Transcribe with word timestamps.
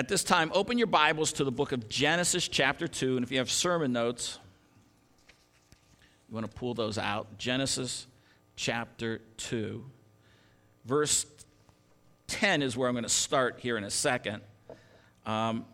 at 0.00 0.08
this 0.08 0.24
time, 0.24 0.50
open 0.54 0.78
your 0.78 0.86
Bibles 0.86 1.34
to 1.34 1.44
the 1.44 1.52
book 1.52 1.72
of 1.72 1.86
Genesis, 1.90 2.48
chapter 2.48 2.88
2. 2.88 3.18
And 3.18 3.22
if 3.22 3.30
you 3.30 3.36
have 3.36 3.50
sermon 3.50 3.92
notes, 3.92 4.38
you 6.26 6.34
want 6.34 6.50
to 6.50 6.56
pull 6.56 6.72
those 6.72 6.96
out. 6.96 7.36
Genesis, 7.36 8.06
chapter 8.56 9.20
2. 9.36 9.84
Verse 10.86 11.26
10 12.28 12.62
is 12.62 12.78
where 12.78 12.88
I'm 12.88 12.94
going 12.94 13.02
to 13.02 13.10
start 13.10 13.58
here 13.60 13.76
in 13.76 13.84
a 13.84 13.90
second. 13.90 14.40
Um, 15.26 15.66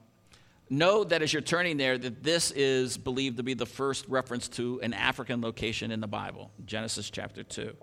know 0.68 1.04
that 1.04 1.22
as 1.22 1.32
you're 1.32 1.40
turning 1.40 1.76
there, 1.76 1.96
that 1.96 2.24
this 2.24 2.50
is 2.50 2.98
believed 2.98 3.36
to 3.36 3.44
be 3.44 3.54
the 3.54 3.64
first 3.64 4.08
reference 4.08 4.48
to 4.48 4.80
an 4.82 4.92
African 4.92 5.40
location 5.40 5.92
in 5.92 6.00
the 6.00 6.08
Bible, 6.08 6.50
Genesis 6.64 7.10
chapter 7.10 7.44
2. 7.44 7.76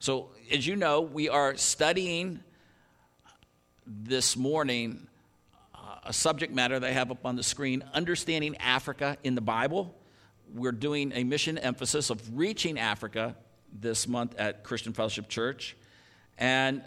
So, 0.00 0.30
as 0.50 0.66
you 0.66 0.74
know, 0.74 1.00
we 1.00 1.28
are 1.28 1.56
studying 1.56 2.40
this 3.86 4.36
morning 4.36 5.06
a 6.04 6.12
subject 6.12 6.52
matter 6.52 6.80
they 6.80 6.92
have 6.92 7.10
up 7.10 7.26
on 7.26 7.36
the 7.36 7.42
screen 7.42 7.84
Understanding 7.92 8.56
Africa 8.58 9.16
in 9.22 9.34
the 9.34 9.40
Bible. 9.40 9.94
We're 10.52 10.72
doing 10.72 11.12
a 11.14 11.24
mission 11.24 11.58
emphasis 11.58 12.10
of 12.10 12.38
reaching 12.38 12.78
Africa 12.78 13.36
this 13.72 14.08
month 14.08 14.34
at 14.38 14.64
Christian 14.64 14.92
Fellowship 14.92 15.28
Church. 15.28 15.76
And 16.38 16.82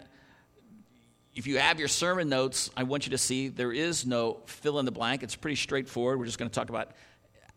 if 1.34 1.46
you 1.46 1.58
have 1.58 1.78
your 1.78 1.88
sermon 1.88 2.28
notes, 2.28 2.70
I 2.76 2.82
want 2.82 3.06
you 3.06 3.10
to 3.10 3.18
see 3.18 3.48
there 3.48 3.72
is 3.72 4.06
no 4.06 4.40
fill 4.46 4.78
in 4.78 4.84
the 4.84 4.92
blank. 4.92 5.22
It's 5.22 5.36
pretty 5.36 5.56
straightforward. 5.56 6.18
We're 6.18 6.26
just 6.26 6.38
going 6.38 6.50
to 6.50 6.54
talk 6.54 6.68
about 6.68 6.92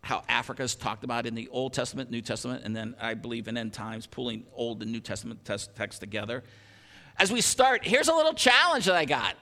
how 0.00 0.22
Africa 0.28 0.62
is 0.62 0.74
talked 0.74 1.04
about 1.04 1.26
in 1.26 1.34
the 1.34 1.48
Old 1.48 1.74
Testament, 1.74 2.10
New 2.10 2.22
Testament, 2.22 2.64
and 2.64 2.74
then 2.74 2.94
I 3.00 3.14
believe 3.14 3.48
in 3.48 3.56
end 3.56 3.72
times, 3.72 4.06
pulling 4.06 4.44
Old 4.54 4.82
and 4.82 4.92
New 4.92 5.00
Testament 5.00 5.44
text 5.44 6.00
together. 6.00 6.44
As 7.18 7.32
we 7.32 7.40
start, 7.40 7.84
here's 7.84 8.08
a 8.08 8.14
little 8.14 8.34
challenge 8.34 8.86
that 8.86 8.94
I 8.94 9.04
got. 9.04 9.36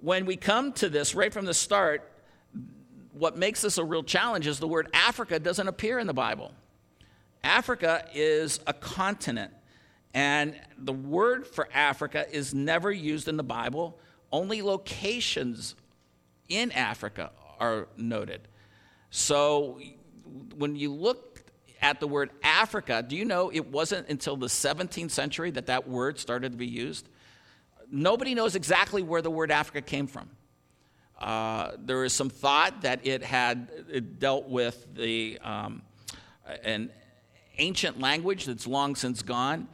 When 0.00 0.26
we 0.26 0.36
come 0.36 0.72
to 0.74 0.88
this 0.88 1.14
right 1.14 1.32
from 1.32 1.44
the 1.44 1.54
start, 1.54 2.10
what 3.12 3.36
makes 3.36 3.62
this 3.62 3.78
a 3.78 3.84
real 3.84 4.02
challenge 4.02 4.46
is 4.46 4.58
the 4.58 4.68
word 4.68 4.88
Africa 4.92 5.38
doesn't 5.38 5.68
appear 5.68 5.98
in 5.98 6.06
the 6.06 6.14
Bible. 6.14 6.52
Africa 7.42 8.06
is 8.14 8.60
a 8.66 8.72
continent, 8.72 9.52
and 10.12 10.58
the 10.78 10.92
word 10.92 11.46
for 11.46 11.68
Africa 11.72 12.26
is 12.30 12.54
never 12.54 12.90
used 12.90 13.28
in 13.28 13.36
the 13.36 13.42
Bible. 13.44 13.98
Only 14.32 14.62
locations 14.62 15.74
in 16.48 16.72
Africa 16.72 17.30
are 17.60 17.88
noted. 17.96 18.48
So 19.10 19.80
when 20.56 20.74
you 20.74 20.92
look 20.92 21.42
at 21.80 22.00
the 22.00 22.08
word 22.08 22.30
Africa, 22.42 23.04
do 23.06 23.14
you 23.14 23.24
know 23.24 23.50
it 23.52 23.66
wasn't 23.70 24.08
until 24.08 24.36
the 24.36 24.46
17th 24.46 25.10
century 25.10 25.50
that 25.52 25.66
that 25.66 25.86
word 25.86 26.18
started 26.18 26.52
to 26.52 26.58
be 26.58 26.66
used? 26.66 27.08
Nobody 27.90 28.34
knows 28.34 28.54
exactly 28.54 29.02
where 29.02 29.22
the 29.22 29.30
word 29.30 29.50
Africa 29.50 29.82
came 29.82 30.06
from. 30.06 30.28
Uh, 31.18 31.72
there 31.78 32.04
is 32.04 32.12
some 32.12 32.28
thought 32.28 32.82
that 32.82 33.06
it 33.06 33.22
had 33.22 33.68
it 33.90 34.18
dealt 34.18 34.48
with 34.48 34.94
the 34.94 35.38
um, 35.42 35.82
an 36.64 36.90
ancient 37.58 38.00
language 38.00 38.46
that's 38.46 38.66
long 38.66 38.94
since 38.96 39.22
gone. 39.22 39.68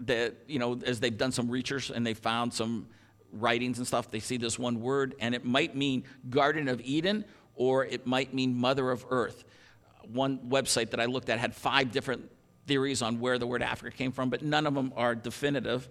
That 0.00 0.34
you 0.46 0.58
know, 0.58 0.78
as 0.84 1.00
they've 1.00 1.16
done 1.16 1.32
some 1.32 1.50
research 1.50 1.90
and 1.90 2.06
they 2.06 2.14
found 2.14 2.52
some 2.54 2.86
writings 3.32 3.78
and 3.78 3.86
stuff, 3.86 4.10
they 4.10 4.20
see 4.20 4.36
this 4.36 4.58
one 4.58 4.80
word, 4.80 5.14
and 5.20 5.34
it 5.34 5.44
might 5.44 5.74
mean 5.74 6.04
Garden 6.30 6.68
of 6.68 6.80
Eden, 6.82 7.24
or 7.54 7.84
it 7.84 8.06
might 8.06 8.32
mean 8.32 8.54
Mother 8.54 8.90
of 8.90 9.04
Earth. 9.10 9.44
One 10.12 10.38
website 10.48 10.90
that 10.90 11.00
I 11.00 11.06
looked 11.06 11.28
at 11.30 11.38
had 11.38 11.54
five 11.54 11.90
different 11.90 12.30
theories 12.66 13.02
on 13.02 13.20
where 13.20 13.38
the 13.38 13.46
word 13.46 13.62
Africa 13.62 13.96
came 13.96 14.12
from, 14.12 14.30
but 14.30 14.42
none 14.42 14.66
of 14.66 14.74
them 14.74 14.92
are 14.96 15.14
definitive. 15.14 15.88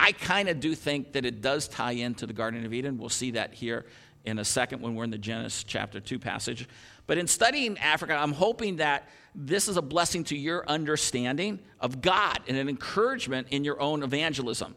I 0.00 0.12
kind 0.12 0.48
of 0.48 0.60
do 0.60 0.74
think 0.74 1.12
that 1.12 1.24
it 1.24 1.40
does 1.40 1.68
tie 1.68 1.92
into 1.92 2.26
the 2.26 2.32
Garden 2.32 2.64
of 2.64 2.72
Eden. 2.72 2.98
We'll 2.98 3.08
see 3.08 3.32
that 3.32 3.54
here 3.54 3.86
in 4.24 4.38
a 4.38 4.44
second 4.44 4.82
when 4.82 4.94
we're 4.94 5.04
in 5.04 5.10
the 5.10 5.18
Genesis 5.18 5.64
chapter 5.64 6.00
2 6.00 6.18
passage. 6.18 6.68
But 7.06 7.18
in 7.18 7.26
studying 7.26 7.78
Africa, 7.78 8.14
I'm 8.14 8.32
hoping 8.32 8.76
that 8.76 9.08
this 9.34 9.68
is 9.68 9.76
a 9.76 9.82
blessing 9.82 10.24
to 10.24 10.36
your 10.36 10.68
understanding 10.68 11.60
of 11.80 12.00
God 12.00 12.40
and 12.46 12.56
an 12.56 12.68
encouragement 12.68 13.48
in 13.50 13.64
your 13.64 13.80
own 13.80 14.02
evangelism, 14.02 14.74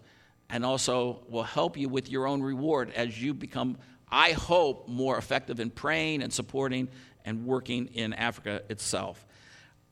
and 0.50 0.66
also 0.66 1.24
will 1.30 1.44
help 1.44 1.78
you 1.78 1.90
with 1.90 2.10
your 2.10 2.28
own 2.28 2.42
reward 2.42 2.92
as 2.96 3.22
you 3.22 3.34
become 3.34 3.78
I 4.12 4.34
hope, 4.34 4.88
more 4.90 5.18
effective 5.18 5.60
in 5.60 5.70
praying 5.70 6.22
and 6.22 6.34
supporting 6.34 6.90
and 7.24 7.46
working 7.46 7.88
in 7.94 8.14
Africa 8.14 8.62
itself. 8.70 9.26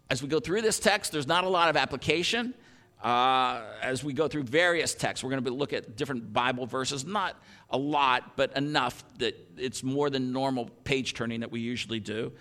As 0.10 0.22
we 0.22 0.28
go 0.28 0.40
through 0.40 0.62
this 0.62 0.80
text, 0.80 1.12
there's 1.12 1.28
not 1.28 1.46
a 1.46 1.50
lot 1.50 1.70
of 1.70 1.78
application. 1.78 2.54
Uh, 3.02 3.62
as 3.82 4.04
we 4.04 4.12
go 4.14 4.28
through 4.28 4.44
various 4.44 4.94
texts, 4.94 5.24
we're 5.24 5.30
going 5.30 5.44
to 5.44 5.52
look 5.52 5.72
at 5.72 5.96
different 5.96 6.34
Bible 6.34 6.66
verses, 6.66 7.06
not 7.06 7.36
a 7.70 7.78
lot, 7.78 8.36
but 8.36 8.56
enough 8.58 9.04
that 9.20 9.36
it's 9.58 9.84
more 9.84 10.10
than 10.10 10.34
normal 10.34 10.70
page 10.84 11.14
turning 11.14 11.40
that 11.40 11.52
we 11.52 11.62
usually 11.62 12.00
do. 12.00 12.32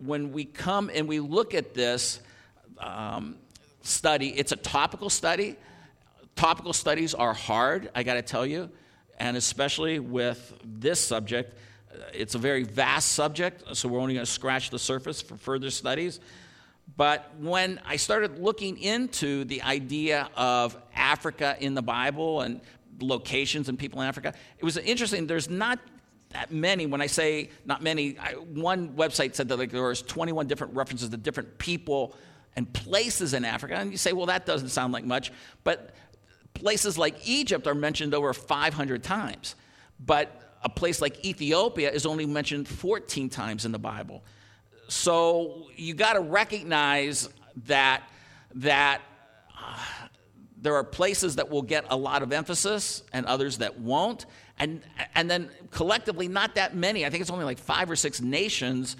When 0.00 0.32
we 0.32 0.44
come 0.44 0.90
and 0.92 1.06
we 1.06 1.20
look 1.20 1.54
at 1.54 1.74
this 1.74 2.20
um, 2.78 3.36
study, 3.82 4.30
it's 4.30 4.50
a 4.50 4.56
topical 4.56 5.10
study. 5.10 5.56
Topical 6.34 6.72
studies 6.72 7.14
are 7.14 7.32
hard, 7.32 7.90
I 7.94 8.02
got 8.02 8.14
to 8.14 8.22
tell 8.22 8.44
you 8.44 8.70
and 9.18 9.36
especially 9.36 9.98
with 9.98 10.54
this 10.64 11.00
subject. 11.00 11.56
It's 12.12 12.34
a 12.34 12.38
very 12.38 12.64
vast 12.64 13.12
subject, 13.12 13.76
so 13.76 13.88
we're 13.88 14.00
only 14.00 14.14
going 14.14 14.26
to 14.26 14.30
scratch 14.30 14.70
the 14.70 14.78
surface 14.78 15.22
for 15.22 15.36
further 15.36 15.70
studies. 15.70 16.20
But 16.96 17.32
when 17.38 17.80
I 17.86 17.96
started 17.96 18.38
looking 18.38 18.78
into 18.78 19.44
the 19.44 19.62
idea 19.62 20.28
of 20.36 20.76
Africa 20.94 21.56
in 21.58 21.74
the 21.74 21.82
Bible 21.82 22.42
and 22.42 22.60
locations 23.00 23.68
and 23.68 23.78
people 23.78 24.00
in 24.00 24.06
Africa, 24.06 24.34
it 24.58 24.64
was 24.64 24.76
interesting. 24.76 25.26
There's 25.26 25.50
not 25.50 25.80
that 26.30 26.52
many. 26.52 26.86
When 26.86 27.00
I 27.00 27.06
say 27.06 27.50
not 27.64 27.82
many, 27.82 28.18
I, 28.18 28.32
one 28.32 28.90
website 28.90 29.34
said 29.34 29.48
that 29.48 29.58
like, 29.58 29.70
there 29.70 29.82
was 29.82 30.02
21 30.02 30.46
different 30.46 30.74
references 30.74 31.08
to 31.08 31.16
different 31.16 31.58
people 31.58 32.14
and 32.54 32.72
places 32.72 33.34
in 33.34 33.44
Africa. 33.44 33.74
And 33.74 33.90
you 33.90 33.96
say, 33.96 34.12
well, 34.12 34.26
that 34.26 34.46
doesn't 34.46 34.68
sound 34.68 34.92
like 34.92 35.04
much. 35.04 35.32
But 35.64 35.94
Places 36.54 36.96
like 36.96 37.28
Egypt 37.28 37.66
are 37.66 37.74
mentioned 37.74 38.14
over 38.14 38.32
500 38.32 39.02
times, 39.02 39.56
but 39.98 40.56
a 40.62 40.68
place 40.68 41.00
like 41.00 41.24
Ethiopia 41.24 41.90
is 41.90 42.06
only 42.06 42.26
mentioned 42.26 42.68
14 42.68 43.28
times 43.28 43.64
in 43.64 43.72
the 43.72 43.78
Bible. 43.78 44.22
So 44.88 45.68
you 45.76 45.94
got 45.94 46.14
to 46.14 46.20
recognize 46.20 47.28
that 47.66 48.02
that 48.56 49.00
uh, 49.56 49.78
there 50.60 50.74
are 50.74 50.84
places 50.84 51.36
that 51.36 51.50
will 51.50 51.62
get 51.62 51.84
a 51.90 51.96
lot 51.96 52.22
of 52.22 52.32
emphasis 52.32 53.02
and 53.12 53.26
others 53.26 53.58
that 53.58 53.78
won't, 53.78 54.26
and 54.58 54.82
and 55.14 55.30
then 55.30 55.50
collectively 55.70 56.28
not 56.28 56.54
that 56.56 56.76
many. 56.76 57.04
I 57.04 57.10
think 57.10 57.20
it's 57.20 57.30
only 57.30 57.44
like 57.44 57.58
five 57.58 57.90
or 57.90 57.96
six 57.96 58.20
nations 58.20 58.96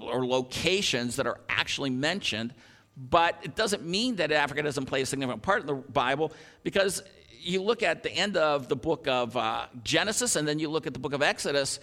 or 0.00 0.26
locations 0.26 1.16
that 1.16 1.26
are 1.26 1.40
actually 1.48 1.90
mentioned 1.90 2.52
but 2.96 3.36
it 3.42 3.56
doesn't 3.56 3.84
mean 3.84 4.16
that 4.16 4.32
Africa 4.32 4.62
doesn't 4.62 4.86
play 4.86 5.02
a 5.02 5.06
significant 5.06 5.42
part 5.42 5.62
in 5.62 5.66
the 5.66 5.74
Bible 5.74 6.32
because 6.62 7.02
you 7.40 7.62
look 7.62 7.82
at 7.82 8.02
the 8.02 8.10
end 8.10 8.36
of 8.36 8.68
the 8.68 8.76
book 8.76 9.08
of 9.08 9.36
uh, 9.36 9.66
Genesis 9.82 10.36
and 10.36 10.46
then 10.46 10.58
you 10.58 10.68
look 10.68 10.86
at 10.86 10.92
the 10.92 11.00
book 11.00 11.12
of 11.12 11.22
Exodus. 11.22 11.80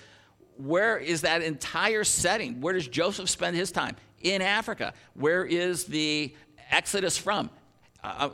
Where 0.60 0.98
is 0.98 1.22
that 1.22 1.42
entire 1.42 2.04
setting? 2.04 2.60
Where 2.60 2.74
does 2.74 2.88
Joseph 2.88 3.30
spend 3.30 3.56
his 3.56 3.72
time? 3.72 3.96
In 4.22 4.42
Africa. 4.42 4.94
Where 5.14 5.46
is 5.46 5.86
the 5.86 6.36
Exodus 6.70 7.18
from? 7.18 7.50
Uh, 8.04 8.30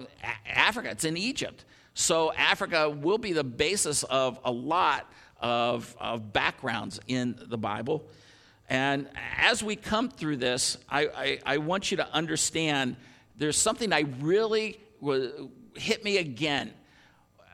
Africa. 0.47 0.89
It's 0.89 1.05
in 1.05 1.17
Egypt. 1.17 1.65
So 1.93 2.33
Africa 2.33 2.89
will 2.89 3.19
be 3.19 3.31
the 3.31 3.43
basis 3.43 4.01
of 4.03 4.39
a 4.43 4.51
lot 4.51 5.07
of, 5.39 5.95
of 5.99 6.33
backgrounds 6.33 6.99
in 7.07 7.39
the 7.47 7.59
Bible. 7.59 8.07
And 8.69 9.07
as 9.37 9.61
we 9.61 9.75
come 9.75 10.09
through 10.09 10.37
this, 10.37 10.79
I, 10.89 11.07
I, 11.07 11.39
I 11.45 11.57
want 11.59 11.91
you 11.91 11.97
to 11.97 12.11
understand 12.11 12.95
there's 13.37 13.57
something 13.57 13.93
I 13.93 14.05
really 14.19 14.79
hit 15.75 16.03
me 16.03 16.17
again. 16.17 16.73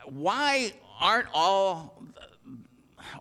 Why 0.06 0.72
aren't 0.98 1.28
all 1.34 2.02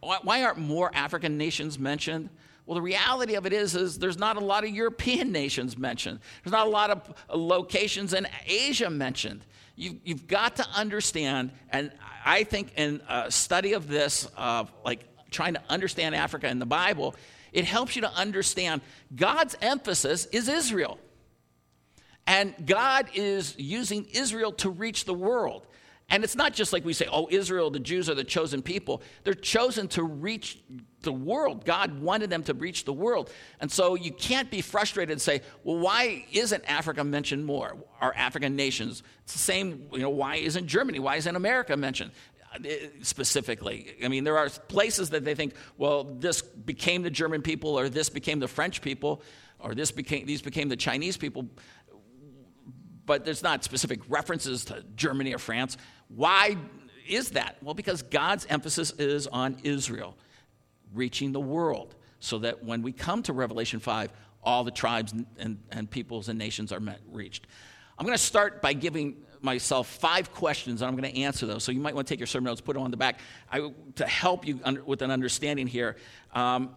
why 0.02 0.44
aren't 0.44 0.57
more 0.57 0.91
African 0.94 1.38
nations 1.38 1.78
mentioned? 1.78 2.29
Well, 2.66 2.76
the 2.76 2.82
reality 2.82 3.35
of 3.35 3.46
it 3.46 3.53
is, 3.53 3.76
is 3.76 3.99
there's 3.99 4.17
not 4.17 4.38
a 4.38 4.40
lot 4.40 4.64
of 4.64 4.70
European 4.70 5.32
nations 5.34 5.78
mentioned. 5.78 6.20
There's 6.43 6.53
not 6.53 6.67
a 6.67 6.70
lot 6.70 6.90
of 6.90 7.14
locations 7.34 8.14
in 8.14 8.28
Asia 8.46 8.90
mentioned. 8.90 9.41
You've, 9.76 9.96
you've 10.03 10.28
got 10.28 10.58
to 10.58 10.67
understand, 10.76 11.52
and 11.72 11.91
I 12.26 12.43
think 12.43 12.73
in 12.78 13.02
a 13.09 13.32
study 13.32 13.73
of 13.73 13.88
this, 13.88 14.28
of 14.38 14.72
like 14.85 15.03
trying 15.32 15.55
to 15.55 15.61
understand 15.70 16.14
Africa 16.14 16.47
in 16.47 16.59
the 16.59 16.66
Bible, 16.66 17.16
it 17.52 17.66
helps 17.66 17.96
you 17.96 18.03
to 18.03 18.11
understand 18.11 18.82
God's 19.16 19.58
emphasis 19.61 20.26
is 20.28 20.47
Israel. 20.47 20.99
And 22.28 22.53
God 22.66 23.08
is 23.14 23.58
using 23.58 24.05
Israel 24.14 24.52
to 24.53 24.70
reach 24.70 25.05
the 25.05 25.14
world. 25.14 25.66
And 26.11 26.25
it's 26.25 26.35
not 26.35 26.53
just 26.53 26.73
like 26.73 26.84
we 26.84 26.91
say, 26.91 27.08
oh, 27.09 27.29
Israel, 27.31 27.72
the 27.72 27.79
Jews 27.79 28.09
are 28.09 28.13
the 28.13 28.25
chosen 28.25 28.61
people. 28.61 29.02
They're 29.23 29.34
chosen 29.34 29.87
to 29.90 30.03
reach 30.03 30.59
the 31.03 31.13
world. 31.13 31.63
God 31.63 32.02
wanted 32.02 32.29
them 32.29 32.43
to 32.43 32.53
reach 32.53 32.84
the 32.84 32.91
world. 32.91 33.31
And 33.61 33.72
so 33.72 33.96
you 33.96 34.11
can't 34.11 34.52
be 34.52 34.59
frustrated 34.61 35.13
and 35.13 35.22
say, 35.22 35.41
well, 35.63 35.78
why 35.78 36.25
isn't 36.34 36.69
Africa 36.69 37.05
mentioned 37.05 37.46
more? 37.46 37.78
Our 38.02 38.13
African 38.13 38.58
nations. 38.58 39.03
It's 39.23 39.34
the 39.34 39.40
same, 39.40 39.87
you 39.93 39.99
know, 39.99 40.09
why 40.09 40.35
isn't 40.35 40.67
Germany? 40.67 40.99
Why 40.99 41.16
isn't 41.16 41.35
America 41.35 41.78
mentioned? 41.78 42.11
Uh, 42.53 42.58
eh, 42.67 42.87
specifically. 43.03 43.96
I 44.03 44.09
mean, 44.09 44.25
there 44.25 44.37
are 44.37 44.49
places 44.49 45.11
that 45.11 45.23
they 45.23 45.34
think, 45.34 45.53
well, 45.78 46.03
this 46.03 46.41
became 46.41 47.03
the 47.03 47.09
German 47.09 47.41
people, 47.41 47.79
or 47.79 47.87
this 47.87 48.09
became 48.09 48.40
the 48.40 48.49
French 48.49 48.81
people, 48.81 49.23
or 49.59 49.73
this 49.73 49.91
became, 49.91 50.25
these 50.25 50.41
became 50.41 50.67
the 50.67 50.75
Chinese 50.75 51.16
people, 51.16 51.47
but 53.05 53.25
there's 53.25 53.43
not 53.43 53.63
specific 53.63 53.99
references 54.09 54.66
to 54.66 54.84
Germany 54.96 55.34
or 55.34 55.37
France. 55.37 55.78
Why 56.16 56.58
is 57.08 57.31
that? 57.31 57.58
Well, 57.61 57.73
because 57.73 58.02
God's 58.02 58.46
emphasis 58.49 58.91
is 58.91 59.28
on 59.28 59.58
Israel, 59.63 60.16
reaching 60.93 61.31
the 61.31 61.40
world, 61.40 61.96
so 62.19 62.40
that 62.40 62.63
when 62.63 62.81
we 62.81 62.91
come 62.91 63.23
to 63.23 63.34
Revelation 63.34 63.79
5, 63.79 64.11
all 64.43 64.63
the 64.63 64.72
tribes 64.72 65.13
and, 65.40 65.58
and, 65.69 65.90
peoples 65.90 66.29
and 66.29 66.37
nations 66.37 66.72
are 66.72 66.79
met, 66.79 66.99
reached. 67.11 67.47
I'm 67.97 68.05
going 68.05 68.17
to 68.17 68.23
start 68.23 68.61
by 68.61 68.73
giving 68.73 69.17
myself 69.41 69.87
five 69.87 70.31
questions, 70.34 70.81
and 70.81 70.90
I'm 70.90 70.96
going 70.96 71.11
to 71.11 71.22
answer 71.22 71.46
those. 71.46 71.63
So 71.63 71.72
you 71.72 71.79
might 71.79 71.96
want 71.96 72.08
to 72.08 72.11
take 72.11 72.19
your 72.19 72.28
sermon 72.28 72.46
notes, 72.46 72.61
put 72.61 72.73
them 72.73 72.84
on 72.84 72.91
the 72.91 72.97
back 72.97 73.19
I, 73.52 73.72
to 73.96 74.08
help 74.08 74.47
you 74.47 74.59
under, 74.63 74.84
with 74.84 75.02
an 75.02 75.11
understanding 75.11 75.67
here. 75.67 75.97
Um, 76.34 76.72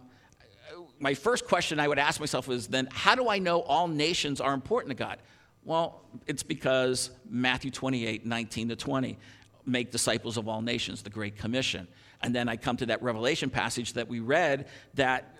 my 0.99 1.13
first 1.13 1.47
question 1.47 1.79
I 1.79 1.87
would 1.87 1.99
ask 1.99 2.19
myself 2.19 2.49
is 2.49 2.67
then, 2.67 2.87
how 2.91 3.15
do 3.15 3.29
I 3.29 3.39
know 3.39 3.61
all 3.61 3.87
nations 3.87 4.39
are 4.39 4.53
important 4.53 4.91
to 4.91 4.95
God? 4.95 5.19
Well, 5.65 6.01
it's 6.27 6.43
because 6.43 7.09
Matthew 7.29 7.71
28, 7.71 8.25
19 8.25 8.69
to 8.69 8.75
20, 8.75 9.17
make 9.65 9.91
disciples 9.91 10.37
of 10.37 10.47
all 10.47 10.61
nations, 10.61 11.01
the 11.01 11.09
Great 11.09 11.37
Commission. 11.37 11.87
And 12.21 12.33
then 12.33 12.47
I 12.47 12.55
come 12.55 12.77
to 12.77 12.85
that 12.87 13.01
Revelation 13.01 13.49
passage 13.49 13.93
that 13.93 14.07
we 14.07 14.19
read 14.19 14.67
that 14.93 15.35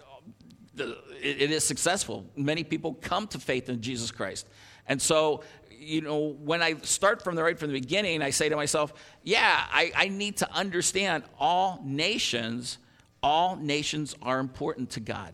uh, 0.79 0.91
it 1.21 1.51
is 1.51 1.63
successful. 1.63 2.25
Many 2.35 2.63
people 2.63 2.95
come 2.95 3.27
to 3.27 3.39
faith 3.39 3.69
in 3.69 3.81
Jesus 3.81 4.11
Christ. 4.11 4.47
And 4.87 5.01
so 5.01 5.43
you 5.79 6.01
know, 6.01 6.35
when 6.43 6.61
I 6.61 6.75
start 6.81 7.21
from 7.21 7.35
the 7.35 7.43
right 7.43 7.57
from 7.57 7.71
the 7.71 7.79
beginning, 7.79 8.21
I 8.21 8.29
say 8.31 8.49
to 8.49 8.55
myself, 8.55 8.93
yeah, 9.23 9.65
I, 9.71 9.91
I 9.95 10.07
need 10.07 10.37
to 10.37 10.51
understand 10.53 11.23
all 11.39 11.81
nations, 11.83 12.77
all 13.21 13.55
nations 13.55 14.15
are 14.21 14.39
important 14.39 14.91
to 14.91 14.99
God. 14.99 15.33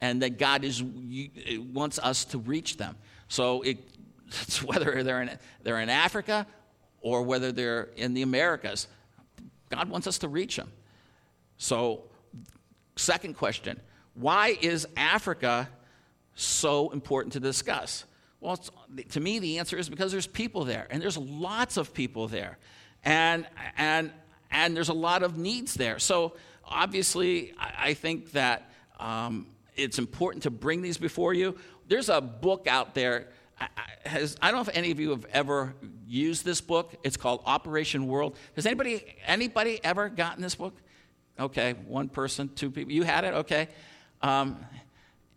And 0.00 0.22
that 0.22 0.38
God 0.38 0.62
is 0.62 0.80
wants 0.82 1.98
us 1.98 2.24
to 2.26 2.38
reach 2.38 2.76
them. 2.76 2.96
So 3.26 3.62
it, 3.62 3.78
it's 4.28 4.62
whether 4.62 5.02
they're 5.02 5.22
in, 5.22 5.30
they're 5.62 5.80
in 5.80 5.88
Africa 5.88 6.46
or 7.00 7.22
whether 7.22 7.52
they're 7.52 7.88
in 7.96 8.14
the 8.14 8.22
Americas, 8.22 8.88
God 9.70 9.88
wants 9.88 10.06
us 10.06 10.18
to 10.18 10.28
reach 10.28 10.56
them. 10.56 10.72
So, 11.56 12.04
second 12.96 13.34
question 13.36 13.80
why 14.14 14.58
is 14.60 14.86
Africa 14.96 15.68
so 16.34 16.90
important 16.90 17.34
to 17.34 17.40
discuss? 17.40 18.04
Well, 18.40 18.58
to 19.10 19.20
me, 19.20 19.38
the 19.38 19.58
answer 19.58 19.76
is 19.76 19.88
because 19.88 20.12
there's 20.12 20.26
people 20.26 20.64
there, 20.64 20.86
and 20.90 21.02
there's 21.02 21.18
lots 21.18 21.76
of 21.76 21.92
people 21.92 22.28
there, 22.28 22.58
and 23.04 23.46
and 23.76 24.12
and 24.50 24.76
there's 24.76 24.88
a 24.88 24.94
lot 24.94 25.22
of 25.22 25.36
needs 25.36 25.74
there. 25.74 25.98
So 25.98 26.34
obviously, 26.64 27.52
I 27.58 27.94
think 27.94 28.32
that 28.32 28.70
um, 29.00 29.46
it's 29.76 29.98
important 29.98 30.44
to 30.44 30.50
bring 30.50 30.82
these 30.82 30.98
before 30.98 31.34
you. 31.34 31.56
There's 31.86 32.08
a 32.08 32.20
book 32.20 32.66
out 32.66 32.94
there. 32.94 33.28
Has, 34.04 34.36
I 34.40 34.50
don't 34.50 34.58
know 34.58 34.70
if 34.70 34.76
any 34.76 34.90
of 34.90 35.00
you 35.00 35.10
have 35.10 35.26
ever 35.26 35.74
used 36.06 36.44
this 36.44 36.60
book. 36.60 36.94
It's 37.02 37.16
called 37.16 37.42
Operation 37.44 38.06
World. 38.06 38.36
Has 38.56 38.66
anybody 38.66 39.04
anybody 39.26 39.80
ever 39.82 40.08
gotten 40.08 40.42
this 40.42 40.54
book? 40.54 40.74
Okay, 41.38 41.74
one 41.86 42.08
person, 42.08 42.50
two 42.54 42.70
people. 42.70 42.92
You 42.92 43.02
had 43.02 43.24
it. 43.24 43.34
Okay. 43.34 43.68
Um, 44.22 44.58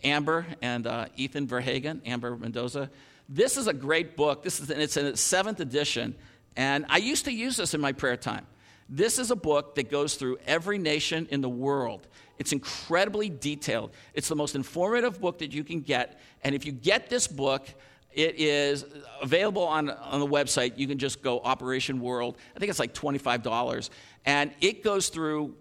Amber 0.04 0.46
and 0.62 0.88
uh, 0.88 1.06
Ethan 1.16 1.48
Verhagen, 1.48 2.02
Amber 2.06 2.36
Mendoza. 2.36 2.90
This 3.30 3.58
is 3.58 3.68
a 3.68 3.74
great 3.74 4.16
book. 4.16 4.44
This 4.44 4.60
is, 4.60 4.70
it's 4.70 4.98
in 4.98 5.06
its 5.06 5.22
seventh 5.22 5.60
edition, 5.60 6.16
and 6.56 6.86
I 6.90 6.98
used 6.98 7.26
to 7.26 7.32
use 7.32 7.58
this 7.58 7.74
in 7.74 7.82
my 7.82 7.92
prayer 7.92 8.18
time. 8.18 8.46
This 8.90 9.20
is 9.20 9.32
a 9.32 9.36
book 9.36 9.76
that 9.76 9.90
goes 9.90 10.16
through 10.16 10.38
every 10.46 10.78
nation 10.78 11.28
in 11.32 11.42
the 11.42 11.50
world. 11.50 12.08
It's 12.40 12.52
incredibly 12.52 13.30
detailed. 13.30 13.92
It's 14.14 14.28
the 14.28 14.36
most 14.36 14.56
informative 14.56 15.22
book 15.22 15.38
that 15.40 15.54
you 15.54 15.64
can 15.64 15.82
get. 15.82 16.20
And 16.44 16.54
if 16.56 16.66
you 16.66 16.72
get 16.72 17.10
this 17.10 17.28
book, 17.28 17.68
it 18.14 18.36
is 18.40 18.86
available 19.22 19.64
on, 19.64 19.90
on 19.90 20.20
the 20.20 20.28
website. 20.28 20.78
You 20.78 20.88
can 20.88 20.98
just 20.98 21.22
go 21.22 21.40
Operation 21.40 22.02
World. 22.02 22.38
I 22.56 22.60
think 22.60 22.70
it's 22.70 22.80
like 22.80 22.94
$25. 22.94 23.90
And 24.26 24.52
it 24.62 24.84
goes 24.84 25.10
through 25.10 25.56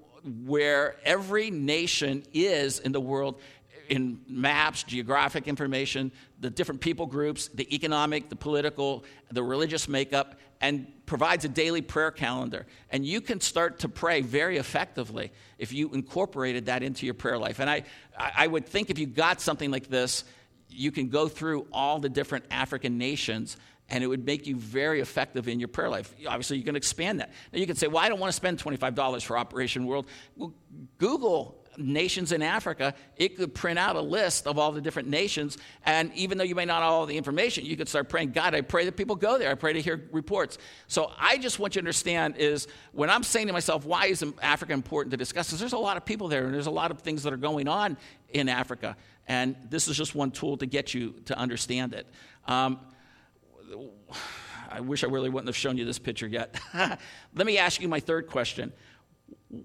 where 0.44 0.96
every 1.04 1.50
nation 1.50 2.24
is 2.32 2.78
in 2.80 2.92
the 2.92 3.00
world 3.00 3.40
in 3.88 4.20
maps, 4.28 4.84
geographic 4.84 5.48
information, 5.48 6.12
the 6.38 6.48
different 6.48 6.80
people 6.80 7.06
groups, 7.06 7.48
the 7.48 7.74
economic, 7.74 8.28
the 8.28 8.36
political, 8.36 9.04
the 9.32 9.42
religious 9.42 9.88
makeup, 9.88 10.36
and 10.60 10.86
provides 11.06 11.44
a 11.44 11.48
daily 11.48 11.82
prayer 11.82 12.12
calendar. 12.12 12.66
And 12.90 13.04
you 13.04 13.20
can 13.20 13.40
start 13.40 13.80
to 13.80 13.88
pray 13.88 14.20
very 14.20 14.58
effectively 14.58 15.32
if 15.58 15.72
you 15.72 15.90
incorporated 15.90 16.66
that 16.66 16.84
into 16.84 17.04
your 17.04 17.14
prayer 17.14 17.36
life. 17.36 17.58
And 17.58 17.68
I, 17.68 17.82
I 18.16 18.46
would 18.46 18.66
think 18.66 18.90
if 18.90 18.98
you 18.98 19.06
got 19.06 19.40
something 19.40 19.72
like 19.72 19.88
this, 19.88 20.24
you 20.70 20.92
can 20.92 21.08
go 21.08 21.28
through 21.28 21.66
all 21.72 21.98
the 21.98 22.08
different 22.08 22.44
African 22.50 22.98
nations 22.98 23.56
and 23.90 24.04
it 24.04 24.06
would 24.06 24.24
make 24.24 24.46
you 24.46 24.56
very 24.56 25.00
effective 25.00 25.48
in 25.48 25.58
your 25.58 25.68
prayer 25.68 25.88
life. 25.88 26.14
Obviously, 26.26 26.58
you 26.58 26.64
can 26.64 26.76
expand 26.76 27.20
that. 27.20 27.30
Now, 27.52 27.58
you 27.58 27.66
can 27.66 27.76
say, 27.76 27.88
Well, 27.88 27.98
I 28.02 28.08
don't 28.08 28.20
want 28.20 28.30
to 28.30 28.36
spend 28.36 28.62
$25 28.62 29.24
for 29.24 29.36
Operation 29.36 29.84
World. 29.86 30.06
Well, 30.36 30.54
Google 30.98 31.60
nations 31.76 32.32
in 32.32 32.42
Africa, 32.42 32.94
it 33.16 33.36
could 33.36 33.54
print 33.54 33.78
out 33.78 33.96
a 33.96 34.00
list 34.00 34.46
of 34.46 34.58
all 34.58 34.72
the 34.72 34.80
different 34.80 35.08
nations. 35.08 35.58
And 35.84 36.12
even 36.14 36.38
though 36.38 36.44
you 36.44 36.54
may 36.54 36.64
not 36.64 36.82
have 36.82 36.92
all 36.92 37.06
the 37.06 37.16
information, 37.16 37.64
you 37.64 37.76
could 37.76 37.88
start 37.88 38.08
praying, 38.08 38.32
God, 38.32 38.54
I 38.54 38.60
pray 38.60 38.84
that 38.84 38.96
people 38.96 39.16
go 39.16 39.38
there. 39.38 39.50
I 39.50 39.54
pray 39.54 39.72
to 39.72 39.80
hear 39.80 40.08
reports. 40.12 40.58
So 40.86 41.10
I 41.18 41.38
just 41.38 41.58
want 41.58 41.74
you 41.74 41.80
to 41.80 41.84
understand 41.84 42.36
is 42.36 42.68
when 42.92 43.10
I'm 43.10 43.22
saying 43.22 43.46
to 43.46 43.52
myself, 43.52 43.84
why 43.84 44.06
is 44.06 44.24
Africa 44.42 44.72
important 44.72 45.12
to 45.12 45.16
discuss? 45.16 45.48
Because 45.48 45.60
there's 45.60 45.72
a 45.72 45.78
lot 45.78 45.96
of 45.96 46.04
people 46.04 46.28
there 46.28 46.44
and 46.44 46.54
there's 46.54 46.66
a 46.66 46.72
lot 46.72 46.90
of 46.90 47.00
things 47.00 47.22
that 47.22 47.32
are 47.32 47.38
going 47.38 47.68
on 47.68 47.96
in 48.30 48.48
Africa. 48.48 48.96
And 49.30 49.54
this 49.70 49.86
is 49.86 49.96
just 49.96 50.16
one 50.16 50.32
tool 50.32 50.56
to 50.56 50.66
get 50.66 50.92
you 50.92 51.14
to 51.26 51.38
understand 51.38 51.94
it. 51.94 52.04
Um, 52.48 52.80
I 54.68 54.80
wish 54.80 55.04
I 55.04 55.06
really 55.06 55.28
wouldn't 55.28 55.46
have 55.46 55.54
shown 55.54 55.78
you 55.78 55.84
this 55.84 56.00
picture 56.00 56.26
yet. 56.26 56.60
Let 56.74 57.46
me 57.46 57.56
ask 57.56 57.80
you 57.80 57.86
my 57.86 58.00
third 58.00 58.26
question. 58.26 58.72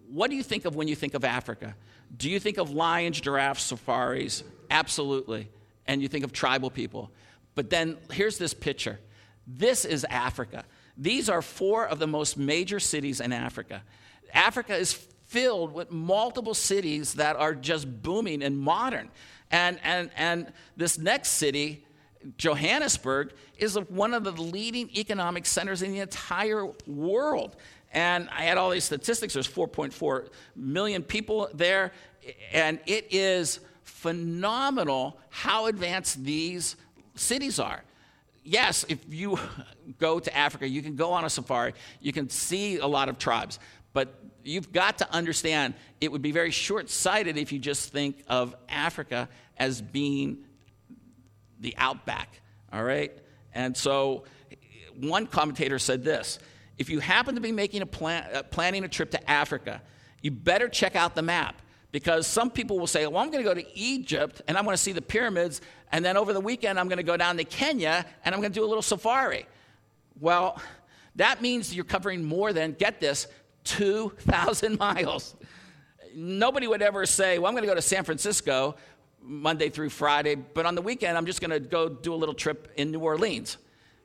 What 0.07 0.29
do 0.29 0.35
you 0.35 0.43
think 0.43 0.65
of 0.65 0.75
when 0.75 0.87
you 0.87 0.95
think 0.95 1.15
of 1.15 1.25
Africa? 1.25 1.75
Do 2.15 2.29
you 2.29 2.39
think 2.39 2.59
of 2.59 2.69
lions, 2.69 3.19
giraffes, 3.19 3.63
safaris? 3.63 4.43
Absolutely. 4.69 5.49
And 5.87 5.99
you 5.99 6.09
think 6.09 6.25
of 6.25 6.31
tribal 6.31 6.69
people. 6.69 7.09
But 7.55 7.71
then 7.71 7.97
here's 8.11 8.37
this 8.37 8.53
picture 8.53 8.99
this 9.47 9.83
is 9.83 10.05
Africa. 10.11 10.63
These 10.95 11.27
are 11.27 11.41
four 11.41 11.87
of 11.87 11.97
the 11.97 12.07
most 12.07 12.37
major 12.37 12.79
cities 12.79 13.19
in 13.19 13.33
Africa. 13.33 13.81
Africa 14.31 14.75
is 14.75 14.93
filled 15.25 15.73
with 15.73 15.89
multiple 15.89 16.53
cities 16.53 17.15
that 17.15 17.35
are 17.35 17.55
just 17.55 18.03
booming 18.03 18.43
and 18.43 18.59
modern. 18.59 19.09
And, 19.51 19.79
and, 19.83 20.09
and 20.15 20.51
this 20.75 20.97
next 20.97 21.29
city, 21.29 21.85
Johannesburg, 22.37 23.33
is 23.57 23.75
one 23.89 24.13
of 24.13 24.23
the 24.23 24.31
leading 24.31 24.89
economic 24.95 25.45
centers 25.45 25.81
in 25.81 25.91
the 25.91 25.99
entire 25.99 26.67
world. 26.87 27.55
And 27.93 28.27
I 28.29 28.43
had 28.43 28.57
all 28.57 28.71
these 28.71 28.83
statistics. 28.83 29.33
There's 29.33 29.47
4.4 29.47 30.27
million 30.55 31.03
people 31.03 31.49
there. 31.53 31.91
And 32.51 32.79
it 32.85 33.07
is 33.11 33.59
phenomenal 33.83 35.17
how 35.29 35.67
advanced 35.67 36.23
these 36.23 36.75
cities 37.15 37.59
are. 37.59 37.83
Yes, 38.43 38.85
if 38.89 38.99
you 39.09 39.39
go 39.99 40.19
to 40.19 40.35
Africa, 40.35 40.67
you 40.67 40.81
can 40.81 40.95
go 40.95 41.11
on 41.11 41.25
a 41.25 41.29
safari, 41.29 41.73
you 42.01 42.11
can 42.11 42.29
see 42.29 42.77
a 42.77 42.87
lot 42.87 43.09
of 43.09 43.17
tribes. 43.17 43.59
But 43.95 44.13
you've 44.43 44.73
got 44.73 44.97
to 44.97 45.09
understand 45.09 45.73
it 46.01 46.11
would 46.11 46.21
be 46.21 46.33
very 46.33 46.51
short 46.51 46.89
sighted 46.89 47.37
if 47.37 47.53
you 47.53 47.59
just 47.59 47.93
think 47.93 48.21
of 48.27 48.53
Africa 48.67 49.29
as 49.55 49.81
being 49.81 50.39
the 51.61 51.73
outback, 51.77 52.41
all 52.73 52.83
right? 52.83 53.17
And 53.53 53.75
so 53.75 54.25
one 54.99 55.27
commentator 55.27 55.79
said 55.79 56.03
this 56.03 56.39
if 56.77 56.89
you 56.89 56.99
happen 56.99 57.35
to 57.35 57.41
be 57.41 57.53
making 57.53 57.83
a 57.83 57.85
plan, 57.85 58.27
uh, 58.33 58.43
planning 58.43 58.83
a 58.83 58.89
trip 58.89 59.11
to 59.11 59.31
Africa, 59.31 59.81
you 60.21 60.29
better 60.29 60.67
check 60.67 60.97
out 60.97 61.15
the 61.15 61.21
map 61.21 61.61
because 61.93 62.27
some 62.27 62.51
people 62.51 62.77
will 62.77 62.87
say, 62.87 63.07
Well, 63.07 63.23
I'm 63.23 63.31
going 63.31 63.45
to 63.45 63.49
go 63.49 63.53
to 63.53 63.79
Egypt 63.79 64.41
and 64.49 64.57
I'm 64.57 64.65
going 64.65 64.73
to 64.73 64.83
see 64.83 64.91
the 64.91 65.01
pyramids, 65.01 65.61
and 65.93 66.03
then 66.03 66.17
over 66.17 66.33
the 66.33 66.41
weekend 66.41 66.77
I'm 66.81 66.89
going 66.89 66.97
to 66.97 67.03
go 67.03 67.15
down 67.15 67.37
to 67.37 67.45
Kenya 67.45 68.05
and 68.25 68.35
I'm 68.35 68.41
going 68.41 68.51
to 68.51 68.59
do 68.59 68.65
a 68.65 68.67
little 68.67 68.81
safari. 68.81 69.45
Well, 70.19 70.61
that 71.15 71.41
means 71.41 71.73
you're 71.73 71.85
covering 71.85 72.25
more 72.25 72.51
than, 72.51 72.73
get 72.73 72.99
this, 72.99 73.27
2,000 73.65 74.79
miles. 74.79 75.35
Nobody 76.15 76.67
would 76.67 76.81
ever 76.81 77.05
say, 77.05 77.37
Well, 77.37 77.47
I'm 77.47 77.53
going 77.53 77.63
to 77.63 77.67
go 77.67 77.75
to 77.75 77.81
San 77.81 78.03
Francisco 78.03 78.75
Monday 79.21 79.69
through 79.69 79.89
Friday, 79.89 80.35
but 80.35 80.65
on 80.65 80.75
the 80.75 80.81
weekend 80.81 81.17
I'm 81.17 81.25
just 81.25 81.41
going 81.41 81.51
to 81.51 81.59
go 81.59 81.89
do 81.89 82.13
a 82.13 82.15
little 82.15 82.35
trip 82.35 82.71
in 82.77 82.91
New 82.91 82.99
Orleans. 82.99 83.57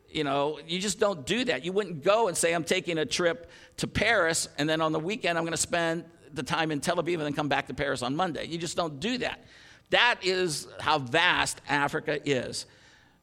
You 0.09 0.25
know, 0.25 0.59
you 0.67 0.81
just 0.81 0.99
don't 0.99 1.25
do 1.25 1.45
that. 1.45 1.65
You 1.65 1.73
wouldn't 1.73 2.03
go 2.03 2.27
and 2.27 2.37
say, 2.37 2.53
I'm 2.53 2.65
taking 2.65 2.99
a 2.99 3.07
trip 3.07 3.49
to 3.77 3.87
Paris, 3.87 4.49
and 4.59 4.69
then 4.69 4.81
on 4.81 4.91
the 4.91 4.99
weekend, 4.99 5.39
I'm 5.39 5.45
going 5.45 5.53
to 5.53 5.57
spend 5.57 6.05
the 6.33 6.43
time 6.43 6.73
in 6.73 6.81
Tel 6.81 6.97
Aviv 6.97 7.15
and 7.15 7.23
then 7.23 7.33
come 7.33 7.49
back 7.49 7.69
to 7.69 7.75
Paris 7.75 8.03
on 8.03 8.17
Monday. 8.17 8.47
You 8.47 8.59
just 8.59 8.77
don't 8.77 8.99
do 8.99 9.19
that. 9.19 9.45
That 9.91 10.21
is 10.23 10.67
how 10.81 10.99
vast 10.99 11.61
Africa 11.69 12.21
is. 12.29 12.67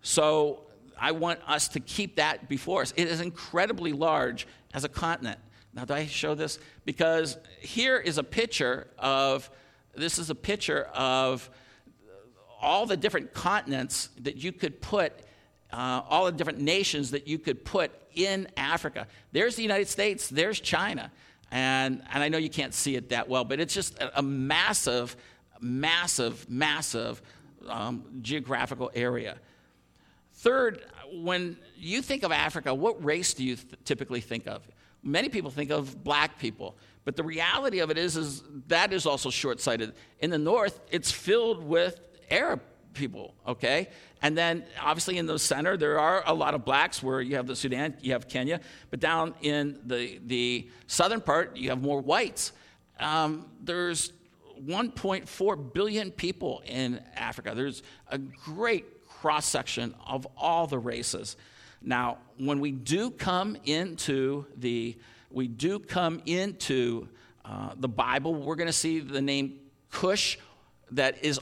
So 0.02 0.64
I 1.00 1.12
want 1.12 1.40
us 1.48 1.70
to 1.70 1.80
keep 1.80 2.18
that 2.18 2.50
before 2.50 2.82
us. 2.82 2.94
It 2.96 3.08
is 3.08 3.22
incredibly 3.22 3.94
large 3.94 4.48
as 4.74 4.84
a 4.84 4.90
continent. 4.90 5.40
Now, 5.78 5.86
do 5.86 5.94
I 5.94 6.08
show 6.08 6.34
this? 6.34 6.58
Because 6.86 7.38
here 7.60 7.98
is 7.98 8.18
a 8.18 8.24
picture 8.24 8.88
of, 8.98 9.48
this 9.96 10.18
is 10.18 10.32
a 10.32 10.36
picture 10.36 10.90
of 10.96 11.48
all 12.60 12.88
the 12.88 12.98
different 12.98 13.32
continents 13.32 14.10
that 14.22 14.38
you 14.38 14.52
could 14.52 14.82
put, 14.82 15.14
uh, 15.72 16.02
all 16.10 16.26
the 16.26 16.32
different 16.32 16.60
nations 16.60 17.12
that 17.12 17.28
you 17.28 17.38
could 17.38 17.64
put 17.64 17.92
in 18.16 18.48
Africa. 18.58 19.06
There's 19.34 19.56
the 19.56 19.62
United 19.62 19.88
States, 19.88 20.28
there's 20.28 20.60
China. 20.60 21.12
And, 21.52 22.02
and 22.12 22.24
I 22.24 22.30
know 22.30 22.40
you 22.40 22.50
can't 22.50 22.74
see 22.74 22.96
it 22.96 23.10
that 23.10 23.30
well, 23.30 23.44
but 23.46 23.60
it's 23.60 23.76
just 23.76 24.00
a, 24.00 24.18
a 24.18 24.24
massive, 24.24 25.16
massive, 25.62 26.50
massive 26.50 27.22
um, 27.68 28.04
geographical 28.24 28.90
area. 28.96 29.38
Third, 30.34 30.84
when 31.14 31.56
you 31.78 32.02
think 32.02 32.24
of 32.24 32.32
Africa, 32.32 32.74
what 32.74 33.04
race 33.06 33.36
do 33.36 33.44
you 33.44 33.56
th- 33.58 33.68
typically 33.86 34.22
think 34.22 34.48
of? 34.48 34.68
Many 35.04 35.30
people 35.30 35.52
think 35.52 35.72
of 35.72 36.04
black 36.04 36.40
people, 36.40 36.78
but 37.06 37.16
the 37.16 37.24
reality 37.24 37.80
of 37.80 37.90
it 37.90 37.98
is, 37.98 38.18
is 38.18 38.44
that 38.68 38.92
is 38.92 39.06
also 39.06 39.30
short 39.30 39.62
sighted. 39.62 39.94
In 40.20 40.30
the 40.30 40.38
north, 40.38 40.80
it's 40.92 41.12
filled 41.12 41.64
with 41.64 42.00
Arab 42.30 42.62
people, 42.94 43.34
okay? 43.48 43.90
And 44.22 44.38
then 44.38 44.66
obviously 44.82 45.18
in 45.18 45.26
the 45.28 45.40
center, 45.40 45.78
there 45.78 46.00
are 46.00 46.24
a 46.26 46.34
lot 46.34 46.54
of 46.56 46.66
blacks 46.66 47.02
where 47.02 47.22
you 47.22 47.36
have 47.36 47.48
the 47.48 47.56
Sudan, 47.56 47.96
you 48.02 48.14
have 48.14 48.28
Kenya, 48.28 48.60
but 48.90 49.00
down 49.00 49.36
in 49.42 49.80
the, 49.86 50.20
the 50.26 50.70
southern 50.88 51.22
part, 51.22 51.56
you 51.56 51.70
have 51.70 51.82
more 51.82 52.02
whites. 52.02 52.52
Um, 53.00 53.46
there's 53.62 54.12
1.4 54.66 55.74
billion 55.74 56.12
people 56.12 56.64
in 56.66 57.02
Africa. 57.16 57.54
There's 57.56 57.84
a 58.10 58.18
great 58.18 59.06
cross 59.08 59.46
section 59.46 59.94
of 60.06 60.28
all 60.36 60.68
the 60.68 60.80
races. 60.80 61.38
Now, 61.82 62.18
when 62.38 62.60
we 62.60 62.72
do 62.72 63.12
come 63.12 63.58
into 63.66 64.46
the 64.58 64.98
we 65.30 65.48
do 65.48 65.80
come 65.80 66.22
into 66.26 67.10
uh, 67.44 67.72
the 67.76 67.88
Bible, 67.88 68.34
we're 68.34 68.56
going 68.56 68.68
to 68.68 68.74
see 68.74 69.00
the 69.00 69.22
name 69.22 69.60
Cush 69.92 70.38
that 70.92 71.24
is 71.24 71.40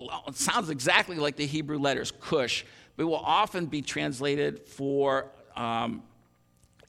uh, 0.00 0.32
sounds 0.32 0.70
exactly 0.70 1.16
like 1.16 1.36
the 1.36 1.46
Hebrew 1.46 1.78
letters 1.78 2.12
Cush, 2.20 2.64
but 2.96 3.06
will 3.06 3.16
often 3.16 3.66
be 3.66 3.82
translated 3.82 4.60
for 4.60 5.30
um, 5.56 6.02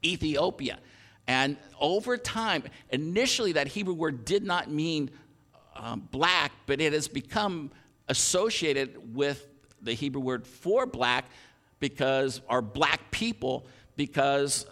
Ethiopia. 0.03 0.79
And 1.27 1.57
over 1.79 2.17
time, 2.17 2.63
initially 2.89 3.53
that 3.53 3.67
Hebrew 3.67 3.93
word 3.93 4.25
did 4.25 4.43
not 4.43 4.69
mean 4.69 5.11
um, 5.75 6.07
black, 6.11 6.51
but 6.65 6.81
it 6.81 6.93
has 6.93 7.07
become 7.07 7.71
associated 8.07 9.15
with 9.15 9.47
the 9.81 9.93
Hebrew 9.93 10.21
word 10.21 10.45
for 10.45 10.85
black 10.85 11.25
because, 11.79 12.41
our 12.49 12.61
black 12.61 13.11
people, 13.11 13.65
because 13.95 14.65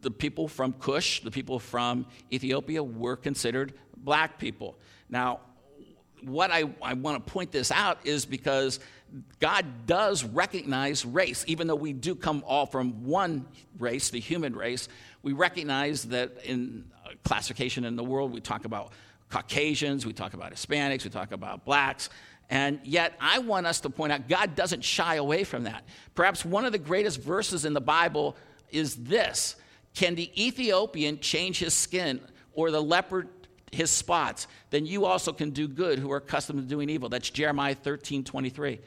the 0.00 0.10
people 0.10 0.48
from 0.48 0.72
Cush, 0.72 1.20
the 1.20 1.30
people 1.30 1.58
from 1.58 2.06
Ethiopia, 2.32 2.82
were 2.82 3.16
considered 3.16 3.74
black 3.96 4.38
people. 4.38 4.78
Now, 5.08 5.40
what 6.22 6.50
I, 6.50 6.64
I 6.82 6.94
want 6.94 7.24
to 7.24 7.32
point 7.32 7.50
this 7.50 7.70
out 7.70 7.98
is 8.04 8.26
because 8.26 8.80
God 9.40 9.86
does 9.86 10.24
recognize 10.24 11.04
race, 11.04 11.44
even 11.48 11.66
though 11.66 11.74
we 11.74 11.92
do 11.92 12.14
come 12.14 12.44
all 12.46 12.66
from 12.66 13.04
one 13.04 13.46
race, 13.78 14.10
the 14.10 14.20
human 14.20 14.54
race. 14.54 14.88
We 15.22 15.32
recognize 15.32 16.04
that 16.04 16.44
in 16.44 16.90
uh, 17.04 17.10
classification 17.24 17.84
in 17.84 17.96
the 17.96 18.04
world, 18.04 18.32
we 18.32 18.40
talk 18.40 18.64
about 18.64 18.92
Caucasians, 19.28 20.04
we 20.04 20.12
talk 20.12 20.34
about 20.34 20.52
Hispanics, 20.52 21.04
we 21.04 21.10
talk 21.10 21.32
about 21.32 21.64
blacks. 21.64 22.10
And 22.50 22.80
yet, 22.82 23.14
I 23.20 23.38
want 23.38 23.66
us 23.66 23.80
to 23.80 23.90
point 23.90 24.12
out 24.12 24.28
God 24.28 24.56
doesn't 24.56 24.84
shy 24.84 25.14
away 25.14 25.44
from 25.44 25.64
that. 25.64 25.84
Perhaps 26.16 26.44
one 26.44 26.64
of 26.64 26.72
the 26.72 26.78
greatest 26.78 27.20
verses 27.20 27.64
in 27.64 27.72
the 27.74 27.80
Bible 27.80 28.36
is 28.70 28.96
this 28.96 29.54
Can 29.94 30.16
the 30.16 30.30
Ethiopian 30.42 31.20
change 31.20 31.60
his 31.60 31.74
skin 31.74 32.20
or 32.52 32.72
the 32.72 32.82
leopard 32.82 33.28
his 33.70 33.90
spots? 33.90 34.48
Then 34.70 34.84
you 34.84 35.04
also 35.04 35.32
can 35.32 35.50
do 35.50 35.68
good 35.68 36.00
who 36.00 36.10
are 36.10 36.16
accustomed 36.16 36.60
to 36.60 36.66
doing 36.66 36.90
evil. 36.90 37.08
That's 37.08 37.30
Jeremiah 37.30 37.76
13 37.76 38.24
23. 38.24 38.80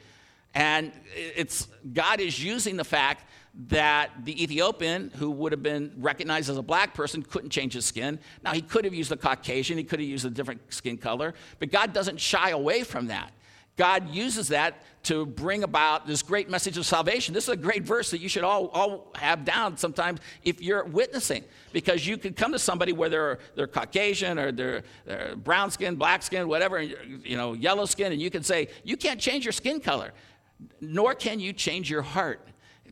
And 0.54 0.92
it's, 1.14 1.66
God 1.92 2.20
is 2.20 2.42
using 2.42 2.76
the 2.76 2.84
fact 2.84 3.28
that 3.68 4.10
the 4.24 4.42
Ethiopian, 4.42 5.10
who 5.16 5.30
would 5.30 5.52
have 5.52 5.62
been 5.62 5.92
recognized 5.98 6.48
as 6.48 6.58
a 6.58 6.62
black 6.62 6.94
person, 6.94 7.22
couldn't 7.22 7.50
change 7.50 7.72
his 7.72 7.84
skin. 7.84 8.20
Now, 8.42 8.52
he 8.52 8.62
could 8.62 8.84
have 8.84 8.94
used 8.94 9.10
a 9.10 9.16
Caucasian, 9.16 9.78
he 9.78 9.84
could 9.84 10.00
have 10.00 10.08
used 10.08 10.24
a 10.24 10.30
different 10.30 10.60
skin 10.72 10.96
color, 10.96 11.34
but 11.58 11.72
God 11.72 11.92
doesn't 11.92 12.20
shy 12.20 12.50
away 12.50 12.84
from 12.84 13.08
that. 13.08 13.32
God 13.76 14.10
uses 14.10 14.48
that 14.48 14.82
to 15.04 15.26
bring 15.26 15.64
about 15.64 16.06
this 16.06 16.22
great 16.22 16.48
message 16.48 16.78
of 16.78 16.86
salvation. 16.86 17.34
This 17.34 17.44
is 17.44 17.50
a 17.50 17.56
great 17.56 17.82
verse 17.82 18.10
that 18.10 18.20
you 18.20 18.28
should 18.28 18.44
all, 18.44 18.68
all 18.68 19.12
have 19.16 19.44
down 19.44 19.76
sometimes 19.76 20.20
if 20.42 20.62
you're 20.62 20.84
witnessing, 20.84 21.44
because 21.72 22.06
you 22.06 22.16
could 22.16 22.36
come 22.36 22.52
to 22.52 22.58
somebody 22.58 22.92
where 22.92 23.08
they're, 23.08 23.38
they're 23.54 23.66
Caucasian 23.66 24.38
or 24.38 24.52
they're, 24.52 24.82
they're 25.04 25.36
brown 25.36 25.70
skin, 25.70 25.96
black 25.96 26.22
skin, 26.22 26.48
whatever, 26.48 26.80
you 26.80 27.36
know, 27.36 27.52
yellow 27.52 27.84
skin, 27.84 28.12
and 28.12 28.20
you 28.20 28.30
can 28.30 28.42
say, 28.42 28.68
You 28.82 28.96
can't 28.96 29.20
change 29.20 29.44
your 29.44 29.52
skin 29.52 29.80
color, 29.80 30.12
nor 30.80 31.14
can 31.14 31.40
you 31.40 31.52
change 31.52 31.90
your 31.90 32.02
heart 32.02 32.40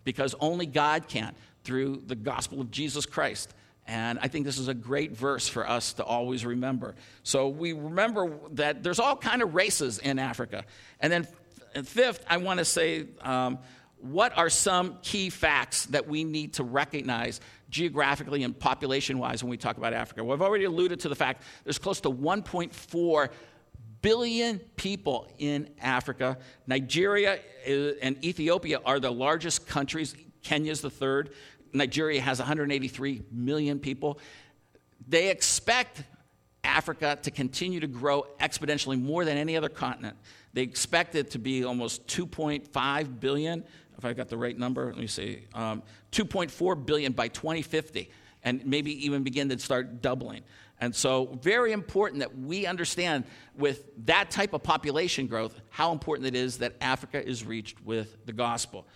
because 0.04 0.34
only 0.40 0.66
God 0.66 1.08
can 1.08 1.34
through 1.64 2.02
the 2.06 2.16
gospel 2.16 2.60
of 2.60 2.70
Jesus 2.70 3.06
Christ. 3.06 3.54
And 3.86 4.18
I 4.20 4.28
think 4.28 4.44
this 4.44 4.58
is 4.58 4.68
a 4.68 4.74
great 4.74 5.12
verse 5.12 5.48
for 5.48 5.68
us 5.68 5.94
to 5.94 6.04
always 6.04 6.46
remember. 6.46 6.94
So 7.24 7.48
we 7.48 7.72
remember 7.72 8.38
that 8.52 8.82
there's 8.82 9.00
all 9.00 9.16
kind 9.16 9.42
of 9.42 9.54
races 9.54 9.98
in 9.98 10.18
Africa. 10.18 10.64
And 11.00 11.12
then 11.12 11.26
fifth, 11.84 12.24
I 12.28 12.36
want 12.36 12.58
to 12.58 12.64
say 12.64 13.06
um, 13.22 13.58
what 14.02 14.36
are 14.36 14.50
some 14.50 14.98
key 15.02 15.30
facts 15.30 15.86
that 15.86 16.06
we 16.08 16.24
need 16.24 16.54
to 16.54 16.64
recognize 16.64 17.40
geographically 17.70 18.42
and 18.42 18.58
population 18.58 19.18
wise 19.18 19.42
when 19.42 19.50
we 19.50 19.56
talk 19.56 19.78
about 19.78 19.92
Africa? 19.92 20.22
Well, 20.22 20.34
I've 20.34 20.42
already 20.42 20.64
alluded 20.64 21.00
to 21.00 21.08
the 21.08 21.14
fact 21.14 21.42
there's 21.64 21.78
close 21.78 22.00
to 22.02 22.10
1.4 22.10 23.28
billion 24.02 24.58
people 24.76 25.28
in 25.38 25.70
Africa. 25.80 26.38
Nigeria 26.66 27.38
uh, 27.66 27.72
and 28.02 28.22
Ethiopia 28.24 28.80
are 28.84 29.00
the 29.00 29.12
largest 29.12 29.66
countries. 29.66 30.14
Kenya's 30.42 30.80
the 30.80 30.90
third. 30.90 31.30
Nigeria 31.72 32.20
has 32.20 32.38
183 32.38 33.22
million 33.30 33.78
people. 33.78 34.18
They 35.08 35.30
expect 35.30 36.02
Africa 36.64 37.18
to 37.22 37.30
continue 37.30 37.80
to 37.80 37.86
grow 37.86 38.26
exponentially 38.40 39.00
more 39.00 39.24
than 39.24 39.36
any 39.36 39.56
other 39.56 39.68
continent. 39.68 40.16
They 40.52 40.62
expect 40.62 41.14
it 41.14 41.30
to 41.32 41.38
be 41.38 41.64
almost 41.64 42.06
2.5 42.06 43.20
billion, 43.20 43.64
if 43.98 44.04
I 44.04 44.12
got 44.12 44.28
the 44.28 44.36
right 44.36 44.58
number, 44.58 44.86
let 44.86 44.98
me 44.98 45.06
see, 45.06 45.40
um, 45.54 45.82
2.4 46.12 46.86
billion 46.86 47.12
by 47.12 47.28
2050, 47.28 48.10
and 48.42 48.64
maybe 48.66 49.06
even 49.06 49.22
begin 49.22 49.48
to 49.48 49.58
start 49.58 50.02
doubling. 50.02 50.42
And 50.80 50.94
so, 50.94 51.38
very 51.42 51.70
important 51.70 52.20
that 52.20 52.36
we 52.36 52.66
understand 52.66 53.24
with 53.56 53.84
that 54.06 54.30
type 54.30 54.52
of 54.52 54.64
population 54.64 55.28
growth 55.28 55.60
how 55.70 55.92
important 55.92 56.26
it 56.26 56.34
is 56.34 56.58
that 56.58 56.74
Africa 56.80 57.24
is 57.24 57.44
reached 57.44 57.80
with 57.84 58.16
the 58.26 58.32
gospel. 58.32 58.86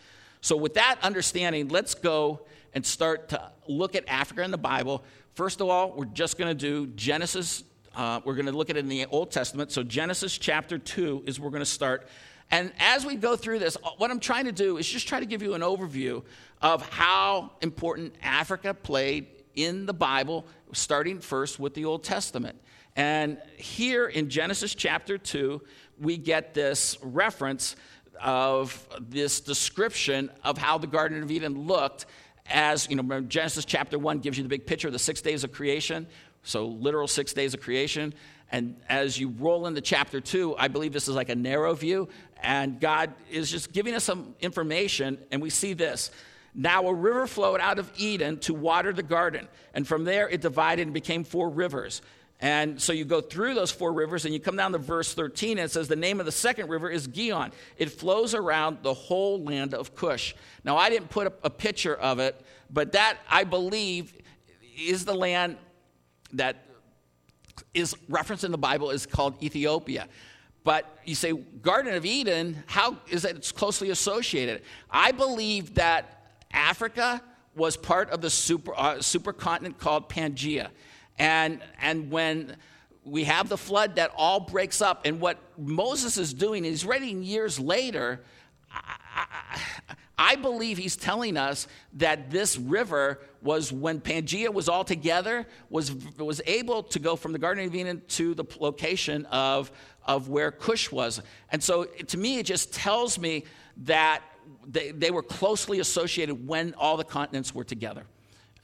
So, 0.40 0.56
with 0.56 0.75
that 0.75 0.99
understanding, 1.02 1.68
let's 1.68 1.95
go 1.95 2.47
and 2.76 2.85
start 2.85 3.30
to 3.30 3.40
look 3.66 3.95
at 3.95 4.04
Africa 4.06 4.42
in 4.42 4.50
the 4.50 4.59
Bible. 4.59 5.02
First 5.33 5.62
of 5.62 5.68
all, 5.71 5.92
we're 5.97 6.04
just 6.04 6.37
going 6.37 6.54
to 6.54 6.54
do 6.54 6.87
Genesis. 6.88 7.64
Uh, 7.95 8.21
we're 8.23 8.35
going 8.35 8.45
to 8.45 8.52
look 8.52 8.68
at 8.68 8.76
it 8.76 8.80
in 8.80 8.88
the 8.90 9.06
Old 9.06 9.30
Testament. 9.30 9.73
So, 9.73 9.83
Genesis 9.83 10.37
chapter 10.37 10.76
2 10.76 11.23
is 11.25 11.40
we're 11.40 11.49
going 11.49 11.62
to 11.62 11.64
start. 11.64 12.06
And 12.50 12.71
as 12.78 13.06
we 13.06 13.16
go 13.16 13.35
through 13.35 13.61
this, 13.61 13.78
what 13.97 14.11
I'm 14.11 14.21
trying 14.21 14.45
to 14.45 14.52
do 14.52 14.76
is 14.76 14.87
just 14.87 15.09
try 15.09 15.21
to 15.21 15.25
give 15.25 15.40
you 15.40 15.54
an 15.54 15.62
overview 15.62 16.23
of 16.61 16.87
how 16.90 17.52
important 17.62 18.14
Africa 18.23 18.75
played 18.75 19.26
in 19.54 19.87
the 19.87 19.95
Bible, 19.95 20.45
starting 20.75 21.21
first 21.21 21.59
with 21.59 21.73
the 21.73 21.87
Old 21.87 22.04
Testament. 22.04 22.61
And 22.95 23.38
here 23.56 24.06
in 24.06 24.28
Genesis 24.28 24.75
chapter 24.75 25.16
2, 25.16 25.62
we 25.99 26.18
get 26.18 26.52
this 26.52 26.99
reference 27.02 27.75
of 28.21 28.87
this 29.00 29.40
description 29.40 30.30
of 30.45 30.59
how 30.59 30.76
the 30.76 30.87
Garden 30.87 31.23
of 31.23 31.30
Eden 31.30 31.66
looked 31.66 32.04
as, 32.50 32.88
you 32.88 32.96
know, 32.96 33.20
Genesis 33.22 33.64
chapter 33.64 33.98
1 33.98 34.18
gives 34.20 34.36
you 34.36 34.42
the 34.42 34.48
big 34.48 34.66
picture 34.66 34.88
of 34.88 34.92
the 34.92 34.98
six 34.98 35.20
days 35.20 35.44
of 35.44 35.52
creation, 35.52 36.06
so 36.42 36.66
literal 36.66 37.08
six 37.08 37.32
days 37.32 37.54
of 37.54 37.60
creation. 37.60 38.14
And 38.52 38.76
as 38.88 39.18
you 39.18 39.30
roll 39.38 39.66
into 39.66 39.80
chapter 39.80 40.20
2, 40.20 40.56
I 40.56 40.68
believe 40.68 40.92
this 40.92 41.08
is 41.08 41.14
like 41.14 41.28
a 41.28 41.34
narrow 41.34 41.74
view, 41.74 42.08
and 42.42 42.80
God 42.80 43.12
is 43.30 43.50
just 43.50 43.72
giving 43.72 43.94
us 43.94 44.04
some 44.04 44.34
information, 44.40 45.18
and 45.30 45.42
we 45.42 45.50
see 45.50 45.72
this. 45.72 46.10
Now 46.54 46.86
a 46.86 46.94
river 46.94 47.26
flowed 47.26 47.60
out 47.60 47.78
of 47.78 47.90
Eden 47.96 48.38
to 48.40 48.54
water 48.54 48.92
the 48.92 49.02
garden, 49.02 49.48
and 49.74 49.86
from 49.86 50.04
there 50.04 50.28
it 50.28 50.40
divided 50.40 50.86
and 50.86 50.94
became 50.94 51.24
four 51.24 51.50
rivers. 51.50 52.02
And 52.40 52.81
so 52.81 52.93
you 52.93 53.07
go 53.07 53.23
through 53.23 53.55
those 53.55 53.71
four 53.71 53.93
rivers 53.93 54.26
and 54.26 54.35
you 54.35 54.40
come 54.40 54.57
down 54.57 54.73
to 54.73 54.78
verse 54.78 55.14
13 55.14 55.52
and 55.52 55.64
it 55.64 55.71
says 55.71 55.88
the 55.88 55.97
name 55.97 56.21
of 56.21 56.26
the 56.26 56.33
second 56.33 56.69
river 56.69 56.90
is 56.90 57.07
Gihon. 57.07 57.52
It 57.78 57.90
flows 57.90 58.35
around 58.35 58.78
the 58.83 58.93
whole 58.93 59.43
land 59.43 59.73
of 59.73 59.95
Cush. 59.95 60.35
Now 60.62 60.76
I 60.76 60.90
didn't 60.90 61.09
put 61.09 61.33
a, 61.43 61.50
picture 61.50 61.95
of 61.95 62.19
it, 62.19 62.38
but 62.71 62.93
that 62.93 63.16
I 63.31 63.45
believe 63.45 64.12
is 64.78 65.07
the 65.07 65.14
land 65.14 65.57
that 66.35 66.66
is 67.73 67.97
referenced 68.09 68.45
in 68.45 68.52
the 68.52 68.59
Bible 68.59 68.90
is 68.90 69.07
called 69.07 69.43
Ethiopia. 69.43 70.07
But 70.62 70.99
you 71.05 71.14
say 71.14 71.33
Garden 71.33 71.95
of 71.95 72.05
Eden, 72.05 72.62
how 72.66 72.99
is 73.09 73.23
that 73.23 73.37
it's 73.37 73.52
closely 73.52 73.90
associated? 73.90 74.62
I 74.90 75.12
believe 75.12 75.75
that 75.75 76.35
Africa 76.52 77.23
was 77.55 77.76
part 77.76 78.11
of 78.11 78.21
the 78.21 78.28
super, 78.28 78.75
uh, 78.76 78.97
supercontinent 78.97 79.78
called 79.78 80.11
Pangea. 80.11 80.69
And, 81.18 81.61
and 81.80 82.11
when 82.11 82.56
we 83.04 83.25
have 83.25 83.49
the 83.49 83.56
flood, 83.56 83.96
that 83.96 84.12
all 84.16 84.40
breaks 84.40 84.82
up. 84.82 85.06
And 85.06 85.20
what 85.20 85.38
Moses 85.56 86.18
is 86.18 86.35
doing, 86.35 86.64
he's 86.64 86.85
writing 86.85 87.23
years 87.23 87.58
later. 87.58 88.23
I, 88.70 89.61
I, 90.18 90.37
believe 90.37 90.76
he's 90.76 90.96
telling 90.96 91.37
us 91.37 91.68
that 91.94 92.30
this 92.30 92.58
river 92.58 93.20
was 93.42 93.73
when 93.73 94.00
Pangea 94.00 94.52
was 94.52 94.68
all 94.68 94.85
together, 94.85 95.46
was, 95.70 95.92
was 96.18 96.42
able 96.46 96.82
to 96.82 96.99
go 96.99 97.16
from 97.16 97.32
the 97.32 97.38
Garden 97.38 97.64
of 97.64 97.75
Eden 97.75 98.02
to 98.08 98.35
the 98.35 98.44
location 98.58 99.25
of, 99.26 99.70
of 100.04 100.28
where 100.28 100.50
Cush 100.50 100.90
was. 100.90 101.23
And 101.50 101.62
so 101.62 101.85
to 101.85 102.18
me, 102.18 102.38
it 102.38 102.46
just 102.46 102.75
tells 102.75 103.18
me 103.18 103.44
that 103.78 104.23
they, 104.66 104.90
they 104.90 105.11
were 105.11 105.23
closely 105.23 105.80
associated 105.80 106.46
when 106.46 106.75
all 106.75 106.96
the 106.96 107.04
continents 107.04 107.54
were 107.54 107.64
together. 107.64 108.04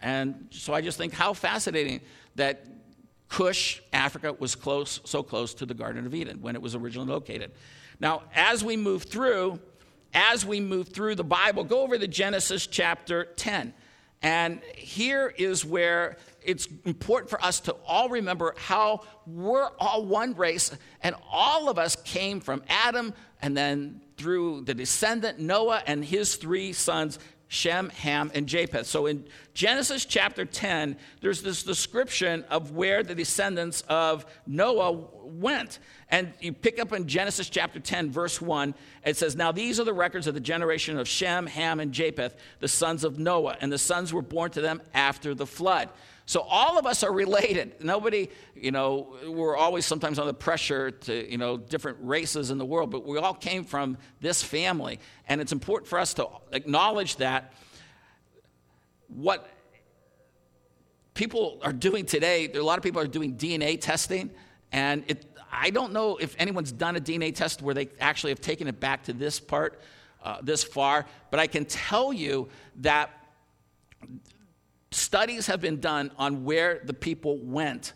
And 0.01 0.49
so 0.51 0.75
I 0.75 0.81
just 0.81 0.99
think 0.99 1.13
how 1.13 1.33
fascinating 1.33 2.01
that 2.37 2.67
Cush, 3.29 3.81
Africa, 3.93 4.35
was 4.39 4.55
close, 4.55 5.01
so 5.05 5.23
close 5.23 5.55
to 5.55 5.67
the 5.67 5.75
Garden 5.75 6.07
of 6.07 6.15
Eden 6.15 6.43
when 6.43 6.55
it 6.55 6.63
was 6.63 6.75
originally 6.75 7.09
located. 7.09 7.53
Now, 7.99 8.25
as 8.35 8.63
we 8.63 8.77
move 8.77 9.05
through, 9.05 9.59
as 10.13 10.45
we 10.45 10.61
move 10.61 10.89
through 10.89 11.15
the 11.15 11.25
Bible, 11.25 11.65
go 11.65 11.81
over 11.81 11.97
to 11.97 12.07
Genesis 12.07 12.67
chapter 12.67 13.25
10. 13.37 13.73
And 14.23 14.63
here 14.77 15.33
is 15.37 15.65
where 15.65 16.17
it's 16.43 16.69
important 16.85 17.31
for 17.31 17.43
us 17.45 17.61
to 17.61 17.73
all 17.87 18.09
remember 18.09 18.55
how 18.57 19.01
we're 19.27 19.69
all 19.79 20.05
one 20.05 20.35
race, 20.35 20.71
and 21.03 21.15
all 21.31 21.69
of 21.69 21.79
us 21.79 21.97
came 21.97 22.41
from 22.41 22.63
Adam 22.69 23.15
and 23.41 23.57
then 23.57 24.01
through 24.17 24.61
the 24.63 24.75
descendant 24.75 25.41
Noah 25.41 25.83
and 25.87 26.05
his 26.05 26.37
three 26.37 26.73
sons, 26.73 27.19
Shem, 27.53 27.91
Ham, 27.91 28.31
and 28.35 28.47
Japheth. 28.47 28.87
So 28.87 29.05
in 29.05 29.27
Genesis 29.53 30.07
chapter 30.07 30.47
10, 30.47 30.97
there's 31.21 31.43
this 31.43 31.63
description 31.63 32.47
of 32.49 32.71
where 32.71 33.03
the 33.03 33.15
descendants 33.15 33.83
of 33.91 34.25
Noah 34.47 34.93
went. 35.23 35.79
And 36.09 36.33
you 36.41 36.55
pick 36.55 36.79
up 36.79 36.95
in 36.95 37.07
Genesis 37.07 37.51
chapter 37.51 37.79
10, 37.79 38.11
verse 38.11 38.41
1, 38.41 38.75
it 39.05 39.19
says, 39.19 39.37
Now 39.37 39.53
these 39.53 39.79
are 39.79 39.85
the 39.85 39.93
records 39.93 40.27
of 40.27 40.33
the 40.33 40.41
generation 40.41 40.99
of 40.99 41.07
Shem, 41.07 41.47
Ham, 41.47 41.79
and 41.79 41.93
Japheth, 41.93 42.35
the 42.61 42.69
sons 42.69 43.05
of 43.05 43.19
Noah, 43.19 43.59
and 43.61 43.71
the 43.71 43.77
sons 43.77 44.15
were 44.15 44.23
born 44.23 44.51
to 44.53 44.63
them 44.63 44.81
after 44.95 45.35
the 45.35 45.47
flood. 45.47 45.91
So 46.33 46.41
all 46.41 46.79
of 46.79 46.87
us 46.87 47.03
are 47.03 47.13
related. 47.13 47.85
Nobody, 47.85 48.31
you 48.55 48.71
know, 48.71 49.17
we're 49.27 49.55
always 49.55 49.85
sometimes 49.85 50.19
under 50.19 50.33
pressure 50.33 50.91
to, 50.91 51.31
you 51.31 51.37
know, 51.37 51.59
different 51.59 51.99
races 52.01 52.51
in 52.51 52.57
the 52.57 52.65
world, 52.65 52.91
but 52.91 53.07
we 53.07 53.19
all 53.19 53.35
came 53.35 53.65
from 53.65 53.99
this 54.23 54.43
family. 54.43 54.99
And 55.29 55.43
it's 55.43 55.53
important 55.53 55.89
for 55.91 55.99
us 55.99 56.15
to 56.15 56.29
acknowledge 56.53 57.17
that 57.17 57.53
what 59.09 59.47
people 61.13 61.59
are 61.63 61.71
doing 61.75 62.07
today, 62.07 62.51
a 62.55 62.63
lot 62.63 62.79
of 62.79 62.83
people 62.83 63.03
are 63.03 63.07
doing 63.07 63.37
DNA 63.37 63.79
testing, 63.79 64.31
and 64.73 65.05
it, 65.09 65.27
I 65.53 65.69
don't 65.69 65.93
know 65.93 66.17
if 66.17 66.35
anyone's 66.39 66.73
done 66.73 66.97
a 66.97 67.01
DNA 67.01 67.35
test 67.35 67.61
where 67.61 67.75
they 67.75 67.91
actually 68.01 68.31
have 68.31 68.41
taken 68.41 68.69
it 68.69 68.81
back 68.81 69.03
to 69.03 69.13
this 69.13 69.39
part, 69.39 69.83
uh, 70.25 70.39
this 70.43 70.65
far, 70.65 71.05
but 71.31 71.41
I 71.41 71.47
can 71.47 71.67
tell 71.67 72.11
you 72.11 72.49
that 72.77 73.11
studies 74.95 75.47
have 75.47 75.61
been 75.61 75.81
done 75.81 76.11
on 76.19 76.45
where 76.45 76.81
the 76.85 76.95
people 76.95 77.39
went 77.39 77.93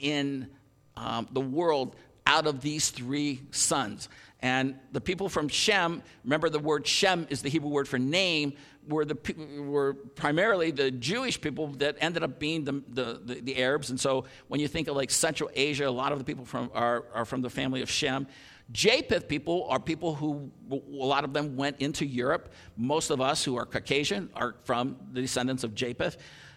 in 0.00 0.48
um, 0.96 1.28
the 1.32 1.40
world 1.40 1.96
out 2.26 2.46
of 2.46 2.60
these 2.60 2.90
three 2.90 3.42
sons. 3.50 4.08
And 4.40 4.76
the 4.90 5.00
people 5.00 5.28
from 5.28 5.48
Shem, 5.48 6.02
remember 6.24 6.48
the 6.48 6.58
word 6.58 6.86
Shem 6.86 7.26
is 7.30 7.42
the 7.42 7.48
Hebrew 7.48 7.70
word 7.70 7.86
for 7.86 7.98
name, 7.98 8.54
were, 8.88 9.04
the, 9.04 9.16
were 9.60 9.94
primarily 9.94 10.72
the 10.72 10.90
Jewish 10.90 11.40
people 11.40 11.68
that 11.74 11.96
ended 12.00 12.24
up 12.24 12.40
being 12.40 12.64
the, 12.64 12.82
the, 12.88 13.20
the, 13.24 13.34
the 13.40 13.56
Arabs. 13.62 13.90
And 13.90 14.00
so 14.00 14.24
when 14.48 14.60
you 14.60 14.66
think 14.66 14.88
of 14.88 14.96
like 14.96 15.10
Central 15.10 15.48
Asia, 15.54 15.86
a 15.86 15.90
lot 15.90 16.10
of 16.10 16.18
the 16.18 16.24
people 16.24 16.44
from, 16.44 16.70
are, 16.74 17.04
are 17.14 17.24
from 17.24 17.42
the 17.42 17.50
family 17.50 17.82
of 17.82 17.90
Shem. 17.90 18.26
Japheth 18.72 19.28
people 19.28 19.66
are 19.68 19.78
people 19.78 20.14
who, 20.14 20.50
a 20.70 20.80
lot 20.90 21.24
of 21.24 21.32
them 21.32 21.56
went 21.56 21.80
into 21.80 22.06
Europe. 22.06 22.52
Most 22.76 23.10
of 23.10 23.20
us 23.20 23.44
who 23.44 23.56
are 23.56 23.66
Caucasian 23.66 24.30
are 24.34 24.56
from 24.64 24.96
the 25.12 25.20
descendants 25.20 25.62
of 25.62 25.74
Japheth. 25.74 26.16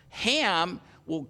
Ham 0.09 0.79
will 1.05 1.27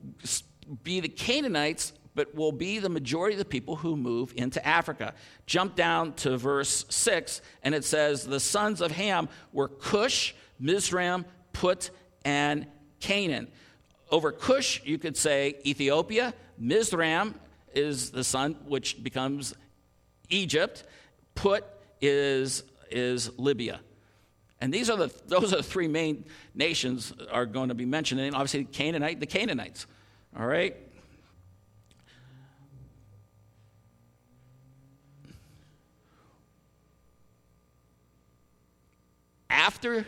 be 0.83 0.99
the 0.99 1.09
Canaanites, 1.09 1.93
but 2.13 2.33
will 2.35 2.51
be 2.51 2.79
the 2.79 2.89
majority 2.89 3.33
of 3.33 3.39
the 3.39 3.45
people 3.45 3.75
who 3.75 3.97
move 3.97 4.33
into 4.37 4.65
Africa. 4.65 5.13
Jump 5.47 5.75
down 5.75 6.13
to 6.13 6.37
verse 6.37 6.85
6, 6.89 7.41
and 7.63 7.73
it 7.73 7.83
says, 7.83 8.23
The 8.23 8.39
sons 8.39 8.79
of 8.79 8.91
Ham 8.91 9.27
were 9.51 9.67
Cush, 9.67 10.35
Mizraim, 10.59 11.25
Put, 11.51 11.89
and 12.23 12.67
Canaan. 12.99 13.47
Over 14.11 14.31
Cush, 14.31 14.81
you 14.85 14.97
could 14.97 15.17
say 15.17 15.55
Ethiopia. 15.65 16.33
Mizraim 16.57 17.35
is 17.73 18.11
the 18.11 18.23
son, 18.23 18.55
which 18.65 19.03
becomes 19.03 19.53
Egypt. 20.29 20.83
Put 21.33 21.65
is, 22.01 22.63
is 22.89 23.37
Libya. 23.37 23.79
And 24.61 24.73
these 24.73 24.89
are 24.89 24.97
the, 24.97 25.11
those 25.27 25.53
are 25.53 25.57
the 25.57 25.63
three 25.63 25.87
main 25.87 26.25
nations 26.53 27.13
are 27.31 27.45
going 27.45 27.69
to 27.69 27.75
be 27.75 27.85
mentioned. 27.85 28.21
And 28.21 28.33
obviously, 28.33 28.63
the 28.63 28.71
Canaanite, 28.71 29.19
the 29.19 29.25
Canaanites. 29.25 29.85
All 30.37 30.45
right? 30.45 30.75
After 39.49 40.05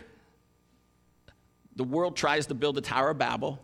the 1.76 1.84
world 1.84 2.16
tries 2.16 2.48
to 2.48 2.54
build 2.54 2.76
the 2.76 2.82
Tower 2.82 3.12
of 3.12 3.18
Babel, 3.18 3.60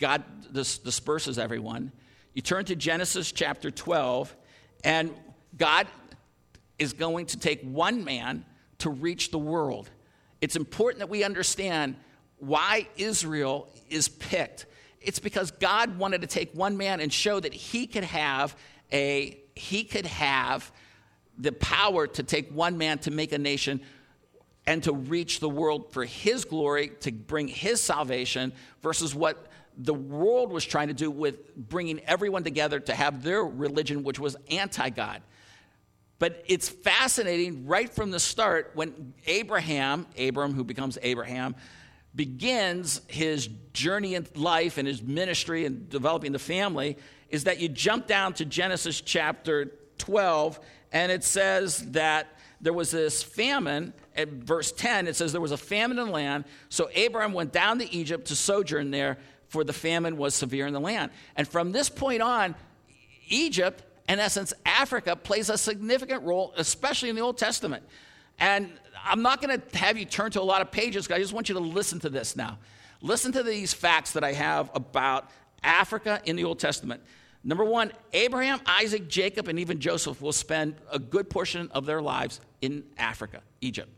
God 0.00 0.24
dis- 0.52 0.78
disperses 0.78 1.38
everyone. 1.38 1.92
You 2.32 2.42
turn 2.42 2.64
to 2.66 2.76
Genesis 2.76 3.30
chapter 3.30 3.70
12, 3.70 4.34
and 4.82 5.14
God 5.56 5.86
is 6.78 6.92
going 6.92 7.26
to 7.26 7.38
take 7.38 7.62
one 7.62 8.04
man 8.04 8.44
to 8.78 8.90
reach 8.90 9.30
the 9.30 9.38
world. 9.38 9.88
It's 10.40 10.56
important 10.56 11.00
that 11.00 11.08
we 11.08 11.24
understand 11.24 11.96
why 12.38 12.88
Israel 12.96 13.68
is 13.88 14.08
picked. 14.08 14.66
It's 15.00 15.18
because 15.18 15.50
God 15.50 15.98
wanted 15.98 16.22
to 16.22 16.26
take 16.26 16.52
one 16.54 16.76
man 16.76 17.00
and 17.00 17.12
show 17.12 17.38
that 17.38 17.54
he 17.54 17.86
could 17.86 18.04
have 18.04 18.56
a 18.92 19.38
he 19.54 19.84
could 19.84 20.06
have 20.06 20.72
the 21.38 21.52
power 21.52 22.06
to 22.06 22.22
take 22.22 22.50
one 22.50 22.76
man 22.76 22.98
to 22.98 23.10
make 23.10 23.32
a 23.32 23.38
nation 23.38 23.80
and 24.66 24.82
to 24.84 24.92
reach 24.92 25.40
the 25.40 25.48
world 25.48 25.92
for 25.92 26.04
his 26.04 26.44
glory, 26.44 26.88
to 27.00 27.12
bring 27.12 27.48
his 27.48 27.80
salvation 27.80 28.52
versus 28.82 29.14
what 29.14 29.46
the 29.76 29.94
world 29.94 30.50
was 30.50 30.64
trying 30.64 30.88
to 30.88 30.94
do 30.94 31.10
with 31.10 31.54
bringing 31.56 32.00
everyone 32.00 32.44
together 32.44 32.80
to 32.80 32.94
have 32.94 33.22
their 33.22 33.44
religion, 33.44 34.04
which 34.04 34.18
was 34.18 34.36
anti 34.50 34.90
God. 34.90 35.22
But 36.24 36.42
it's 36.46 36.70
fascinating 36.70 37.66
right 37.66 37.92
from 37.92 38.10
the 38.10 38.18
start 38.18 38.70
when 38.72 39.12
Abraham, 39.26 40.06
Abram, 40.18 40.54
who 40.54 40.64
becomes 40.64 40.96
Abraham, 41.02 41.54
begins 42.14 43.02
his 43.08 43.50
journey 43.74 44.14
in 44.14 44.26
life 44.34 44.78
and 44.78 44.88
his 44.88 45.02
ministry 45.02 45.66
and 45.66 45.86
developing 45.90 46.32
the 46.32 46.38
family, 46.38 46.96
is 47.28 47.44
that 47.44 47.60
you 47.60 47.68
jump 47.68 48.06
down 48.06 48.32
to 48.32 48.46
Genesis 48.46 49.02
chapter 49.02 49.72
12, 49.98 50.60
and 50.92 51.12
it 51.12 51.24
says 51.24 51.90
that 51.90 52.38
there 52.58 52.72
was 52.72 52.90
this 52.90 53.22
famine. 53.22 53.92
At 54.16 54.30
verse 54.30 54.72
10, 54.72 55.08
it 55.08 55.16
says 55.16 55.30
there 55.30 55.42
was 55.42 55.52
a 55.52 55.58
famine 55.58 55.98
in 55.98 56.06
the 56.06 56.10
land. 56.10 56.46
So 56.70 56.88
Abraham 56.94 57.34
went 57.34 57.52
down 57.52 57.80
to 57.80 57.94
Egypt 57.94 58.28
to 58.28 58.34
sojourn 58.34 58.90
there, 58.90 59.18
for 59.48 59.62
the 59.62 59.74
famine 59.74 60.16
was 60.16 60.34
severe 60.34 60.66
in 60.66 60.72
the 60.72 60.80
land. 60.80 61.10
And 61.36 61.46
from 61.46 61.72
this 61.72 61.90
point 61.90 62.22
on, 62.22 62.54
Egypt 63.28 63.84
in 64.08 64.18
essence, 64.18 64.52
Africa 64.64 65.16
plays 65.16 65.48
a 65.48 65.56
significant 65.56 66.22
role, 66.22 66.52
especially 66.56 67.08
in 67.08 67.16
the 67.16 67.22
Old 67.22 67.38
Testament. 67.38 67.82
And 68.38 68.72
I'm 69.04 69.22
not 69.22 69.40
going 69.40 69.60
to 69.60 69.78
have 69.78 69.96
you 69.96 70.04
turn 70.04 70.30
to 70.32 70.40
a 70.40 70.42
lot 70.42 70.60
of 70.60 70.70
pages, 70.70 71.10
I 71.10 71.18
just 71.18 71.32
want 71.32 71.48
you 71.48 71.54
to 71.54 71.60
listen 71.60 72.00
to 72.00 72.10
this 72.10 72.36
now. 72.36 72.58
Listen 73.00 73.32
to 73.32 73.42
these 73.42 73.72
facts 73.72 74.12
that 74.12 74.24
I 74.24 74.32
have 74.32 74.70
about 74.74 75.30
Africa 75.62 76.20
in 76.24 76.36
the 76.36 76.44
Old 76.44 76.58
Testament. 76.58 77.02
Number 77.42 77.64
one, 77.64 77.92
Abraham, 78.14 78.60
Isaac, 78.64 79.08
Jacob, 79.08 79.48
and 79.48 79.58
even 79.58 79.78
Joseph 79.78 80.22
will 80.22 80.32
spend 80.32 80.76
a 80.90 80.98
good 80.98 81.28
portion 81.28 81.70
of 81.72 81.84
their 81.84 82.00
lives 82.00 82.40
in 82.62 82.84
Africa, 82.96 83.42
Egypt. 83.60 83.90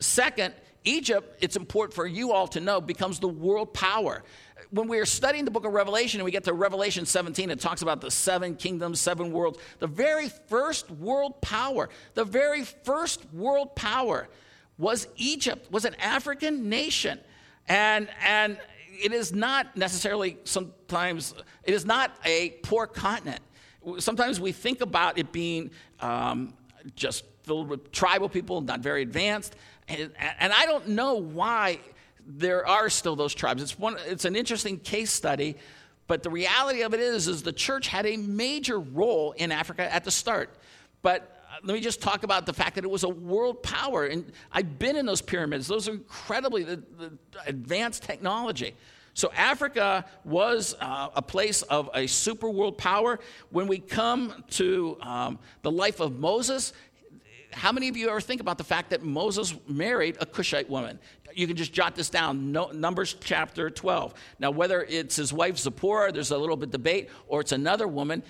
Second, 0.00 0.52
Egypt, 0.88 1.38
it's 1.40 1.56
important 1.56 1.94
for 1.94 2.06
you 2.06 2.32
all 2.32 2.48
to 2.48 2.60
know, 2.60 2.80
becomes 2.80 3.20
the 3.20 3.28
world 3.28 3.74
power 3.74 4.22
when 4.70 4.88
we 4.88 4.98
are 4.98 5.06
studying 5.06 5.44
the 5.44 5.50
book 5.50 5.64
of 5.64 5.72
Revelation 5.72 6.20
and 6.20 6.24
we 6.24 6.30
get 6.30 6.44
to 6.44 6.52
Revelation 6.52 7.06
17, 7.06 7.50
it 7.50 7.60
talks 7.60 7.82
about 7.82 8.00
the 8.00 8.10
seven 8.10 8.54
kingdoms, 8.54 9.00
seven 9.00 9.32
worlds. 9.32 9.58
The 9.78 9.86
very 9.86 10.28
first 10.28 10.90
world 10.90 11.40
power, 11.40 11.88
the 12.14 12.24
very 12.24 12.64
first 12.64 13.24
world 13.32 13.74
power 13.74 14.28
was 14.76 15.08
Egypt, 15.16 15.70
was 15.72 15.84
an 15.84 15.94
African 15.96 16.68
nation. 16.68 17.18
And, 17.68 18.08
and 18.24 18.58
it 18.90 19.12
is 19.12 19.32
not 19.32 19.76
necessarily 19.76 20.38
sometimes, 20.44 21.34
it 21.64 21.74
is 21.74 21.84
not 21.84 22.16
a 22.24 22.50
poor 22.62 22.86
continent. 22.86 23.40
Sometimes 23.98 24.40
we 24.40 24.52
think 24.52 24.80
about 24.80 25.18
it 25.18 25.32
being 25.32 25.70
um, 26.00 26.52
just 26.94 27.24
filled 27.44 27.68
with 27.68 27.90
tribal 27.90 28.28
people, 28.28 28.60
not 28.60 28.80
very 28.80 29.02
advanced. 29.02 29.56
And, 29.88 30.10
and 30.38 30.52
I 30.52 30.66
don't 30.66 30.88
know 30.88 31.14
why 31.14 31.78
there 32.26 32.66
are 32.66 32.90
still 32.90 33.16
those 33.16 33.34
tribes. 33.34 33.62
It's, 33.62 33.78
one, 33.78 33.96
it's 34.06 34.24
an 34.24 34.36
interesting 34.36 34.78
case 34.78 35.10
study, 35.10 35.56
but 36.06 36.22
the 36.22 36.30
reality 36.30 36.82
of 36.82 36.94
it 36.94 37.00
is, 37.00 37.26
is 37.26 37.42
the 37.42 37.52
church 37.52 37.88
had 37.88 38.06
a 38.06 38.16
major 38.16 38.78
role 38.78 39.32
in 39.32 39.50
Africa 39.50 39.92
at 39.92 40.04
the 40.04 40.10
start. 40.10 40.54
But 41.00 41.34
let 41.64 41.74
me 41.74 41.80
just 41.80 42.00
talk 42.00 42.22
about 42.22 42.46
the 42.46 42.52
fact 42.52 42.74
that 42.76 42.84
it 42.84 42.90
was 42.90 43.02
a 43.02 43.08
world 43.08 43.62
power. 43.62 44.04
And 44.04 44.30
I've 44.52 44.78
been 44.78 44.96
in 44.96 45.06
those 45.06 45.22
pyramids, 45.22 45.66
those 45.66 45.88
are 45.88 45.92
incredibly 45.92 46.64
the, 46.64 46.82
the 46.98 47.12
advanced 47.46 48.02
technology. 48.02 48.74
So, 49.14 49.32
Africa 49.34 50.04
was 50.24 50.76
uh, 50.80 51.08
a 51.12 51.22
place 51.22 51.62
of 51.62 51.90
a 51.92 52.06
super 52.06 52.48
world 52.48 52.78
power. 52.78 53.18
When 53.50 53.66
we 53.66 53.78
come 53.78 54.44
to 54.50 54.96
um, 55.00 55.40
the 55.62 55.72
life 55.72 55.98
of 55.98 56.20
Moses, 56.20 56.72
how 57.52 57.72
many 57.72 57.88
of 57.88 57.96
you 57.96 58.08
ever 58.08 58.20
think 58.20 58.40
about 58.40 58.58
the 58.58 58.64
fact 58.64 58.90
that 58.90 59.02
Moses 59.02 59.54
married 59.66 60.16
a 60.20 60.26
Cushite 60.26 60.68
woman? 60.68 60.98
You 61.34 61.46
can 61.46 61.56
just 61.56 61.72
jot 61.72 61.94
this 61.94 62.10
down 62.10 62.52
no, 62.52 62.70
Numbers 62.70 63.16
chapter 63.20 63.70
12. 63.70 64.14
Now, 64.38 64.50
whether 64.50 64.82
it's 64.82 65.16
his 65.16 65.32
wife 65.32 65.56
Zipporah, 65.58 66.12
there's 66.12 66.30
a 66.30 66.38
little 66.38 66.56
bit 66.56 66.70
debate, 66.70 67.08
or 67.26 67.40
it's 67.40 67.52
another 67.52 67.88
woman, 67.88 68.22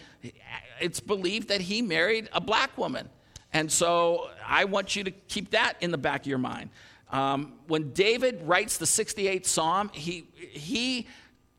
it's 0.81 1.01
believed 1.01 1.49
that 1.49 1.61
he 1.61 1.83
married 1.83 2.29
a 2.33 2.41
black 2.41 2.77
woman. 2.79 3.09
And 3.53 3.71
so 3.71 4.29
I 4.47 4.65
want 4.65 4.95
you 4.95 5.05
to 5.05 5.11
keep 5.11 5.51
that 5.51 5.75
in 5.81 5.91
the 5.91 5.99
back 5.99 6.23
of 6.23 6.27
your 6.27 6.39
mind. 6.39 6.71
Um, 7.11 7.55
when 7.67 7.93
David 7.93 8.43
writes 8.43 8.77
the 8.77 8.85
68th 8.85 9.47
Psalm, 9.47 9.91
he, 9.95 10.29
he, 10.37 11.07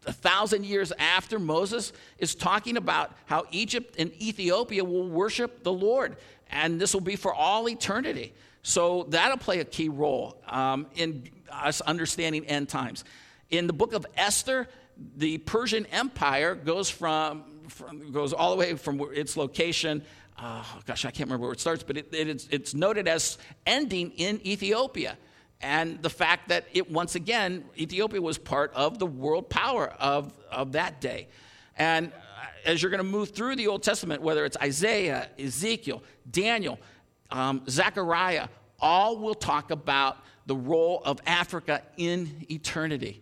a 0.05 0.13
thousand 0.13 0.65
years 0.65 0.91
after 0.97 1.39
Moses, 1.39 1.93
is 2.17 2.35
talking 2.35 2.77
about 2.77 3.15
how 3.25 3.45
Egypt 3.51 3.95
and 3.97 4.13
Ethiopia 4.21 4.83
will 4.83 5.07
worship 5.07 5.63
the 5.63 5.71
Lord, 5.71 6.17
and 6.49 6.79
this 6.79 6.93
will 6.93 7.01
be 7.01 7.15
for 7.15 7.33
all 7.33 7.69
eternity. 7.69 8.33
So 8.63 9.05
that'll 9.09 9.37
play 9.37 9.59
a 9.59 9.65
key 9.65 9.89
role 9.89 10.41
um, 10.47 10.87
in 10.95 11.29
us 11.51 11.81
understanding 11.81 12.45
end 12.45 12.69
times. 12.69 13.03
In 13.49 13.67
the 13.67 13.73
book 13.73 13.93
of 13.93 14.05
Esther, 14.15 14.67
the 15.15 15.37
Persian 15.39 15.85
Empire 15.87 16.55
goes 16.55 16.89
from, 16.89 17.43
from 17.67 18.11
goes 18.11 18.33
all 18.33 18.51
the 18.51 18.57
way 18.57 18.75
from 18.75 19.01
its 19.13 19.37
location 19.37 20.03
oh, 20.41 20.79
gosh, 20.85 21.05
I 21.05 21.11
can't 21.11 21.27
remember 21.27 21.47
where 21.47 21.53
it 21.53 21.59
starts, 21.59 21.83
but 21.83 21.97
it, 21.97 22.13
it, 22.13 22.27
it's, 22.27 22.47
it's 22.51 22.73
noted 22.73 23.07
as 23.07 23.37
ending 23.65 24.11
in 24.11 24.45
Ethiopia. 24.45 25.17
And 25.61 26.01
the 26.01 26.09
fact 26.09 26.49
that 26.49 26.65
it, 26.73 26.89
once 26.89 27.15
again, 27.15 27.65
Ethiopia 27.77 28.21
was 28.21 28.37
part 28.37 28.71
of 28.73 28.97
the 28.97 29.05
world 29.05 29.49
power 29.49 29.87
of, 29.99 30.33
of 30.51 30.71
that 30.73 31.01
day. 31.01 31.27
And 31.75 32.07
uh, 32.07 32.45
as 32.65 32.81
you're 32.81 32.91
going 32.91 32.99
to 32.99 33.03
move 33.03 33.31
through 33.31 33.57
the 33.57 33.67
Old 33.67 33.83
Testament, 33.83 34.21
whether 34.21 34.45
it's 34.45 34.57
Isaiah, 34.57 35.29
Ezekiel, 35.37 36.01
Daniel, 36.29 36.79
um, 37.29 37.63
Zechariah, 37.67 38.47
all 38.79 39.17
will 39.17 39.35
talk 39.35 39.71
about 39.71 40.17
the 40.45 40.55
role 40.55 41.01
of 41.03 41.19
Africa 41.25 41.81
in 41.97 42.45
eternity. 42.49 43.21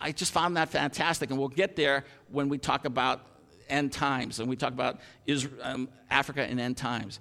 I 0.00 0.12
just 0.12 0.32
found 0.32 0.56
that 0.56 0.70
fantastic, 0.70 1.30
and 1.30 1.38
we'll 1.38 1.48
get 1.48 1.76
there 1.76 2.04
when 2.30 2.48
we 2.48 2.58
talk 2.58 2.84
about 2.86 3.24
end 3.68 3.92
times, 3.92 4.40
and 4.40 4.48
we 4.48 4.56
talk 4.56 4.72
about 4.72 5.00
Israel, 5.26 5.54
um, 5.62 5.88
Africa 6.10 6.48
in 6.50 6.58
end 6.58 6.76
times. 6.76 7.20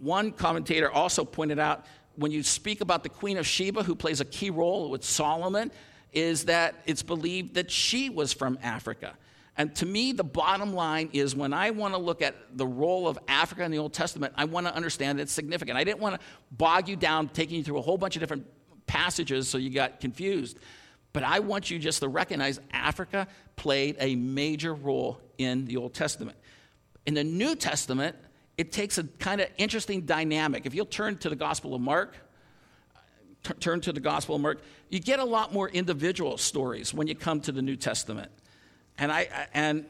One 0.00 0.32
commentator 0.32 0.90
also 0.90 1.24
pointed 1.24 1.58
out 1.58 1.84
when 2.16 2.32
you 2.32 2.42
speak 2.42 2.80
about 2.80 3.02
the 3.02 3.08
Queen 3.08 3.36
of 3.36 3.46
Sheba, 3.46 3.82
who 3.82 3.94
plays 3.94 4.20
a 4.20 4.24
key 4.24 4.50
role 4.50 4.90
with 4.90 5.04
Solomon, 5.04 5.70
is 6.12 6.46
that 6.46 6.74
it's 6.86 7.02
believed 7.02 7.54
that 7.54 7.70
she 7.70 8.10
was 8.10 8.32
from 8.32 8.58
Africa. 8.62 9.14
And 9.56 9.74
to 9.76 9.86
me, 9.86 10.12
the 10.12 10.24
bottom 10.24 10.74
line 10.74 11.10
is 11.12 11.36
when 11.36 11.52
I 11.52 11.70
want 11.70 11.94
to 11.94 12.00
look 12.00 12.22
at 12.22 12.34
the 12.56 12.66
role 12.66 13.06
of 13.06 13.18
Africa 13.28 13.62
in 13.62 13.70
the 13.70 13.78
Old 13.78 13.92
Testament, 13.92 14.32
I 14.36 14.46
want 14.46 14.66
to 14.66 14.74
understand 14.74 15.20
it's 15.20 15.32
significant. 15.32 15.76
I 15.76 15.84
didn't 15.84 16.00
want 16.00 16.20
to 16.20 16.26
bog 16.50 16.88
you 16.88 16.96
down, 16.96 17.28
taking 17.28 17.58
you 17.58 17.64
through 17.64 17.78
a 17.78 17.82
whole 17.82 17.98
bunch 17.98 18.16
of 18.16 18.20
different 18.20 18.46
passages 18.86 19.48
so 19.48 19.58
you 19.58 19.70
got 19.70 20.00
confused. 20.00 20.58
But 21.12 21.24
I 21.24 21.40
want 21.40 21.70
you 21.70 21.78
just 21.78 22.00
to 22.00 22.08
recognize 22.08 22.60
Africa 22.72 23.26
played 23.56 23.96
a 23.98 24.14
major 24.14 24.72
role 24.72 25.20
in 25.38 25.66
the 25.66 25.76
Old 25.76 25.94
Testament. 25.94 26.38
In 27.06 27.14
the 27.14 27.24
New 27.24 27.56
Testament, 27.56 28.16
it 28.60 28.72
takes 28.72 28.98
a 28.98 29.04
kind 29.04 29.40
of 29.40 29.48
interesting 29.56 30.02
dynamic. 30.02 30.66
If 30.66 30.74
you'll 30.74 30.84
turn 30.84 31.16
to 31.20 31.30
the 31.30 31.34
Gospel 31.34 31.74
of 31.74 31.80
Mark, 31.80 32.14
t- 33.42 33.54
turn 33.54 33.80
to 33.80 33.90
the 33.90 34.00
Gospel 34.00 34.36
of 34.36 34.42
Mark, 34.42 34.60
you 34.90 35.00
get 35.00 35.18
a 35.18 35.24
lot 35.24 35.54
more 35.54 35.70
individual 35.70 36.36
stories 36.36 36.92
when 36.92 37.06
you 37.06 37.14
come 37.14 37.40
to 37.40 37.52
the 37.52 37.62
New 37.62 37.76
Testament. 37.76 38.30
And 38.98 39.10
I 39.10 39.48
and 39.54 39.86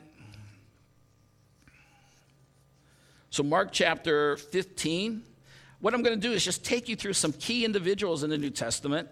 so 3.31 3.43
Mark 3.43 3.71
chapter 3.73 4.37
15, 4.37 5.25
what 5.81 5.93
I'm 5.93 6.05
going 6.05 6.21
to 6.21 6.29
do 6.29 6.33
is 6.33 6.45
just 6.45 6.65
take 6.65 6.89
you 6.89 6.95
through 6.95 7.15
some 7.15 7.33
key 7.33 7.65
individuals 7.65 8.23
in 8.23 8.31
the 8.31 8.39
New 8.39 8.51
Testament 8.51 9.09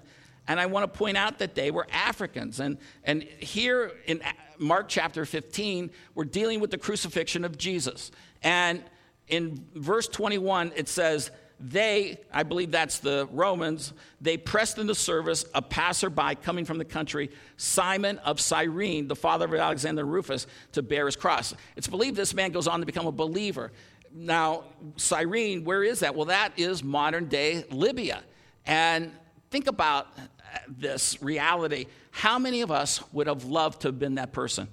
and 0.46 0.60
I 0.60 0.66
want 0.66 0.90
to 0.90 0.98
point 0.98 1.16
out 1.16 1.40
that 1.40 1.56
they 1.56 1.72
were 1.72 1.86
Africans. 1.92 2.60
And, 2.60 2.78
and 3.02 3.22
here 3.22 3.90
in 4.06 4.22
Mark 4.56 4.88
chapter 4.88 5.26
15, 5.26 5.90
we're 6.14 6.24
dealing 6.24 6.60
with 6.60 6.70
the 6.70 6.78
crucifixion 6.78 7.44
of 7.44 7.58
Jesus. 7.58 8.12
And 8.42 8.82
in 9.28 9.66
verse 9.74 10.08
21, 10.08 10.72
it 10.76 10.88
says, 10.88 11.30
they, 11.60 12.18
I 12.32 12.44
believe 12.44 12.70
that's 12.70 12.98
the 12.98 13.28
Romans, 13.32 13.92
they 14.20 14.36
pressed 14.36 14.78
into 14.78 14.94
service 14.94 15.44
a 15.54 15.62
passerby 15.62 16.36
coming 16.42 16.64
from 16.64 16.78
the 16.78 16.84
country, 16.84 17.30
Simon 17.56 18.18
of 18.18 18.40
Cyrene, 18.40 19.08
the 19.08 19.16
father 19.16 19.46
of 19.46 19.54
Alexander 19.54 20.04
Rufus, 20.04 20.46
to 20.72 20.82
bear 20.82 21.06
his 21.06 21.16
cross. 21.16 21.54
It's 21.76 21.88
believed 21.88 22.16
this 22.16 22.32
man 22.32 22.52
goes 22.52 22.68
on 22.68 22.80
to 22.80 22.86
become 22.86 23.06
a 23.06 23.12
believer. 23.12 23.72
Now, 24.14 24.64
Cyrene, 24.96 25.64
where 25.64 25.82
is 25.82 26.00
that? 26.00 26.14
Well, 26.14 26.26
that 26.26 26.52
is 26.56 26.84
modern 26.84 27.26
day 27.26 27.64
Libya. 27.70 28.22
And 28.64 29.12
think 29.50 29.66
about 29.66 30.06
uh, 30.16 30.58
this 30.68 31.20
reality, 31.20 31.86
how 32.12 32.38
many 32.38 32.60
of 32.60 32.70
us 32.70 33.02
would 33.12 33.26
have 33.26 33.44
loved 33.44 33.82
to 33.82 33.88
have 33.88 33.98
been 33.98 34.14
that 34.14 34.32
person? 34.32 34.68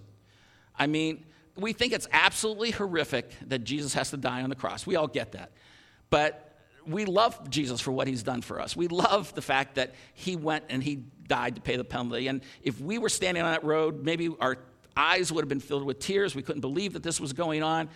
I 0.77 0.87
mean, 0.87 1.25
we 1.55 1.73
think 1.73 1.93
it's 1.93 2.07
absolutely 2.11 2.71
horrific 2.71 3.31
that 3.47 3.63
Jesus 3.63 3.93
has 3.93 4.09
to 4.11 4.17
die 4.17 4.41
on 4.41 4.49
the 4.49 4.55
cross. 4.55 4.85
We 4.85 4.95
all 4.95 5.07
get 5.07 5.33
that. 5.33 5.51
But 6.09 6.53
we 6.85 7.05
love 7.05 7.49
Jesus 7.49 7.81
for 7.81 7.91
what 7.91 8.07
he's 8.07 8.23
done 8.23 8.41
for 8.41 8.59
us. 8.59 8.75
We 8.75 8.87
love 8.87 9.33
the 9.33 9.41
fact 9.41 9.75
that 9.75 9.95
he 10.13 10.35
went 10.35 10.65
and 10.69 10.83
he 10.83 11.03
died 11.27 11.55
to 11.55 11.61
pay 11.61 11.77
the 11.77 11.83
penalty. 11.83 12.27
And 12.27 12.41
if 12.61 12.79
we 12.79 12.97
were 12.97 13.09
standing 13.09 13.43
on 13.43 13.51
that 13.51 13.63
road, 13.63 14.03
maybe 14.03 14.35
our 14.39 14.57
eyes 14.95 15.31
would 15.31 15.41
have 15.41 15.49
been 15.49 15.59
filled 15.59 15.83
with 15.83 15.99
tears. 15.99 16.35
We 16.35 16.43
couldn't 16.43 16.61
believe 16.61 16.93
that 16.93 17.03
this 17.03 17.19
was 17.19 17.33
going 17.33 17.63
on. 17.63 17.89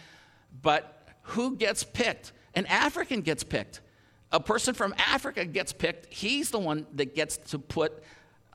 But 0.62 1.08
who 1.22 1.56
gets 1.56 1.84
picked? 1.84 2.32
An 2.56 2.66
African 2.66 3.22
gets 3.22 3.44
picked 3.44 3.82
a 4.32 4.40
person 4.40 4.74
from 4.74 4.94
Africa 4.98 5.46
gets 5.46 5.74
picked, 5.74 6.14
he's 6.14 6.52
the 6.52 6.60
one 6.60 6.86
that 6.94 7.16
gets 7.16 7.38
to 7.38 7.60
put 7.60 8.04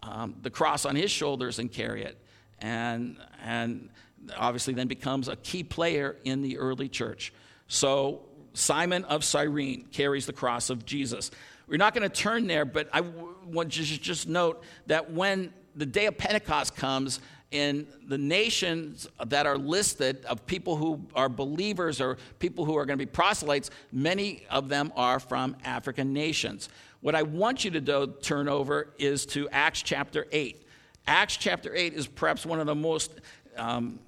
um, 0.03 0.37
the 0.43 0.51
cross 0.51 0.85
on 0.85 0.95
his 0.97 1.11
shoulders 1.11 1.59
and 1.59 1.71
carry 1.71 2.05
it. 2.05 2.19
And, 2.61 3.17
and 3.43 3.91
obviously 4.37 4.75
then 4.75 4.89
becomes 4.89 5.29
a 5.29 5.37
key 5.37 5.63
player 5.63 6.17
in 6.25 6.43
the 6.43 6.59
early 6.59 6.89
church. 6.89 7.33
So 7.69 8.23
Simon 8.53 9.05
of 9.05 9.25
Cyrene 9.25 9.87
carries 9.93 10.27
the 10.27 10.33
cross 10.33 10.71
of 10.71 10.85
Jesus. 10.85 11.31
We're 11.67 11.79
not 11.79 11.95
going 11.95 12.09
to 12.09 12.15
turn 12.15 12.47
there, 12.47 12.65
but 12.65 12.89
I 12.93 13.01
want 13.01 13.73
to 13.73 13.83
just 13.83 14.29
note 14.29 14.63
that 14.87 15.13
when 15.13 15.53
the 15.75 15.87
day 15.87 16.07
of 16.07 16.17
Pentecost 16.17 16.77
comes, 16.77 17.21
in 17.55 17.87
the 18.09 18.19
nations 18.19 19.07
that 19.27 19.47
are 19.47 19.57
listed 19.57 20.25
of 20.25 20.45
people 20.45 20.75
who 20.75 21.07
are 21.15 21.29
believers 21.29 22.01
or 22.01 22.19
people 22.41 22.65
who 22.65 22.77
are 22.77 22.85
going 22.85 22.99
to 22.99 23.07
be 23.07 23.11
proselytes, 23.11 23.71
many 23.93 24.45
of 24.51 24.69
them 24.69 24.93
are 24.97 25.21
from 25.21 25.57
African 25.65 26.13
nations. 26.13 26.69
What 27.01 27.15
I 27.15 27.23
want 27.23 27.65
you 27.65 27.71
to 27.71 27.81
do, 27.81 28.13
turn 28.23 28.49
over 28.49 28.93
is 28.99 29.25
to 29.27 29.49
Acts 29.51 29.83
chapter 29.83 30.27
8. 30.33 30.67
Acts 31.07 31.37
chapter 31.37 31.73
8 31.73 31.93
is 31.95 32.09
perhaps 32.09 32.45
one 32.45 32.59
of 32.59 32.67
the 32.67 32.75
most 32.75 33.21
um, 33.57 34.01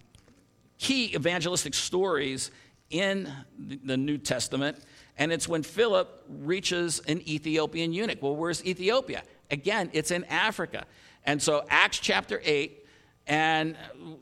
key 0.79 1.15
evangelistic 1.15 1.75
stories 1.75 2.51
in 2.91 3.33
the 3.59 3.97
New 3.97 4.19
Testament. 4.19 4.79
And 5.19 5.33
it's 5.33 5.49
when 5.49 5.63
Philip 5.63 6.25
reaches 6.29 7.01
an 7.09 7.27
Ethiopian 7.29 7.93
eunuch. 7.93 8.23
Well, 8.23 8.37
where's 8.37 8.65
Ethiopia? 8.65 9.23
Again, 9.51 9.91
it's 9.93 10.11
in 10.11 10.25
Africa. 10.25 10.85
And 11.25 11.43
so, 11.43 11.65
Acts 11.69 11.99
chapter 11.99 12.41
8, 12.45 12.85
and 13.27 13.77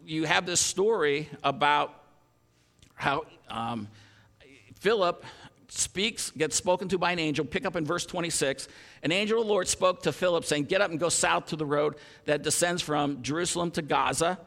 you 0.07 0.25
have 0.25 0.47
this 0.47 0.61
story 0.61 1.29
about 1.43 2.03
how 2.95 3.25
um, 3.49 3.89
Philip 4.81 5.25
speaks, 5.69 6.31
gets 6.31 6.57
spoken 6.57 6.89
to 6.89 6.99
by 6.99 7.13
an 7.13 7.19
angel. 7.19 7.45
Pick 7.45 7.67
up 7.67 7.77
in 7.77 7.85
verse 7.85 8.07
26. 8.07 8.69
An 9.03 9.13
angel 9.13 9.41
of 9.41 9.47
the 9.47 9.53
Lord 9.53 9.69
spoke 9.69 10.03
to 10.03 10.13
Philip, 10.13 10.45
saying, 10.45 10.65
Get 10.65 10.81
up 10.81 10.91
and 10.91 11.01
go 11.01 11.09
south 11.09 11.47
to 11.47 11.57
the 11.57 11.67
road 11.67 11.97
that 12.25 12.43
descends 12.43 12.81
from 12.81 13.23
Jerusalem 13.23 13.71
to 13.73 13.83
Gaza. 13.83 14.39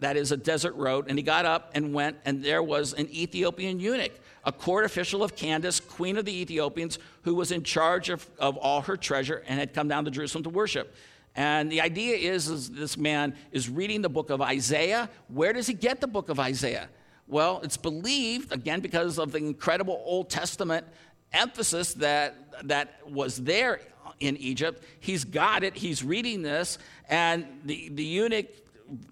That 0.00 0.16
is 0.16 0.32
a 0.32 0.36
desert 0.36 0.74
road. 0.74 1.06
And 1.08 1.18
he 1.18 1.22
got 1.22 1.44
up 1.44 1.70
and 1.74 1.92
went, 1.92 2.16
and 2.24 2.44
there 2.44 2.62
was 2.62 2.92
an 2.92 3.08
Ethiopian 3.10 3.80
eunuch, 3.80 4.12
a 4.44 4.52
court 4.52 4.84
official 4.84 5.24
of 5.24 5.34
Candace, 5.34 5.80
queen 5.80 6.16
of 6.16 6.24
the 6.24 6.40
Ethiopians, 6.40 6.98
who 7.22 7.34
was 7.34 7.50
in 7.50 7.62
charge 7.62 8.08
of, 8.08 8.26
of 8.38 8.56
all 8.56 8.82
her 8.82 8.96
treasure 8.96 9.42
and 9.48 9.58
had 9.58 9.74
come 9.74 9.88
down 9.88 10.04
to 10.04 10.10
Jerusalem 10.10 10.44
to 10.44 10.50
worship. 10.50 10.94
And 11.34 11.70
the 11.70 11.80
idea 11.80 12.16
is, 12.16 12.48
is 12.48 12.70
this 12.70 12.96
man 12.96 13.34
is 13.52 13.68
reading 13.68 14.02
the 14.02 14.08
book 14.08 14.30
of 14.30 14.40
Isaiah. 14.40 15.08
Where 15.28 15.52
does 15.52 15.66
he 15.66 15.74
get 15.74 16.00
the 16.00 16.08
book 16.08 16.28
of 16.28 16.40
Isaiah? 16.40 16.88
Well, 17.26 17.60
it's 17.62 17.76
believed, 17.76 18.52
again, 18.52 18.80
because 18.80 19.18
of 19.18 19.32
the 19.32 19.38
incredible 19.38 20.02
Old 20.04 20.30
Testament 20.30 20.86
emphasis 21.32 21.94
that, 21.94 22.66
that 22.66 23.00
was 23.06 23.36
there 23.36 23.80
in 24.20 24.36
Egypt. 24.38 24.82
He's 24.98 25.24
got 25.24 25.62
it. 25.62 25.76
He's 25.76 26.02
reading 26.02 26.42
this. 26.42 26.78
And 27.08 27.46
the, 27.64 27.90
the 27.90 28.04
eunuch, 28.04 28.46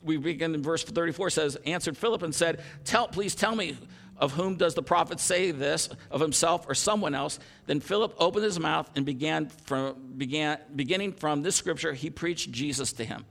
we 0.03 0.17
begin 0.17 0.55
in 0.55 0.63
verse 0.63 0.85
34, 0.85 1.31
says, 1.31 1.57
answered 1.67 1.97
Philip 1.97 2.23
and 2.23 2.35
said, 2.35 2.63
tell, 2.85 3.09
Please 3.09 3.35
tell 3.35 3.55
me, 3.55 3.77
of 4.19 4.33
whom 4.33 4.57
does 4.57 4.75
the 4.75 4.83
prophet 4.83 5.21
say 5.21 5.51
this, 5.51 5.89
of 6.11 6.21
himself 6.21 6.67
or 6.69 6.75
someone 6.75 7.15
else? 7.15 7.39
Then 7.67 7.81
Philip 7.81 8.15
opened 8.19 8.45
his 8.45 8.59
mouth 8.59 8.91
and 8.97 9.05
began 9.05 9.49
from, 9.49 10.15
began, 10.17 10.59
beginning 10.75 11.13
from 11.13 11.43
this 11.43 11.57
scripture, 11.57 11.93
he 11.93 12.11
preached 12.11 12.51
Jesus 12.51 12.93
to 12.95 13.05
him. 13.05 13.25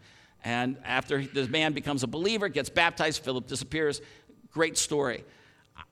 And 0.44 0.78
after 0.84 1.24
this 1.24 1.50
man 1.50 1.74
becomes 1.74 2.04
a 2.04 2.08
believer, 2.08 2.50
gets 2.50 2.70
baptized, 2.70 3.24
Philip 3.24 3.48
disappears. 3.48 4.02
Great 4.52 4.78
story. 4.78 5.24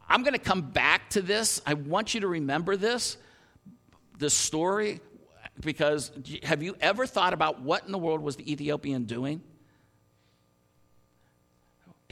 I'm 0.08 0.22
going 0.22 0.34
to 0.34 0.40
come 0.40 0.62
back 0.62 1.10
to 1.12 1.22
this. 1.22 1.60
I 1.66 1.74
want 1.74 2.14
you 2.14 2.22
to 2.22 2.28
remember 2.28 2.78
this, 2.78 3.18
this 4.20 4.34
story, 4.34 5.02
because 5.60 6.12
have 6.44 6.62
you 6.62 6.76
ever 6.80 7.08
thought 7.08 7.34
about 7.34 7.62
what 7.62 7.86
in 7.86 7.92
the 7.92 7.98
world 7.98 8.22
was 8.22 8.36
the 8.36 8.52
Ethiopian 8.52 9.06
doing? 9.06 9.42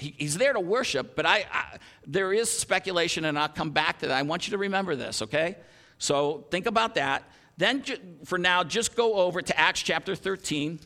He, 0.01 0.15
he's 0.17 0.37
there 0.37 0.53
to 0.53 0.59
worship, 0.59 1.15
but 1.15 1.27
I, 1.27 1.45
I, 1.51 1.77
there 2.07 2.33
is 2.33 2.49
speculation, 2.49 3.25
and 3.25 3.37
I'll 3.37 3.47
come 3.47 3.69
back 3.69 3.99
to 3.99 4.07
that. 4.07 4.17
I 4.17 4.23
want 4.23 4.47
you 4.47 4.51
to 4.51 4.57
remember 4.57 4.95
this, 4.95 5.21
okay? 5.21 5.57
So 5.99 6.45
think 6.49 6.65
about 6.65 6.95
that. 6.95 7.23
Then, 7.57 7.83
for 8.25 8.39
now, 8.39 8.63
just 8.63 8.95
go 8.95 9.13
over 9.13 9.43
to 9.43 9.59
Acts 9.59 9.83
chapter 9.83 10.15
13 10.15 10.79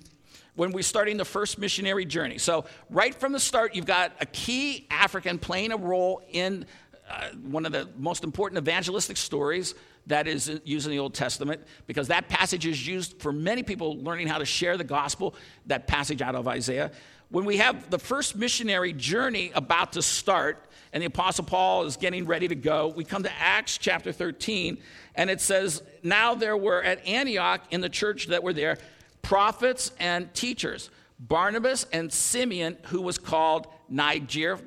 when 0.55 0.73
we're 0.73 0.83
starting 0.83 1.15
the 1.15 1.23
first 1.23 1.57
missionary 1.57 2.03
journey. 2.03 2.37
So, 2.37 2.65
right 2.89 3.15
from 3.15 3.31
the 3.31 3.39
start, 3.39 3.73
you've 3.73 3.85
got 3.85 4.11
a 4.19 4.25
key 4.25 4.85
African 4.91 5.39
playing 5.39 5.71
a 5.71 5.77
role 5.77 6.21
in 6.29 6.65
uh, 7.09 7.29
one 7.43 7.65
of 7.65 7.71
the 7.71 7.87
most 7.97 8.25
important 8.25 8.57
evangelistic 8.57 9.15
stories 9.15 9.75
that 10.07 10.27
is 10.27 10.59
used 10.65 10.85
in 10.85 10.91
the 10.91 10.99
Old 10.99 11.13
Testament, 11.13 11.61
because 11.87 12.09
that 12.09 12.27
passage 12.27 12.65
is 12.65 12.85
used 12.85 13.21
for 13.21 13.31
many 13.31 13.63
people 13.63 13.97
learning 13.99 14.27
how 14.27 14.37
to 14.37 14.45
share 14.45 14.77
the 14.77 14.83
gospel, 14.83 15.35
that 15.67 15.87
passage 15.87 16.21
out 16.21 16.35
of 16.35 16.47
Isaiah. 16.47 16.91
When 17.29 17.45
we 17.45 17.57
have 17.57 17.89
the 17.89 17.99
first 17.99 18.35
missionary 18.35 18.93
journey 18.93 19.51
about 19.55 19.93
to 19.93 20.01
start, 20.01 20.63
and 20.93 21.01
the 21.01 21.07
Apostle 21.07 21.43
Paul 21.43 21.85
is 21.85 21.97
getting 21.97 22.25
ready 22.25 22.47
to 22.47 22.55
go, 22.55 22.87
we 22.87 23.03
come 23.03 23.23
to 23.23 23.31
Acts 23.39 23.77
chapter 23.77 24.11
13, 24.11 24.77
and 25.15 25.29
it 25.29 25.41
says, 25.41 25.81
Now 26.03 26.35
there 26.35 26.55
were 26.55 26.81
at 26.81 27.05
Antioch 27.05 27.61
in 27.71 27.81
the 27.81 27.89
church 27.89 28.27
that 28.27 28.43
were 28.43 28.53
there 28.53 28.77
prophets 29.21 29.91
and 29.99 30.31
teachers, 30.35 30.91
Barnabas 31.19 31.87
and 31.91 32.13
Simeon, 32.13 32.77
who 32.83 33.01
was 33.01 33.17
called 33.17 33.67
Niger, 33.89 34.59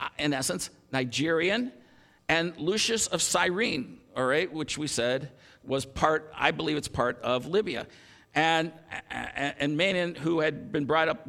uh, 0.00 0.08
in 0.18 0.32
essence, 0.32 0.70
Nigerian, 0.90 1.70
and 2.28 2.56
Lucius 2.56 3.08
of 3.08 3.20
Cyrene, 3.20 3.98
all 4.16 4.24
right, 4.24 4.50
which 4.50 4.78
we 4.78 4.86
said 4.86 5.30
was 5.64 5.84
part, 5.84 6.32
I 6.34 6.50
believe 6.50 6.76
it's 6.76 6.88
part 6.88 7.20
of 7.20 7.46
Libya. 7.46 7.86
And, 8.34 8.72
and 9.10 9.78
Manaen, 9.78 10.16
who 10.16 10.40
had 10.40 10.70
been 10.70 10.84
brought 10.84 11.08
up 11.08 11.26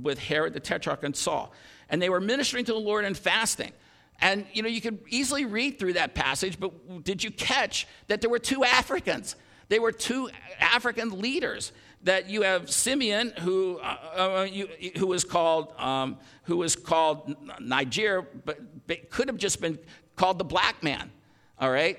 with 0.00 0.18
Herod 0.18 0.54
the 0.54 0.60
Tetrarch 0.60 1.02
and 1.02 1.14
Saul. 1.14 1.52
And 1.88 2.00
they 2.00 2.08
were 2.08 2.20
ministering 2.20 2.64
to 2.66 2.72
the 2.72 2.78
Lord 2.78 3.04
and 3.04 3.16
fasting. 3.16 3.72
And, 4.20 4.46
you 4.52 4.62
know, 4.62 4.68
you 4.68 4.80
could 4.80 5.00
easily 5.08 5.44
read 5.44 5.78
through 5.78 5.94
that 5.94 6.14
passage, 6.14 6.58
but 6.58 7.04
did 7.04 7.24
you 7.24 7.30
catch 7.30 7.88
that 8.06 8.20
there 8.20 8.30
were 8.30 8.38
two 8.38 8.64
Africans? 8.64 9.34
They 9.68 9.78
were 9.78 9.92
two 9.92 10.30
African 10.60 11.20
leaders 11.20 11.72
that 12.04 12.28
you 12.28 12.42
have 12.42 12.70
Simeon, 12.70 13.32
who, 13.40 13.78
uh, 13.78 13.96
uh, 14.16 14.48
you, 14.50 14.68
who 14.96 15.06
was 15.06 15.24
called, 15.24 15.72
um, 15.78 16.18
who 16.44 16.56
was 16.56 16.76
called 16.76 17.36
Niger, 17.60 18.22
but, 18.44 18.86
but 18.86 19.10
could 19.10 19.28
have 19.28 19.36
just 19.36 19.60
been 19.60 19.78
called 20.16 20.38
the 20.38 20.44
black 20.44 20.82
man, 20.82 21.10
all 21.58 21.70
right? 21.70 21.98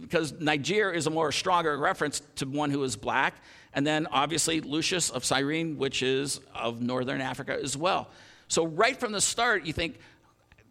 Because 0.00 0.32
Niger 0.32 0.92
is 0.92 1.06
a 1.06 1.10
more 1.10 1.32
stronger 1.32 1.76
reference 1.78 2.20
to 2.36 2.46
one 2.46 2.70
who 2.70 2.82
is 2.84 2.94
black. 2.96 3.34
And 3.74 3.86
then 3.86 4.06
obviously 4.10 4.60
Lucius 4.60 5.10
of 5.10 5.24
Cyrene, 5.24 5.78
which 5.78 6.02
is 6.02 6.40
of 6.54 6.80
northern 6.80 7.20
Africa 7.20 7.58
as 7.62 7.76
well. 7.76 8.08
So 8.48 8.66
right 8.66 8.98
from 8.98 9.12
the 9.12 9.20
start, 9.20 9.66
you 9.66 9.72
think 9.72 9.98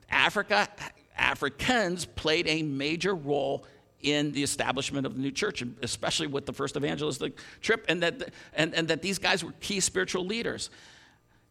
Africa, 0.09 0.67
Africans 1.15 2.05
played 2.05 2.47
a 2.47 2.63
major 2.63 3.15
role 3.15 3.65
in 4.01 4.31
the 4.31 4.43
establishment 4.43 5.05
of 5.05 5.15
the 5.15 5.21
new 5.21 5.31
church, 5.31 5.63
especially 5.81 6.27
with 6.27 6.45
the 6.45 6.53
first 6.53 6.77
evangelistic 6.77 7.37
trip, 7.61 7.85
and 7.89 8.01
that, 8.03 8.31
and, 8.53 8.73
and 8.73 8.87
that 8.87 9.01
these 9.01 9.17
guys 9.17 9.43
were 9.43 9.53
key 9.59 9.79
spiritual 9.79 10.25
leaders. 10.25 10.69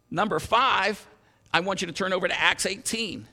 Number 0.09 0.39
five, 0.39 1.05
I 1.53 1.59
want 1.59 1.81
you 1.81 1.87
to 1.87 1.93
turn 1.93 2.13
over 2.13 2.27
to 2.27 2.39
Acts 2.39 2.65
18. 2.65 3.27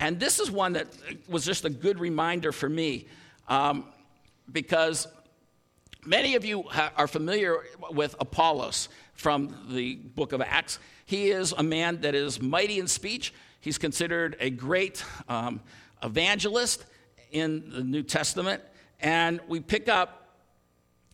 And 0.00 0.18
this 0.18 0.40
is 0.40 0.50
one 0.50 0.72
that 0.74 0.88
was 1.28 1.44
just 1.44 1.64
a 1.64 1.70
good 1.70 1.98
reminder 1.98 2.52
for 2.52 2.68
me 2.68 3.06
um, 3.48 3.84
because 4.50 5.06
many 6.06 6.34
of 6.34 6.44
you 6.44 6.64
are 6.96 7.06
familiar 7.06 7.58
with 7.90 8.14
Apollos 8.20 8.88
from 9.14 9.56
the 9.70 9.96
book 9.96 10.32
of 10.32 10.40
Acts. 10.40 10.78
He 11.06 11.30
is 11.30 11.52
a 11.52 11.62
man 11.62 12.00
that 12.02 12.14
is 12.14 12.40
mighty 12.40 12.78
in 12.78 12.86
speech, 12.86 13.32
he's 13.60 13.78
considered 13.78 14.36
a 14.40 14.50
great 14.50 15.04
um, 15.28 15.60
evangelist 16.02 16.84
in 17.30 17.70
the 17.70 17.82
New 17.82 18.02
Testament. 18.02 18.62
And 19.00 19.40
we 19.48 19.60
pick 19.60 19.88
up 19.88 20.38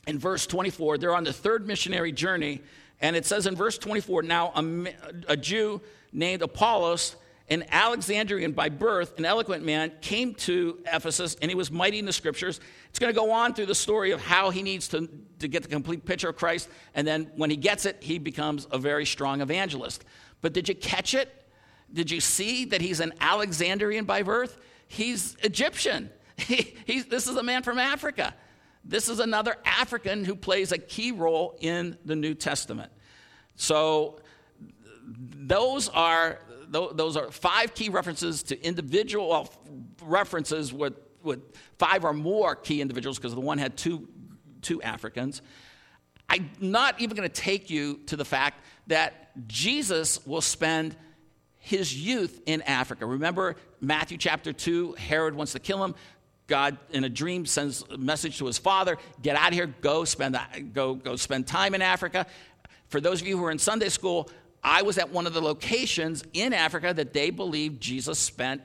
in 0.06 0.18
verse 0.18 0.46
24, 0.46 0.98
they're 0.98 1.14
on 1.14 1.24
the 1.24 1.32
third 1.32 1.66
missionary 1.66 2.12
journey. 2.12 2.62
And 3.00 3.16
it 3.16 3.26
says 3.26 3.46
in 3.46 3.56
verse 3.56 3.78
24, 3.78 4.22
now 4.22 4.52
a, 4.54 4.94
a 5.28 5.36
Jew 5.36 5.80
named 6.12 6.42
Apollos 6.42 7.16
an 7.50 7.64
Alexandrian 7.70 8.52
by 8.52 8.68
birth, 8.68 9.18
an 9.18 9.24
eloquent 9.24 9.64
man, 9.64 9.92
came 10.00 10.34
to 10.34 10.78
Ephesus 10.86 11.36
and 11.42 11.50
he 11.50 11.56
was 11.56 11.70
mighty 11.70 11.98
in 11.98 12.04
the 12.04 12.12
scriptures. 12.12 12.60
It's 12.88 13.00
going 13.00 13.12
to 13.12 13.18
go 13.18 13.32
on 13.32 13.54
through 13.54 13.66
the 13.66 13.74
story 13.74 14.12
of 14.12 14.20
how 14.20 14.50
he 14.50 14.62
needs 14.62 14.86
to, 14.88 15.08
to 15.40 15.48
get 15.48 15.64
the 15.64 15.68
complete 15.68 16.04
picture 16.04 16.28
of 16.28 16.36
Christ. 16.36 16.68
And 16.94 17.06
then 17.06 17.32
when 17.34 17.50
he 17.50 17.56
gets 17.56 17.86
it, 17.86 17.96
he 18.00 18.18
becomes 18.18 18.68
a 18.70 18.78
very 18.78 19.04
strong 19.04 19.40
evangelist. 19.40 20.04
But 20.40 20.52
did 20.52 20.68
you 20.68 20.76
catch 20.76 21.12
it? 21.12 21.28
Did 21.92 22.10
you 22.10 22.20
see 22.20 22.66
that 22.66 22.80
he's 22.80 23.00
an 23.00 23.12
Alexandrian 23.20 24.04
by 24.04 24.22
birth? 24.22 24.56
He's 24.86 25.36
Egyptian. 25.42 26.10
He, 26.40 26.74
he's, 26.86 27.04
this 27.04 27.28
is 27.28 27.36
a 27.36 27.42
man 27.42 27.62
from 27.62 27.78
Africa. 27.78 28.34
This 28.82 29.10
is 29.10 29.20
another 29.20 29.56
African 29.66 30.24
who 30.24 30.34
plays 30.34 30.72
a 30.72 30.78
key 30.78 31.12
role 31.12 31.54
in 31.60 31.98
the 32.06 32.16
New 32.16 32.32
Testament. 32.32 32.90
So, 33.56 34.20
those 35.04 35.90
are 35.90 36.38
those 36.70 37.16
are 37.16 37.30
five 37.30 37.74
key 37.74 37.88
references 37.88 38.42
to 38.44 38.64
individual 38.64 39.48
references 40.02 40.72
with, 40.72 40.94
with 41.22 41.40
five 41.78 42.04
or 42.04 42.12
more 42.12 42.54
key 42.54 42.80
individuals 42.80 43.18
because 43.18 43.34
the 43.34 43.40
one 43.40 43.58
had 43.58 43.76
two, 43.76 44.08
two 44.62 44.80
Africans. 44.82 45.42
I'm 46.28 46.48
not 46.60 47.00
even 47.00 47.16
going 47.16 47.28
to 47.28 47.40
take 47.40 47.70
you 47.70 48.00
to 48.06 48.16
the 48.16 48.24
fact 48.24 48.64
that 48.86 49.32
Jesus 49.48 50.24
will 50.24 50.40
spend 50.40 50.96
his 51.58 51.94
youth 51.94 52.40
in 52.46 52.62
Africa. 52.62 53.04
Remember 53.04 53.56
Matthew 53.80 54.16
chapter 54.16 54.52
2, 54.52 54.92
Herod 54.92 55.34
wants 55.34 55.52
to 55.52 55.58
kill 55.58 55.84
him. 55.84 55.94
God, 56.46 56.78
in 56.90 57.04
a 57.04 57.08
dream, 57.08 57.46
sends 57.46 57.84
a 57.90 57.98
message 57.98 58.38
to 58.38 58.46
his 58.46 58.58
father 58.58 58.96
get 59.22 59.36
out 59.36 59.48
of 59.48 59.54
here, 59.54 59.66
go 59.66 60.04
spend, 60.04 60.38
go, 60.72 60.94
go 60.94 61.16
spend 61.16 61.46
time 61.46 61.74
in 61.74 61.82
Africa. 61.82 62.26
For 62.88 63.00
those 63.00 63.20
of 63.20 63.26
you 63.26 63.38
who 63.38 63.44
are 63.44 63.52
in 63.52 63.58
Sunday 63.58 63.88
school, 63.88 64.28
I 64.62 64.82
was 64.82 64.98
at 64.98 65.10
one 65.10 65.26
of 65.26 65.32
the 65.32 65.40
locations 65.40 66.24
in 66.32 66.52
Africa 66.52 66.92
that 66.94 67.12
they 67.12 67.30
believe 67.30 67.80
Jesus 67.80 68.18
spent 68.18 68.62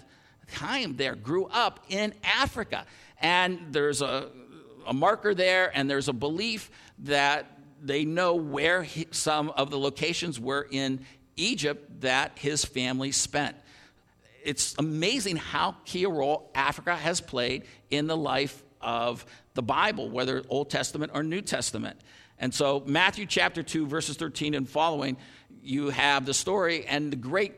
time 0.51 0.95
there, 0.97 1.15
grew 1.15 1.45
up 1.45 1.85
in 1.89 2.13
Africa. 2.23 2.85
And 3.21 3.59
there's 3.71 4.01
a, 4.01 4.29
a 4.85 4.93
marker 4.93 5.33
there, 5.33 5.71
and 5.75 5.89
there's 5.89 6.07
a 6.07 6.13
belief 6.13 6.69
that 6.99 7.59
they 7.81 8.05
know 8.05 8.35
where 8.35 8.83
he, 8.83 9.07
some 9.11 9.49
of 9.51 9.69
the 9.69 9.79
locations 9.79 10.39
were 10.39 10.67
in 10.69 11.05
Egypt 11.35 12.01
that 12.01 12.37
his 12.37 12.63
family 12.65 13.11
spent. 13.11 13.55
It's 14.43 14.75
amazing 14.77 15.37
how 15.37 15.75
key 15.85 16.03
a 16.03 16.09
role 16.09 16.51
Africa 16.53 16.95
has 16.95 17.19
played 17.19 17.63
in 17.89 18.07
the 18.07 18.17
life 18.17 18.63
of 18.81 19.25
the 19.55 19.63
Bible, 19.63 20.09
whether 20.09 20.43
Old 20.49 20.69
Testament 20.69 21.11
or 21.15 21.23
New 21.23 21.41
Testament. 21.41 21.99
And 22.37 22.53
so, 22.53 22.83
Matthew 22.85 23.25
chapter 23.25 23.63
2, 23.63 23.87
verses 23.87 24.17
13 24.17 24.53
and 24.53 24.69
following 24.69 25.17
you 25.65 25.89
have 25.89 26.25
the 26.25 26.33
story 26.33 26.85
and 26.85 27.11
the 27.11 27.17
great 27.17 27.53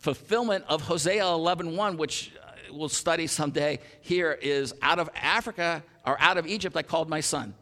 fulfillment 0.00 0.64
of 0.68 0.82
Hosea 0.82 1.22
11:1, 1.22 1.96
which 1.96 2.32
uh, 2.42 2.50
we'll 2.72 2.88
study 2.88 3.26
someday 3.26 3.78
here, 4.00 4.32
is 4.32 4.74
out 4.82 4.98
of 4.98 5.10
Africa 5.14 5.82
or 6.06 6.20
out 6.20 6.38
of 6.38 6.46
Egypt 6.46 6.76
I 6.76 6.82
called 6.82 7.08
my 7.08 7.20
son. 7.20 7.54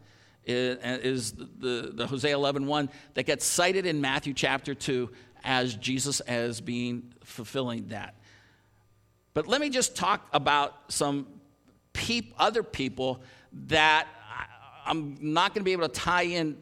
Is 0.44 1.32
the, 1.32 1.90
the 1.92 2.06
Hosea 2.06 2.34
11:1 2.34 2.88
that 3.14 3.24
gets 3.24 3.44
cited 3.44 3.86
in 3.86 4.00
Matthew 4.00 4.34
chapter 4.34 4.74
2 4.74 5.10
as 5.44 5.74
Jesus 5.74 6.20
as 6.20 6.60
being 6.60 7.12
fulfilling 7.24 7.88
that. 7.88 8.14
But 9.32 9.46
let 9.46 9.60
me 9.60 9.70
just 9.70 9.96
talk 9.96 10.26
about 10.32 10.74
some 10.88 11.26
peop, 11.92 12.34
other 12.38 12.62
people 12.62 13.22
that 13.66 14.06
I'm 14.84 15.16
not 15.20 15.54
going 15.54 15.60
to 15.60 15.64
be 15.64 15.72
able 15.72 15.88
to 15.88 15.94
tie 15.94 16.22
in 16.22 16.56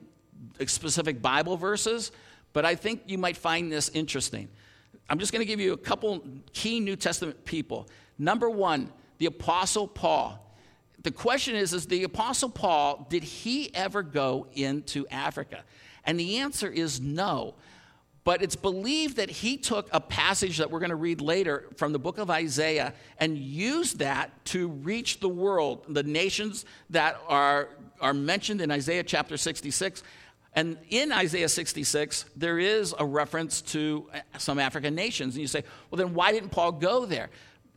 specific 0.66 1.22
Bible 1.22 1.56
verses, 1.56 2.12
but 2.58 2.64
I 2.64 2.74
think 2.74 3.02
you 3.06 3.18
might 3.18 3.36
find 3.36 3.70
this 3.70 3.88
interesting. 3.90 4.48
I'm 5.08 5.20
just 5.20 5.30
going 5.30 5.42
to 5.42 5.46
give 5.46 5.60
you 5.60 5.74
a 5.74 5.76
couple 5.76 6.20
key 6.52 6.80
New 6.80 6.96
Testament 6.96 7.44
people. 7.44 7.88
Number 8.18 8.50
one, 8.50 8.90
the 9.18 9.26
Apostle 9.26 9.86
Paul. 9.86 10.44
the 11.04 11.12
question 11.12 11.54
is, 11.54 11.72
is 11.72 11.86
the 11.86 12.02
Apostle 12.02 12.48
Paul, 12.48 13.06
did 13.08 13.22
he 13.22 13.72
ever 13.76 14.02
go 14.02 14.48
into 14.54 15.06
Africa? 15.06 15.62
And 16.02 16.18
the 16.18 16.38
answer 16.38 16.68
is 16.68 17.00
no. 17.00 17.54
But 18.24 18.42
it's 18.42 18.56
believed 18.56 19.18
that 19.18 19.30
he 19.30 19.56
took 19.56 19.88
a 19.92 20.00
passage 20.00 20.58
that 20.58 20.68
we're 20.68 20.80
going 20.80 20.90
to 20.90 20.96
read 20.96 21.20
later 21.20 21.68
from 21.76 21.92
the 21.92 22.00
book 22.00 22.18
of 22.18 22.28
Isaiah 22.28 22.92
and 23.18 23.38
used 23.38 24.00
that 24.00 24.32
to 24.46 24.66
reach 24.66 25.20
the 25.20 25.28
world, 25.28 25.84
the 25.88 26.02
nations 26.02 26.64
that 26.90 27.20
are, 27.28 27.68
are 28.00 28.14
mentioned 28.14 28.60
in 28.60 28.72
Isaiah 28.72 29.04
chapter 29.04 29.36
66. 29.36 30.02
And 30.58 30.76
in 30.88 31.12
Isaiah 31.12 31.48
66, 31.48 32.24
there 32.34 32.58
is 32.58 32.92
a 32.98 33.06
reference 33.06 33.62
to 33.62 34.08
eh, 34.12 34.22
some 34.38 34.58
African 34.58 34.92
nations. 34.92 35.36
And 35.36 35.40
you 35.40 35.46
say, 35.46 35.62
well, 35.88 35.98
then 35.98 36.14
why 36.14 36.32
didn't 36.32 36.48
Paul 36.48 36.72
go 36.72 37.06
there? 37.06 37.30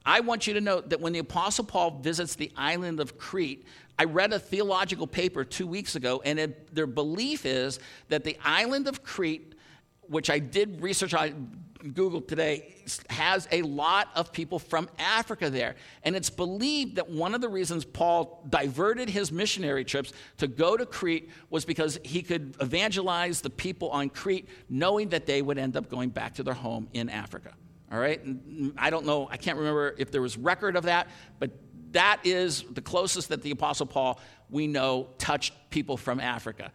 I 0.03 0.21
want 0.21 0.47
you 0.47 0.55
to 0.55 0.61
note 0.61 0.89
that 0.89 0.99
when 0.99 1.13
the 1.13 1.19
Apostle 1.19 1.63
Paul 1.63 1.99
visits 1.99 2.33
the 2.33 2.51
island 2.57 2.99
of 2.99 3.19
Crete, 3.19 3.67
I 3.99 4.05
read 4.05 4.33
a 4.33 4.39
theological 4.39 5.05
paper 5.05 5.43
two 5.43 5.67
weeks 5.67 5.95
ago, 5.95 6.23
and 6.25 6.39
it, 6.39 6.73
their 6.73 6.87
belief 6.87 7.45
is 7.45 7.77
that 8.09 8.23
the 8.23 8.35
island 8.43 8.87
of 8.87 9.03
Crete, 9.03 9.53
which 10.01 10.31
I 10.31 10.39
did 10.39 10.81
research 10.81 11.13
on 11.13 11.63
Google 11.81 12.21
today, 12.21 12.75
has 13.09 13.47
a 13.51 13.61
lot 13.61 14.09
of 14.15 14.31
people 14.31 14.59
from 14.59 14.89
Africa 14.99 15.49
there. 15.49 15.75
And 16.03 16.15
it's 16.15 16.29
believed 16.29 16.95
that 16.95 17.09
one 17.09 17.33
of 17.33 17.41
the 17.41 17.49
reasons 17.49 17.85
Paul 17.85 18.45
diverted 18.49 19.09
his 19.09 19.31
missionary 19.31 19.83
trips 19.83 20.13
to 20.37 20.47
go 20.47 20.77
to 20.77 20.85
Crete 20.85 21.29
was 21.49 21.65
because 21.65 21.99
he 22.03 22.21
could 22.21 22.55
evangelize 22.61 23.41
the 23.41 23.49
people 23.49 23.89
on 23.89 24.09
Crete, 24.09 24.47
knowing 24.69 25.09
that 25.09 25.25
they 25.25 25.41
would 25.41 25.57
end 25.57 25.75
up 25.75 25.89
going 25.89 26.09
back 26.09 26.35
to 26.35 26.43
their 26.43 26.53
home 26.53 26.87
in 26.93 27.09
Africa. 27.09 27.53
All 27.91 27.99
right? 27.99 28.23
And 28.23 28.73
I 28.77 28.89
don't 28.89 29.05
know, 29.05 29.27
I 29.29 29.37
can't 29.37 29.57
remember 29.57 29.95
if 29.97 30.11
there 30.11 30.21
was 30.21 30.37
record 30.37 30.75
of 30.75 30.83
that, 30.83 31.07
but 31.39 31.51
that 31.91 32.21
is 32.23 32.63
the 32.71 32.81
closest 32.81 33.29
that 33.29 33.41
the 33.41 33.51
Apostle 33.51 33.85
Paul 33.85 34.19
we 34.49 34.67
know 34.67 35.09
touched 35.17 35.53
people 35.69 35.97
from 35.97 36.19
Africa. 36.19 36.71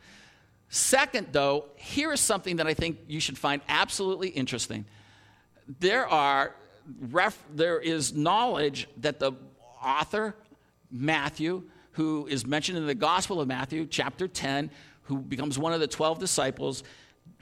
Second, 0.68 1.28
though, 1.32 1.66
here 1.76 2.12
is 2.12 2.20
something 2.20 2.56
that 2.56 2.66
I 2.66 2.74
think 2.74 2.98
you 3.06 3.20
should 3.20 3.38
find 3.38 3.62
absolutely 3.68 4.28
interesting. 4.28 4.84
There 5.81 6.07
are 6.07 6.55
ref, 7.00 7.42
there 7.52 7.81
is 7.81 8.14
knowledge 8.14 8.88
that 8.98 9.18
the 9.18 9.33
author 9.83 10.35
Matthew, 10.90 11.64
who 11.92 12.26
is 12.26 12.46
mentioned 12.46 12.79
in 12.79 12.87
the 12.87 12.94
Gospel 12.94 13.40
of 13.40 13.48
Matthew, 13.48 13.87
chapter 13.87 14.29
10, 14.29 14.70
who 15.02 15.18
becomes 15.18 15.59
one 15.59 15.72
of 15.72 15.81
the 15.81 15.87
12 15.87 16.18
disciples, 16.18 16.85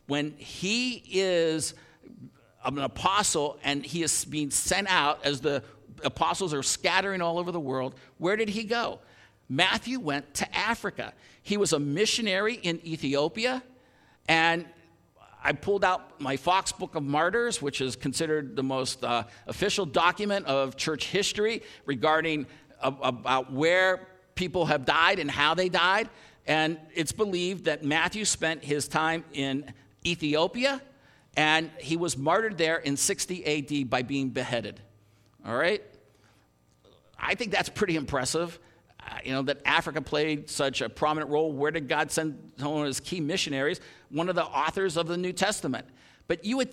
when 0.07 0.33
he 0.39 1.03
is 1.11 1.75
an 2.65 2.79
apostle 2.79 3.59
and 3.63 3.85
he 3.85 4.03
is 4.03 4.25
being 4.25 4.51
sent 4.51 4.89
out 4.89 5.25
as 5.25 5.41
the 5.41 5.63
apostles 6.03 6.55
are 6.55 6.63
scattering 6.63 7.21
all 7.21 7.39
over 7.39 7.53
the 7.53 7.61
world, 7.61 7.95
where 8.19 8.37
did 8.37 8.49
he 8.49 8.65
go? 8.65 9.01
Matthew 9.49 10.01
went 10.01 10.35
to 10.35 10.57
Africa. 10.57 11.13
He 11.43 11.57
was 11.57 11.73
a 11.73 11.79
missionary 11.79 12.55
in 12.55 12.85
Ethiopia, 12.87 13.63
and 14.29 14.65
I 15.47 15.53
pulled 15.53 15.85
out 15.85 16.19
my 16.23 16.39
Fox 16.39 16.73
Book 16.73 16.95
of 16.95 17.03
Martyrs, 17.03 17.61
which 17.61 17.83
is 17.83 17.97
considered 17.97 18.57
the 18.57 18.63
most 18.63 19.05
uh, 19.05 19.25
official 19.47 19.85
document 19.85 20.47
of 20.47 20.75
church 20.75 21.09
history 21.09 21.63
regarding 21.85 22.47
uh, 22.81 22.93
about 23.03 23.53
where 23.53 24.09
people 24.37 24.65
have 24.65 24.87
died 24.87 25.19
and 25.19 25.31
how 25.31 25.53
they 25.53 25.69
died. 25.69 26.09
And 26.47 26.79
it's 26.95 27.13
believed 27.13 27.67
that 27.67 27.85
Matthew 27.85 28.25
spent 28.25 28.65
his 28.65 28.89
time 28.89 29.23
in 29.35 29.71
Ethiopia, 30.07 30.81
and 31.37 31.71
he 31.79 31.99
was 31.99 32.17
martyred 32.17 32.57
there 32.57 32.79
in 32.79 32.97
60 32.97 33.45
AD 33.83 33.91
by 33.91 34.01
being 34.01 34.31
beheaded. 34.31 34.81
All 35.47 35.57
right? 35.57 35.83
I 37.19 37.35
think 37.35 37.53
that's 37.53 37.69
pretty 37.69 37.97
impressive. 37.97 38.59
Uh, 38.99 39.19
you 39.25 39.33
know, 39.33 39.43
that 39.43 39.61
Africa 39.67 40.01
played 40.01 40.49
such 40.49 40.81
a 40.81 40.89
prominent 40.89 41.31
role. 41.31 41.53
Where 41.53 41.71
did 41.71 41.89
God 41.89 42.11
send 42.11 42.53
one 42.59 42.81
of 42.81 42.87
his 42.87 43.01
key 43.01 43.21
missionaries? 43.21 43.81
One 44.15 44.29
of 44.29 44.37
the 44.37 44.45
authors 44.45 44.97
of 44.97 45.09
the 45.09 45.17
New 45.17 45.33
Testament. 45.33 45.87
But 46.29 46.45
you 46.45 46.57
would 46.59 46.73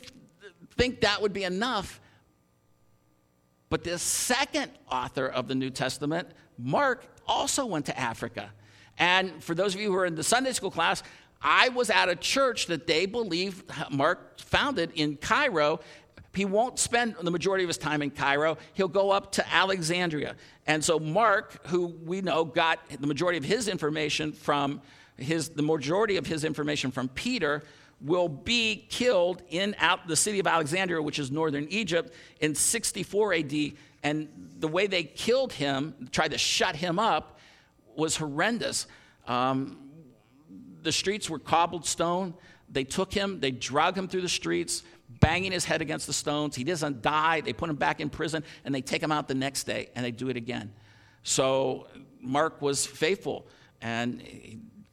think 0.77 1.01
that 1.01 1.21
would 1.21 1.33
be 1.33 1.43
enough. 1.43 1.99
But 3.69 3.83
the 3.83 3.97
second 3.97 4.71
author 4.89 5.27
of 5.27 5.47
the 5.47 5.55
New 5.55 5.71
Testament, 5.71 6.29
Mark, 6.59 7.03
also 7.27 7.65
went 7.65 7.87
to 7.87 7.99
Africa. 7.99 8.51
And 8.99 9.43
for 9.43 9.55
those 9.55 9.73
of 9.73 9.81
you 9.81 9.91
who 9.91 9.97
are 9.97 10.05
in 10.05 10.13
the 10.13 10.23
Sunday 10.23 10.51
school 10.53 10.69
class, 10.69 11.01
I 11.41 11.69
was 11.69 11.89
at 11.89 12.09
a 12.09 12.15
church 12.15 12.67
that 12.67 12.85
they 12.85 13.07
believe 13.07 13.63
Mark 13.89 14.39
founded 14.39 14.91
in 14.93 15.17
Cairo, 15.17 15.79
he 16.33 16.45
won't 16.45 16.79
spend 16.79 17.15
the 17.21 17.31
majority 17.31 17.63
of 17.63 17.67
his 17.67 17.77
time 17.77 18.01
in 18.01 18.11
Cairo. 18.11 18.57
He'll 18.73 18.87
go 18.87 19.11
up 19.11 19.33
to 19.33 19.53
Alexandria. 19.53 20.35
And 20.67 20.83
so 20.83 20.99
Mark, 20.99 21.67
who 21.67 21.87
we 21.87 22.21
know 22.21 22.45
got 22.45 22.79
the 22.99 23.07
majority 23.07 23.37
of 23.37 23.43
his 23.43 23.67
information 23.67 24.31
from 24.31 24.81
his, 25.21 25.49
the 25.49 25.63
majority 25.63 26.17
of 26.17 26.25
his 26.25 26.43
information 26.43 26.91
from 26.91 27.07
Peter, 27.09 27.63
will 28.01 28.27
be 28.27 28.87
killed 28.89 29.43
in 29.49 29.75
out 29.77 30.07
the 30.07 30.15
city 30.15 30.39
of 30.39 30.47
Alexandria, 30.47 31.01
which 31.01 31.19
is 31.19 31.31
northern 31.31 31.67
Egypt, 31.69 32.13
in 32.39 32.55
64 32.55 33.33
AD. 33.35 33.53
And 34.03 34.27
the 34.57 34.67
way 34.67 34.87
they 34.87 35.03
killed 35.03 35.53
him, 35.53 36.09
tried 36.11 36.31
to 36.31 36.37
shut 36.37 36.75
him 36.75 36.97
up, 36.97 37.39
was 37.95 38.17
horrendous. 38.17 38.87
Um, 39.27 39.77
the 40.81 40.91
streets 40.91 41.29
were 41.29 41.39
cobbled 41.39 41.85
stone. 41.85 42.33
They 42.69 42.83
took 42.83 43.13
him, 43.13 43.39
they 43.39 43.51
dragged 43.51 43.97
him 43.97 44.07
through 44.07 44.21
the 44.21 44.29
streets, 44.29 44.83
banging 45.19 45.51
his 45.51 45.65
head 45.65 45.81
against 45.81 46.07
the 46.07 46.13
stones. 46.13 46.55
He 46.55 46.63
doesn't 46.63 47.01
die. 47.01 47.41
They 47.41 47.53
put 47.53 47.69
him 47.69 47.75
back 47.75 47.99
in 47.99 48.09
prison 48.09 48.43
and 48.65 48.73
they 48.73 48.81
take 48.81 49.03
him 49.03 49.11
out 49.11 49.27
the 49.27 49.35
next 49.35 49.65
day 49.65 49.89
and 49.95 50.03
they 50.03 50.11
do 50.11 50.29
it 50.29 50.37
again. 50.37 50.73
So 51.23 51.87
Mark 52.19 52.61
was 52.61 52.85
faithful 52.85 53.45
and 53.81 54.23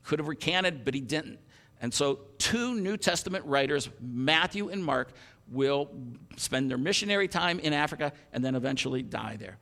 could 0.09 0.19
have 0.19 0.27
recanted, 0.27 0.85
but 0.85 0.95
he 0.95 1.01
didn't. 1.01 1.39
And 1.81 1.95
so, 1.95 2.21
two 2.39 2.75
New 2.75 2.97
Testament 2.97 3.45
writers, 3.45 3.89
Matthew 4.01 4.71
and 4.71 4.85
Mark, 4.85 5.13
will 5.49 5.91
spend 6.37 6.71
their 6.71 6.79
missionary 6.79 7.29
time 7.29 7.61
in 7.61 7.73
Africa 7.73 8.13
and 8.33 8.45
then 8.45 8.57
eventually 8.57 9.03
die 9.03 9.37
there. 9.37 9.59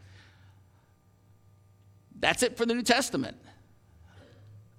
That's 2.18 2.42
it 2.42 2.56
for 2.56 2.64
the 2.64 2.74
New 2.74 2.82
Testament. 2.82 3.36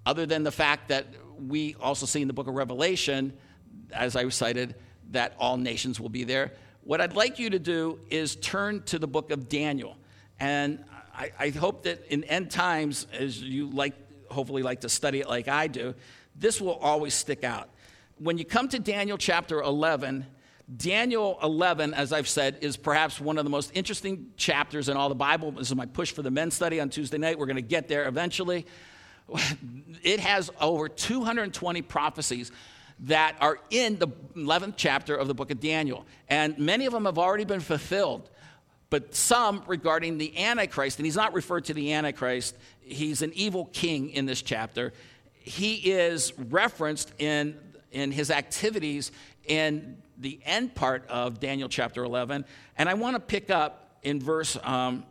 Other 0.06 0.26
than 0.26 0.44
the 0.44 0.52
fact 0.52 0.88
that 0.88 1.06
we 1.38 1.76
also 1.80 2.06
see 2.06 2.22
in 2.22 2.28
the 2.28 2.34
book 2.34 2.48
of 2.48 2.56
Revelation, 2.56 3.34
as 3.94 4.16
I 4.16 4.28
cited, 4.30 4.76
that 5.12 5.36
all 5.38 5.58
nations 5.58 6.00
will 6.00 6.10
be 6.10 6.24
there. 6.24 6.54
What 6.84 7.02
I'd 7.02 7.14
like 7.14 7.38
you 7.38 7.50
to 7.52 7.60
do 7.60 8.00
is 8.10 8.38
turn 8.38 8.84
to 8.84 8.98
the 8.98 9.08
book 9.08 9.32
of 9.32 9.50
Daniel. 9.50 9.98
And 10.40 10.84
I, 11.14 11.32
I 11.38 11.50
hope 11.50 11.84
that 11.84 12.12
in 12.12 12.24
end 12.24 12.50
times, 12.50 13.06
as 13.14 13.42
you 13.42 13.70
like, 13.70 13.94
hopefully 14.30 14.64
like 14.64 14.82
to 14.82 14.90
study 14.90 15.20
it 15.20 15.30
like 15.30 15.48
I 15.48 15.68
do, 15.68 15.94
this 16.36 16.62
will 16.62 16.76
always 16.76 17.14
stick 17.14 17.44
out. 17.44 17.70
When 18.20 18.38
you 18.38 18.46
come 18.46 18.68
to 18.70 18.80
Daniel 18.80 19.18
chapter 19.18 19.62
11, 19.62 20.26
Daniel 20.76 21.40
11, 21.42 21.94
as 21.94 22.12
I've 22.12 22.28
said, 22.28 22.58
is 22.62 22.76
perhaps 22.76 23.22
one 23.22 23.38
of 23.38 23.46
the 23.46 23.50
most 23.50 23.72
interesting 23.74 24.32
chapters 24.36 24.90
in 24.90 24.98
all 24.98 25.08
the 25.08 25.16
Bible. 25.16 25.52
This 25.52 25.70
is 25.70 25.76
my 25.76 25.86
push 25.86 26.12
for 26.12 26.22
the 26.22 26.32
men's 26.32 26.56
study 26.56 26.82
on 26.82 26.90
Tuesday 26.90 27.18
night. 27.18 27.40
We're 27.40 27.46
going 27.46 27.56
to 27.56 27.62
get 27.62 27.88
there 27.88 28.08
eventually. 28.08 28.66
It 30.04 30.20
has 30.22 30.50
over 30.62 30.88
220 30.88 31.82
prophecies 31.82 32.52
that 33.02 33.36
are 33.42 33.60
in 33.70 33.98
the 34.00 34.08
11th 34.36 34.74
chapter 34.78 35.16
of 35.16 35.28
the 35.28 35.34
book 35.34 35.52
of 35.52 35.60
Daniel. 35.60 36.06
And 36.30 36.58
many 36.58 36.86
of 36.86 36.94
them 36.94 37.06
have 37.06 37.18
already 37.18 37.44
been 37.44 37.60
fulfilled, 37.60 38.30
but 38.90 39.14
some 39.14 39.64
regarding 39.68 40.18
the 40.18 40.38
Antichrist. 40.38 41.00
And 41.00 41.06
he's 41.06 41.16
not 41.16 41.34
referred 41.34 41.66
to 41.66 41.74
the 41.74 41.94
Antichrist, 41.94 42.56
he's 42.82 43.22
an 43.22 43.32
evil 43.34 43.66
king 43.66 44.10
in 44.12 44.26
this 44.26 44.42
chapter. 44.42 44.94
He 45.40 45.92
is 45.92 46.34
referenced 46.38 47.14
in, 47.20 47.58
in 47.92 48.12
his 48.12 48.32
activities 48.32 49.12
in 49.46 49.98
the 50.18 50.40
end 50.46 50.76
part 50.76 51.08
of 51.10 51.40
Daniel 51.40 51.70
chapter 51.70 52.04
11. 52.04 52.44
And 52.78 52.90
I 52.90 52.96
want 52.96 53.16
to 53.16 53.20
pick 53.20 53.50
up 53.50 54.00
in 54.04 54.20
verse 54.20 54.58
um, 54.64 55.06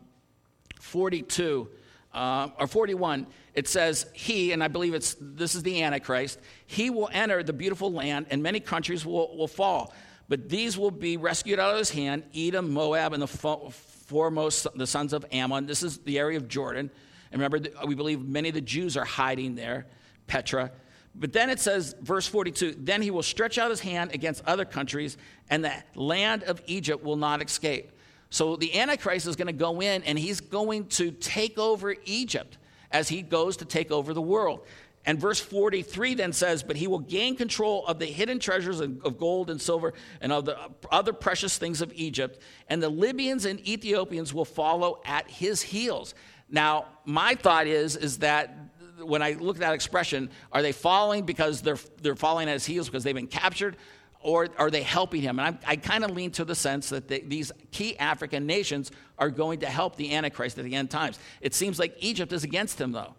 42 0.81 1.69
uh, 2.15 2.49
or 2.59 2.67
41 2.67 3.27
it 3.55 3.69
says 3.69 4.07
he 4.12 4.53
and 4.53 4.62
i 4.62 4.69
believe 4.69 4.95
it's 4.95 5.17
this 5.21 5.55
is 5.55 5.62
the 5.62 5.83
antichrist 5.83 6.39
he 6.67 6.89
will 6.89 7.11
enter 7.12 7.43
the 7.43 7.53
beautiful 7.53 7.93
land 7.93 8.27
and 8.31 8.43
many 8.43 8.61
countries 8.61 9.05
will, 9.05 9.37
will 9.37 9.49
fall 9.49 9.93
but 10.29 10.49
these 10.49 10.77
will 10.77 10.91
be 10.91 11.16
rescued 11.16 11.59
out 11.59 11.72
of 11.72 11.79
his 11.79 11.91
hand 11.91 12.24
edom 12.35 12.72
moab 12.72 13.12
and 13.12 13.22
the 13.22 13.27
foremost 13.27 14.66
the 14.74 14.87
sons 14.87 15.12
of 15.12 15.24
ammon. 15.33 15.66
This 15.66 15.83
is 15.83 15.99
the 15.99 16.18
area 16.18 16.37
of 16.37 16.49
jordan. 16.49 16.91
And 17.33 17.41
remember 17.41 17.68
we 17.87 17.95
believe 17.95 18.20
many 18.20 18.49
of 18.49 18.55
the 18.55 18.61
jews 18.61 18.97
are 18.97 19.05
hiding 19.05 19.55
there 19.55 19.87
petra. 20.27 20.72
But 21.14 21.33
then 21.33 21.51
it 21.51 21.61
says 21.61 21.95
verse 22.01 22.27
42 22.27 22.77
then 22.79 23.03
he 23.03 23.11
will 23.11 23.22
stretch 23.22 23.59
out 23.59 23.70
his 23.70 23.81
hand 23.81 24.12
against 24.14 24.45
other 24.47 24.64
countries 24.64 25.16
and 25.51 25.64
the 25.64 25.72
land 25.95 26.43
of 26.45 26.62
egypt 26.66 27.03
will 27.05 27.16
not 27.16 27.43
escape. 27.43 27.93
So 28.31 28.57
the 28.57 28.79
Antichrist 28.79 29.27
is 29.27 29.37
going 29.37 29.47
to 29.47 29.53
go 29.53 29.81
in 29.81 30.03
and 30.03 30.18
he's 30.18 30.41
going 30.41 30.87
to 30.89 31.11
take 31.11 31.59
over 31.59 31.95
Egypt 32.05 32.59
as 32.91 33.09
he 33.09 33.22
goes 33.22 33.59
to 33.59 33.64
take 33.64 33.91
over 33.91 34.14
the 34.14 34.22
world. 34.22 34.66
And 35.07 35.20
verse 35.20 35.40
43 35.40 36.14
then 36.14 36.32
says, 36.32 36.64
But 36.64 36.76
he 36.76 36.88
will 36.88 36.98
gain 36.98 37.36
control 37.36 37.86
of 37.86 38.00
the 38.00 38.07
hidden 38.07 38.40
treasures 38.40 38.80
of 38.80 39.18
gold 39.18 39.50
and 39.50 39.61
silver 39.61 39.94
and 40.20 40.32
of 40.32 40.44
the 40.44 40.59
other 40.90 41.12
precious 41.12 41.57
things 41.57 41.80
of 41.80 41.92
Egypt, 41.94 42.42
and 42.68 42.82
the 42.82 42.88
Libyans 42.88 43.44
and 43.44 43.66
Ethiopians 43.66 44.34
will 44.34 44.44
follow 44.44 45.00
at 45.04 45.30
his 45.30 45.62
heels. 45.62 46.14
Now, 46.50 46.86
my 47.04 47.36
thought 47.36 47.66
is, 47.66 47.96
is 47.96 48.18
that 48.18 48.57
when 49.00 49.22
I 49.22 49.32
look 49.32 49.57
at 49.57 49.61
that 49.61 49.74
expression, 49.74 50.30
are 50.52 50.62
they 50.62 50.72
following 50.72 51.24
because 51.24 51.62
they're, 51.62 51.78
they're 52.02 52.16
falling 52.16 52.48
at 52.48 52.54
his 52.54 52.66
heels 52.66 52.88
because 52.88 53.04
they've 53.04 53.14
been 53.14 53.26
captured? 53.26 53.76
Or 54.20 54.48
are 54.59 54.70
they 54.70 54.82
helping 54.82 55.22
him? 55.22 55.38
And 55.38 55.57
I, 55.64 55.72
I 55.72 55.76
kind 55.76 56.02
of 56.02 56.11
lean 56.11 56.32
to 56.32 56.44
the 56.44 56.54
sense 56.54 56.88
that 56.88 57.07
they, 57.07 57.20
these 57.20 57.52
key 57.70 57.96
African 57.98 58.46
nations 58.46 58.90
are 59.18 59.30
going 59.30 59.61
to 59.61 59.66
help 59.66 59.96
the 59.96 60.14
Antichrist 60.14 60.59
at 60.59 60.64
the 60.64 60.74
end 60.74 60.90
times. 60.90 61.18
It 61.40 61.54
seems 61.54 61.78
like 61.78 61.94
Egypt 62.00 62.32
is 62.32 62.42
against 62.42 62.80
him, 62.80 62.92
though, 62.92 63.14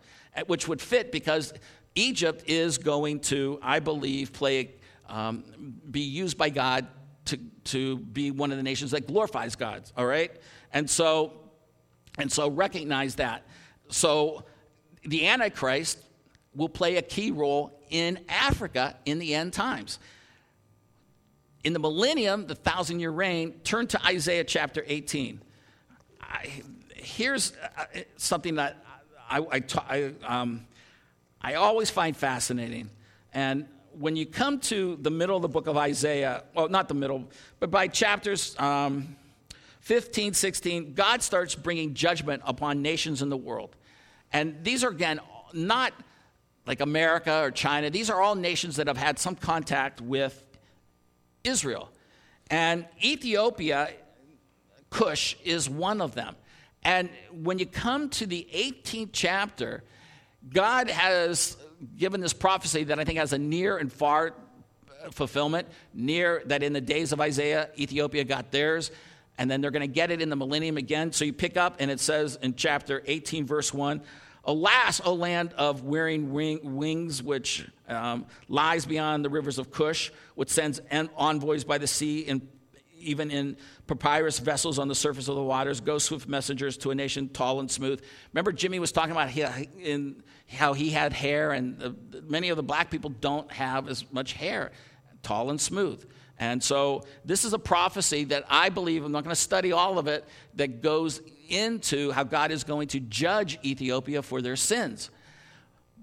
which 0.47 0.67
would 0.67 0.81
fit 0.81 1.11
because 1.11 1.53
Egypt 1.97 2.43
is 2.47 2.77
going 2.77 3.19
to, 3.21 3.59
I 3.61 3.79
believe, 3.79 4.31
play, 4.31 4.75
um, 5.09 5.43
be 5.89 6.01
used 6.01 6.37
by 6.37 6.49
God 6.49 6.87
to, 7.25 7.37
to 7.65 7.97
be 7.97 8.29
one 8.31 8.51
of 8.51 8.57
the 8.57 8.63
nations 8.63 8.91
that 8.91 9.07
glorifies 9.07 9.55
God, 9.55 9.83
all 9.97 10.05
right? 10.05 10.31
And 10.71 10.87
so, 10.87 11.33
and 12.17 12.31
so 12.31 12.49
recognize 12.49 13.15
that. 13.15 13.47
So 13.89 14.43
the 15.03 15.27
Antichrist 15.27 15.99
will 16.55 16.69
play 16.69 16.97
a 16.97 17.01
key 17.01 17.31
role 17.31 17.79
in 17.89 18.19
Africa 18.29 18.95
in 19.05 19.17
the 19.17 19.33
end 19.33 19.53
times. 19.53 19.97
In 21.63 21.73
the 21.73 21.79
millennium, 21.79 22.45
the 22.45 22.55
thousand 22.55 22.99
year 22.99 23.11
reign, 23.11 23.53
turn 23.63 23.87
to 23.87 24.05
Isaiah 24.05 24.43
chapter 24.43 24.83
18. 24.85 25.41
I, 26.21 26.61
here's 26.95 27.53
uh, 27.77 27.85
something 28.17 28.55
that 28.55 28.83
I, 29.29 29.39
I, 29.39 29.63
I, 29.89 30.13
um, 30.25 30.67
I 31.41 31.55
always 31.55 31.89
find 31.89 32.15
fascinating. 32.15 32.89
And 33.33 33.67
when 33.93 34.15
you 34.15 34.25
come 34.25 34.59
to 34.61 34.97
the 35.01 35.11
middle 35.11 35.35
of 35.35 35.41
the 35.41 35.47
book 35.47 35.67
of 35.67 35.77
Isaiah, 35.77 36.43
well, 36.53 36.69
not 36.69 36.87
the 36.87 36.93
middle, 36.93 37.25
but 37.59 37.71
by 37.71 37.87
chapters 37.87 38.57
um, 38.59 39.15
15, 39.81 40.33
16, 40.33 40.93
God 40.93 41.21
starts 41.21 41.55
bringing 41.55 41.93
judgment 41.93 42.43
upon 42.45 42.81
nations 42.81 43.21
in 43.21 43.29
the 43.29 43.37
world. 43.37 43.75
And 44.33 44.63
these 44.63 44.83
are, 44.83 44.89
again, 44.89 45.19
not 45.53 45.93
like 46.65 46.81
America 46.81 47.41
or 47.41 47.51
China. 47.51 47.89
These 47.89 48.09
are 48.09 48.21
all 48.21 48.35
nations 48.35 48.75
that 48.75 48.87
have 48.87 48.97
had 48.97 49.17
some 49.17 49.35
contact 49.35 50.01
with 50.01 50.45
Israel. 51.43 51.89
And 52.49 52.85
Ethiopia, 53.01 53.91
Cush, 54.89 55.37
is 55.43 55.69
one 55.69 56.01
of 56.01 56.15
them. 56.15 56.35
And 56.83 57.09
when 57.31 57.59
you 57.59 57.65
come 57.65 58.09
to 58.11 58.25
the 58.25 58.47
18th 58.53 59.09
chapter, 59.11 59.83
God 60.49 60.89
has 60.89 61.57
given 61.97 62.21
this 62.21 62.33
prophecy 62.33 62.85
that 62.85 62.99
I 62.99 63.03
think 63.03 63.19
has 63.19 63.33
a 63.33 63.37
near 63.37 63.77
and 63.77 63.91
far 63.91 64.33
fulfillment. 65.11 65.67
Near 65.93 66.41
that 66.45 66.63
in 66.63 66.73
the 66.73 66.81
days 66.81 67.11
of 67.11 67.21
Isaiah, 67.21 67.69
Ethiopia 67.77 68.23
got 68.23 68.51
theirs, 68.51 68.91
and 69.37 69.49
then 69.49 69.61
they're 69.61 69.71
going 69.71 69.81
to 69.81 69.93
get 69.93 70.11
it 70.11 70.21
in 70.21 70.29
the 70.29 70.35
millennium 70.35 70.77
again. 70.77 71.11
So 71.11 71.25
you 71.25 71.33
pick 71.33 71.57
up, 71.57 71.77
and 71.79 71.91
it 71.91 71.99
says 71.99 72.37
in 72.41 72.55
chapter 72.55 73.03
18, 73.05 73.45
verse 73.45 73.73
1 73.73 74.01
Alas, 74.45 75.01
O 75.03 75.13
land 75.13 75.51
of 75.57 75.83
wearing 75.83 76.31
wings, 76.31 77.21
which 77.21 77.67
um, 77.89 78.25
lies 78.47 78.85
beyond 78.85 79.25
the 79.25 79.29
rivers 79.29 79.59
of 79.59 79.71
Cush, 79.71 80.09
which 80.35 80.49
sends 80.49 80.79
envoys 80.89 81.65
by 81.65 81.77
the 81.77 81.87
sea 81.87 82.25
and 82.27 82.47
even 82.99 83.31
in 83.31 83.57
papyrus 83.87 84.39
vessels 84.39 84.79
on 84.79 84.87
the 84.87 84.95
surface 84.95 85.27
of 85.27 85.35
the 85.35 85.43
waters, 85.43 85.81
go 85.81 85.97
swift 85.97 86.27
messengers 86.27 86.77
to 86.77 86.91
a 86.91 86.95
nation 86.95 87.29
tall 87.29 87.59
and 87.59 87.69
smooth. 87.69 88.01
Remember, 88.33 88.51
Jimmy 88.51 88.79
was 88.79 88.91
talking 88.91 89.11
about 89.11 89.35
uh, 89.37 89.51
in 89.81 90.23
how 90.49 90.73
he 90.73 90.89
had 90.89 91.13
hair, 91.13 91.51
and 91.51 91.95
many 92.27 92.49
of 92.49 92.57
the 92.57 92.63
black 92.63 92.89
people 92.89 93.09
don't 93.09 93.51
have 93.51 93.87
as 93.87 94.11
much 94.11 94.33
hair, 94.33 94.71
tall 95.23 95.49
and 95.49 95.59
smooth. 95.59 96.03
And 96.39 96.63
so, 96.63 97.03
this 97.25 97.45
is 97.45 97.53
a 97.53 97.59
prophecy 97.59 98.25
that 98.25 98.45
I 98.47 98.69
believe, 98.69 99.03
I'm 99.03 99.11
not 99.11 99.23
going 99.23 99.35
to 99.35 99.41
study 99.41 99.71
all 99.71 99.97
of 99.97 100.07
it, 100.07 100.23
that 100.55 100.81
goes 100.81 101.19
into 101.49 102.11
how 102.11 102.23
God 102.23 102.51
is 102.51 102.63
going 102.63 102.89
to 102.89 102.99
judge 102.99 103.57
Ethiopia 103.63 104.21
for 104.21 104.41
their 104.41 104.55
sins. 104.55 105.09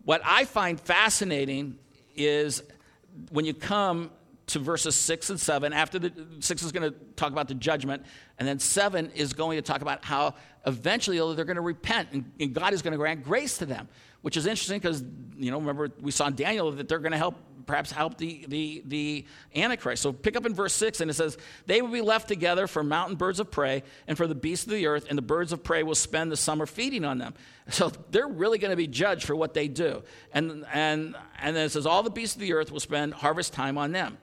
What 0.05 0.23
I 0.25 0.45
find 0.45 0.81
fascinating 0.81 1.79
is 2.17 2.63
when 3.31 3.45
you 3.45 3.55
come 3.55 4.11
to 4.47 4.59
verses 4.59 4.95
6 4.97 5.31
and 5.31 5.41
7. 5.41 5.73
After 5.73 5.99
the 5.99 6.13
6 6.41 6.63
is 6.63 6.73
going 6.73 6.93
to 6.93 6.99
talk 7.17 7.33
about 7.33 7.49
the 7.49 7.55
judgment, 7.55 8.05
and 8.39 8.47
then 8.47 8.59
7 8.59 9.11
is 9.15 9.33
going 9.33 9.57
to 9.57 9.63
talk 9.63 9.81
about 9.81 10.05
how 10.05 10.35
eventually 10.67 11.17
they're 11.35 11.45
going 11.45 11.57
to 11.57 11.63
repent 11.63 12.09
and, 12.13 12.31
and 12.39 12.55
God 12.55 12.73
is 12.73 12.83
going 12.83 12.93
to 12.93 12.99
grant 12.99 13.25
grace 13.25 13.59
to 13.59 13.67
them, 13.67 13.89
which 14.23 14.37
is 14.37 14.47
interesting 14.47 14.79
because, 14.79 15.03
you 15.37 15.51
know, 15.51 15.59
remember 15.59 15.91
we 16.01 16.11
saw 16.11 16.27
in 16.27 16.35
Daniel 16.35 16.71
that 16.73 16.89
they're 16.89 16.99
going 16.99 17.13
to 17.13 17.19
help 17.19 17.37
perhaps 17.67 17.91
help 17.91 18.19
the, 18.19 18.45
the, 18.49 18.83
the 18.87 19.25
Antichrist. 19.55 20.03
So 20.03 20.13
pick 20.13 20.37
up 20.37 20.47
in 20.47 20.55
verse 20.55 20.73
6, 20.75 21.01
and 21.01 21.11
it 21.11 21.15
says, 21.15 21.37
They 21.67 21.83
will 21.83 21.91
be 21.91 22.01
left 22.01 22.29
together 22.29 22.67
for 22.67 22.83
mountain 22.83 23.17
birds 23.17 23.41
of 23.41 23.51
prey 23.51 23.83
and 24.07 24.17
for 24.17 24.27
the 24.27 24.35
beasts 24.35 24.67
of 24.67 24.73
the 24.73 24.87
earth, 24.87 25.07
and 25.09 25.19
the 25.19 25.23
birds 25.23 25.53
of 25.53 25.63
prey 25.63 25.83
will 25.83 25.95
spend 25.95 26.31
the 26.31 26.37
summer 26.37 26.67
feeding 26.67 27.05
on 27.05 27.19
them. 27.19 27.35
So 27.71 27.91
they're 28.11 28.29
really 28.29 28.59
going 28.59 28.73
to 28.73 28.77
be 28.77 28.87
judged 28.87 29.25
for 29.25 29.35
what 29.35 29.55
they 29.55 29.69
do. 29.69 30.03
And, 30.35 30.67
and, 30.71 31.17
and 31.41 31.57
then 31.57 31.65
it 31.65 31.73
says, 31.73 31.87
All 31.87 32.03
the 32.03 32.11
beasts 32.11 32.37
of 32.37 32.43
the 32.43 32.53
earth 32.53 32.71
will 32.71 32.81
spend 32.81 33.15
harvest 33.15 33.55
time 33.55 33.79
on 33.79 33.93
them. 33.93 34.19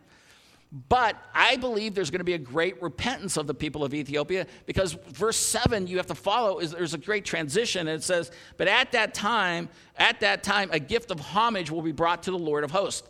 But 0.71 1.17
I 1.33 1.57
believe 1.57 1.95
there's 1.95 2.11
going 2.11 2.19
to 2.19 2.25
be 2.25 2.33
a 2.33 2.37
great 2.37 2.81
repentance 2.81 3.35
of 3.35 3.45
the 3.45 3.53
people 3.53 3.83
of 3.83 3.93
Ethiopia 3.93 4.47
because 4.65 4.93
verse 4.93 5.35
7 5.35 5.85
you 5.87 5.97
have 5.97 6.07
to 6.07 6.15
follow 6.15 6.59
is 6.59 6.71
there's 6.71 6.93
a 6.93 6.97
great 6.97 7.25
transition 7.25 7.89
and 7.89 7.97
it 7.97 8.03
says, 8.03 8.31
"But 8.55 8.69
at 8.69 8.93
that 8.93 9.13
time, 9.13 9.67
at 9.97 10.21
that 10.21 10.43
time 10.43 10.69
a 10.71 10.79
gift 10.79 11.11
of 11.11 11.19
homage 11.19 11.69
will 11.69 11.81
be 11.81 11.91
brought 11.91 12.23
to 12.23 12.31
the 12.31 12.39
Lord 12.39 12.63
of 12.63 12.71
hosts." 12.71 13.07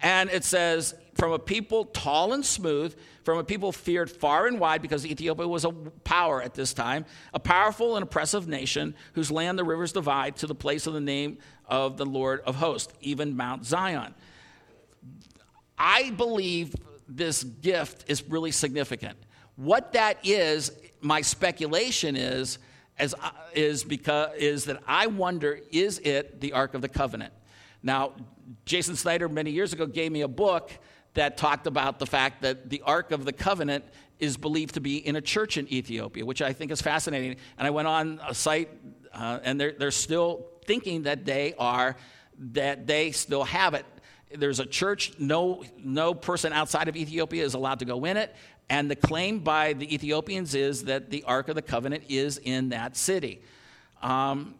And 0.00 0.30
it 0.30 0.44
says, 0.44 0.94
from 1.14 1.32
a 1.32 1.38
people 1.38 1.84
tall 1.86 2.32
and 2.32 2.46
smooth, 2.46 2.96
from 3.24 3.38
a 3.38 3.44
people 3.44 3.72
feared 3.72 4.08
far 4.08 4.46
and 4.46 4.60
wide, 4.60 4.80
because 4.80 5.04
Ethiopia 5.04 5.48
was 5.48 5.64
a 5.64 5.72
power 5.72 6.40
at 6.40 6.54
this 6.54 6.72
time, 6.72 7.04
a 7.34 7.40
powerful 7.40 7.96
and 7.96 8.04
oppressive 8.04 8.46
nation 8.46 8.94
whose 9.14 9.30
land 9.30 9.58
the 9.58 9.64
rivers 9.64 9.90
divide 9.92 10.36
to 10.36 10.46
the 10.46 10.54
place 10.54 10.86
of 10.86 10.92
the 10.92 11.00
name 11.00 11.38
of 11.66 11.96
the 11.96 12.06
Lord 12.06 12.40
of 12.42 12.56
hosts, 12.56 12.92
even 13.00 13.36
Mount 13.36 13.66
Zion. 13.66 14.14
I 15.76 16.10
believe 16.10 16.76
this 17.08 17.42
gift 17.42 18.04
is 18.08 18.22
really 18.28 18.52
significant. 18.52 19.18
What 19.56 19.92
that 19.94 20.18
is, 20.24 20.72
my 21.00 21.20
speculation 21.22 22.16
is, 22.16 22.58
as, 22.98 23.14
is, 23.54 23.84
because, 23.84 24.36
is 24.36 24.66
that 24.66 24.82
I 24.86 25.06
wonder 25.06 25.60
is 25.72 25.98
it 26.00 26.40
the 26.40 26.52
Ark 26.52 26.74
of 26.74 26.82
the 26.82 26.88
Covenant? 26.88 27.32
Now, 27.82 28.12
Jason 28.64 28.96
Snyder 28.96 29.28
many 29.28 29.50
years 29.50 29.72
ago 29.72 29.86
gave 29.86 30.12
me 30.12 30.22
a 30.22 30.28
book 30.28 30.70
that 31.14 31.36
talked 31.36 31.66
about 31.66 31.98
the 31.98 32.06
fact 32.06 32.42
that 32.42 32.70
the 32.70 32.82
Ark 32.82 33.10
of 33.10 33.24
the 33.24 33.32
Covenant 33.32 33.84
is 34.18 34.36
believed 34.36 34.74
to 34.74 34.80
be 34.80 34.96
in 34.98 35.16
a 35.16 35.20
church 35.20 35.56
in 35.56 35.72
Ethiopia, 35.72 36.24
which 36.24 36.42
I 36.42 36.52
think 36.52 36.70
is 36.70 36.82
fascinating. 36.82 37.36
And 37.56 37.66
I 37.66 37.70
went 37.70 37.88
on 37.88 38.20
a 38.26 38.34
site, 38.34 38.68
uh, 39.12 39.38
and 39.42 39.60
they're, 39.60 39.72
they're 39.72 39.90
still 39.90 40.46
thinking 40.66 41.04
that 41.04 41.24
they 41.24 41.54
are, 41.58 41.96
that 42.38 42.86
they 42.86 43.12
still 43.12 43.44
have 43.44 43.74
it. 43.74 43.86
There's 44.34 44.60
a 44.60 44.66
church, 44.66 45.12
no, 45.18 45.64
no 45.82 46.14
person 46.14 46.52
outside 46.52 46.88
of 46.88 46.96
Ethiopia 46.96 47.44
is 47.44 47.54
allowed 47.54 47.78
to 47.78 47.84
go 47.84 48.04
in 48.04 48.16
it. 48.16 48.34
And 48.70 48.90
the 48.90 48.96
claim 48.96 49.38
by 49.38 49.72
the 49.72 49.92
Ethiopians 49.94 50.54
is 50.54 50.84
that 50.84 51.10
the 51.10 51.24
Ark 51.24 51.48
of 51.48 51.54
the 51.54 51.62
Covenant 51.62 52.04
is 52.08 52.38
in 52.38 52.68
that 52.70 52.96
city. 52.96 53.40
Um, 54.02 54.54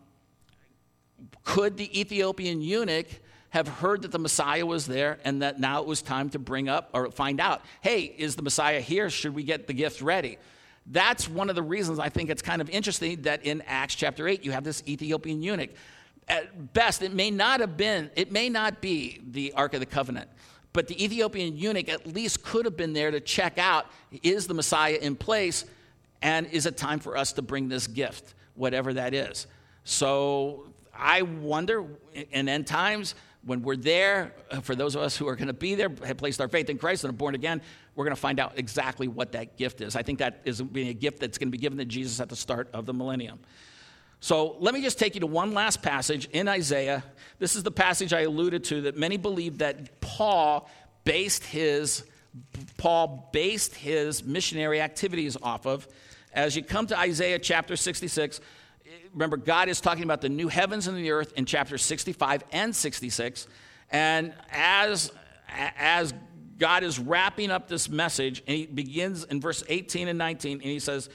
could 1.45 1.77
the 1.77 2.01
Ethiopian 2.01 2.63
eunuch 2.63 3.07
have 3.51 3.69
heard 3.69 4.03
that 4.03 4.13
the 4.13 4.19
Messiah 4.19 4.65
was 4.65 4.87
there 4.87 5.19
and 5.25 5.43
that 5.43 5.59
now 5.59 5.81
it 5.81 5.87
was 5.87 6.03
time 6.03 6.31
to 6.31 6.39
bring 6.39 6.69
up 6.69 6.91
or 6.93 7.11
find 7.11 7.41
out, 7.41 7.63
hey, 7.81 8.03
is 8.03 8.37
the 8.37 8.43
Messiah 8.43 8.81
here? 8.81 9.09
Should 9.11 9.35
we 9.35 9.43
get 9.43 9.67
the 9.67 9.73
gift 9.73 10.01
ready? 10.03 10.39
That's 10.87 11.29
one 11.29 11.51
of 11.51 11.57
the 11.57 11.63
reasons 11.63 11.99
I 11.99 12.09
think 12.09 12.31
it's 12.31 12.43
kind 12.43 12.63
of 12.63 12.71
interesting 12.71 13.23
that 13.23 13.45
in 13.45 13.63
Acts 13.67 13.95
chapter 13.95 14.27
8 14.27 14.45
you 14.45 14.53
have 14.53 14.65
this 14.65 14.83
Ethiopian 14.87 15.43
eunuch. 15.43 15.71
At 16.29 16.73
best, 16.73 17.03
it 17.03 17.13
may 17.13 17.31
not 17.31 17.61
have 17.61 17.77
been, 17.77 18.11
it 18.15 18.31
may 18.31 18.49
not 18.49 18.81
be 18.81 19.21
the 19.31 19.53
Ark 19.53 19.75
of 19.75 19.81
the 19.81 19.87
Covenant, 19.87 20.29
but 20.73 20.87
the 20.87 21.03
Ethiopian 21.03 21.57
eunuch 21.57 21.89
at 21.89 22.07
least 22.07 22.43
could 22.43 22.65
have 22.65 22.77
been 22.77 22.93
there 22.93 23.11
to 23.11 23.21
check 23.21 23.59
out 23.59 23.87
is 24.23 24.47
the 24.47 24.55
Messiah 24.55 24.99
in 25.01 25.17
place 25.17 25.65
and 26.21 26.47
is 26.49 26.67
it 26.67 26.77
time 26.77 26.99
for 26.99 27.17
us 27.17 27.33
to 27.33 27.43
bring 27.43 27.69
this 27.69 27.87
gift, 27.87 28.35
whatever 28.55 28.93
that 28.95 29.15
is. 29.15 29.47
So 29.85 30.67
I 30.95 31.23
wonder 31.23 31.87
in 32.13 32.49
end 32.49 32.67
times, 32.67 33.15
when 33.45 33.63
we're 33.63 33.77
there, 33.77 34.35
for 34.63 34.75
those 34.75 34.95
of 34.95 35.01
us 35.01 35.17
who 35.17 35.27
are 35.29 35.37
going 35.37 35.47
to 35.47 35.55
be 35.55 35.75
there, 35.75 35.91
have 36.05 36.19
placed 36.19 36.41
our 36.41 36.49
faith 36.49 36.69
in 36.69 36.77
Christ 36.77 37.05
and 37.05 37.15
are 37.15 37.17
born 37.17 37.35
again, 37.35 37.63
we're 37.95 38.05
going 38.05 38.15
to 38.15 38.21
find 38.21 38.39
out 38.41 38.53
exactly 38.57 39.09
what 39.09 39.33
that 39.33 39.57
gift 39.57 39.81
is. 39.81 39.97
I 39.97 40.03
think 40.03 40.19
that 40.19 40.43
is 40.45 40.61
being 40.61 40.89
a 40.89 40.95
gift 40.95 41.21
that's 41.21 41.39
going 41.39 41.49
to 41.49 41.53
be 41.53 41.59
given 41.59 41.79
to 41.79 41.85
Jesus 41.85 42.21
at 42.21 42.29
the 42.29 42.37
start 42.37 42.69
of 42.75 42.85
the 42.85 42.93
millennium. 42.93 43.39
So 44.21 44.57
let 44.59 44.75
me 44.75 44.83
just 44.83 44.99
take 44.99 45.15
you 45.15 45.21
to 45.21 45.27
one 45.27 45.53
last 45.53 45.83
passage 45.83 46.29
in 46.33 46.49
Isaiah. 46.49 47.05
This 47.39 47.55
is 47.55 47.63
the 47.63 47.71
passage 47.71 48.13
I 48.13 48.23
alluded 48.23 48.65
to 48.65 48.83
that 48.83 48.97
many 48.97 49.17
believe 49.17 49.59
that 49.59 50.01
Paul 50.01 50.69
based 51.05 51.45
his 51.45 52.05
Paul 52.77 53.31
based 53.33 53.75
his 53.75 54.23
missionary 54.23 54.81
activities 54.81 55.37
off 55.43 55.67
of. 55.67 55.89
As 56.33 56.55
you 56.55 56.63
come 56.63 56.87
to 56.89 56.99
Isaiah 56.99 57.39
chapter 57.39 57.75
66, 57.75 58.41
remember, 59.13 59.37
God 59.37 59.69
is 59.69 59.81
talking 59.81 60.05
about 60.05 60.21
the 60.21 60.29
new 60.29 60.49
heavens 60.49 60.87
and 60.87 60.97
the 60.97 61.11
earth 61.11 61.33
in 61.37 61.47
chapters 61.47 61.83
65 61.83 62.45
and 62.53 62.77
66. 62.77 63.49
And 63.91 64.35
as, 64.51 65.11
as 65.49 66.13
God 66.59 66.83
is 66.83 66.99
wrapping 66.99 67.51
up 67.51 67.69
this 67.69 67.89
message, 67.89 68.43
and 68.47 68.57
he 68.57 68.67
begins 68.67 69.25
in 69.25 69.41
verse 69.41 69.65
18 69.69 70.09
and 70.09 70.19
19, 70.19 70.53
and 70.53 70.63
he 70.63 70.81
says, 70.81 71.09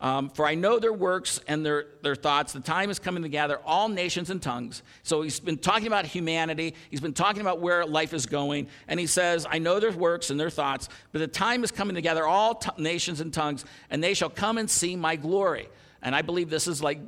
Um, 0.00 0.28
for 0.28 0.46
I 0.46 0.54
know 0.54 0.78
their 0.78 0.92
works 0.92 1.40
and 1.48 1.64
their, 1.64 1.86
their 2.02 2.14
thoughts. 2.14 2.52
The 2.52 2.60
time 2.60 2.90
is 2.90 2.98
coming 2.98 3.22
to 3.22 3.28
gather 3.28 3.58
all 3.64 3.88
nations 3.88 4.28
and 4.28 4.42
tongues. 4.42 4.82
So 5.02 5.22
he's 5.22 5.40
been 5.40 5.58
talking 5.58 5.86
about 5.86 6.04
humanity. 6.04 6.74
He's 6.90 7.00
been 7.00 7.14
talking 7.14 7.40
about 7.40 7.60
where 7.60 7.86
life 7.86 8.12
is 8.12 8.26
going. 8.26 8.68
And 8.88 9.00
he 9.00 9.06
says, 9.06 9.46
I 9.48 9.58
know 9.58 9.80
their 9.80 9.92
works 9.92 10.30
and 10.30 10.38
their 10.38 10.50
thoughts, 10.50 10.88
but 11.12 11.20
the 11.20 11.26
time 11.26 11.64
is 11.64 11.70
coming 11.70 11.94
to 11.94 12.02
gather 12.02 12.26
all 12.26 12.56
t- 12.56 12.70
nations 12.76 13.20
and 13.20 13.32
tongues, 13.32 13.64
and 13.88 14.04
they 14.04 14.12
shall 14.12 14.30
come 14.30 14.58
and 14.58 14.68
see 14.68 14.96
my 14.96 15.16
glory. 15.16 15.68
And 16.02 16.14
I 16.14 16.22
believe 16.22 16.50
this 16.50 16.68
is 16.68 16.82
like 16.82 17.00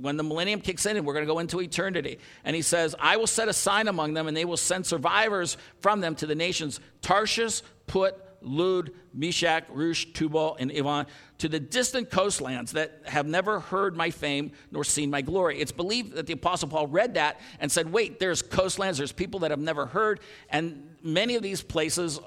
when 0.00 0.16
the 0.16 0.22
millennium 0.22 0.60
kicks 0.60 0.86
in 0.86 0.96
and 0.96 1.04
we're 1.04 1.14
going 1.14 1.26
to 1.26 1.32
go 1.32 1.40
into 1.40 1.60
eternity. 1.60 2.20
And 2.44 2.54
he 2.54 2.62
says, 2.62 2.94
I 2.98 3.16
will 3.16 3.26
set 3.26 3.48
a 3.48 3.52
sign 3.52 3.88
among 3.88 4.14
them, 4.14 4.28
and 4.28 4.36
they 4.36 4.44
will 4.44 4.56
send 4.56 4.86
survivors 4.86 5.56
from 5.80 6.00
them 6.00 6.14
to 6.16 6.26
the 6.26 6.34
nations 6.34 6.80
Tarshish, 7.02 7.62
Put, 7.86 8.16
Lud, 8.40 8.92
Meshech, 9.12 9.64
Rosh, 9.70 10.06
Tubal, 10.12 10.56
and 10.58 10.70
Javan 10.70 11.06
to 11.38 11.48
the 11.48 11.60
distant 11.60 12.10
coastlands 12.10 12.72
that 12.72 13.02
have 13.04 13.26
never 13.26 13.60
heard 13.60 13.96
my 13.96 14.10
fame 14.10 14.52
nor 14.70 14.84
seen 14.84 15.10
my 15.10 15.22
glory. 15.22 15.58
It's 15.58 15.72
believed 15.72 16.14
that 16.14 16.26
the 16.26 16.32
Apostle 16.32 16.68
Paul 16.68 16.86
read 16.86 17.14
that 17.14 17.40
and 17.60 17.70
said, 17.70 17.92
Wait, 17.92 18.18
there's 18.18 18.42
coastlands, 18.42 18.98
there's 18.98 19.12
people 19.12 19.40
that 19.40 19.50
have 19.50 19.60
never 19.60 19.86
heard, 19.86 20.20
and 20.50 20.96
many 21.02 21.34
of 21.34 21.42
these 21.42 21.62
places 21.62 22.20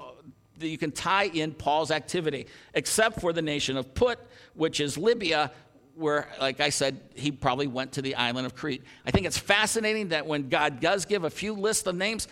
that 0.58 0.68
you 0.68 0.78
can 0.78 0.92
tie 0.92 1.24
in 1.24 1.52
Paul's 1.52 1.90
activity, 1.90 2.46
except 2.74 3.20
for 3.20 3.32
the 3.32 3.42
nation 3.42 3.76
of 3.76 3.94
Put, 3.94 4.18
which 4.54 4.80
is 4.80 4.96
Libya, 4.96 5.50
where, 5.94 6.28
like 6.40 6.60
I 6.60 6.70
said, 6.70 7.00
he 7.14 7.32
probably 7.32 7.66
went 7.66 7.92
to 7.92 8.02
the 8.02 8.14
island 8.14 8.46
of 8.46 8.54
Crete. 8.54 8.82
I 9.04 9.10
think 9.10 9.26
it's 9.26 9.38
fascinating 9.38 10.08
that 10.08 10.26
when 10.26 10.48
God 10.48 10.80
does 10.80 11.04
give 11.04 11.24
a 11.24 11.30
few 11.30 11.54
lists 11.54 11.86
of 11.86 11.94
names, 11.94 12.28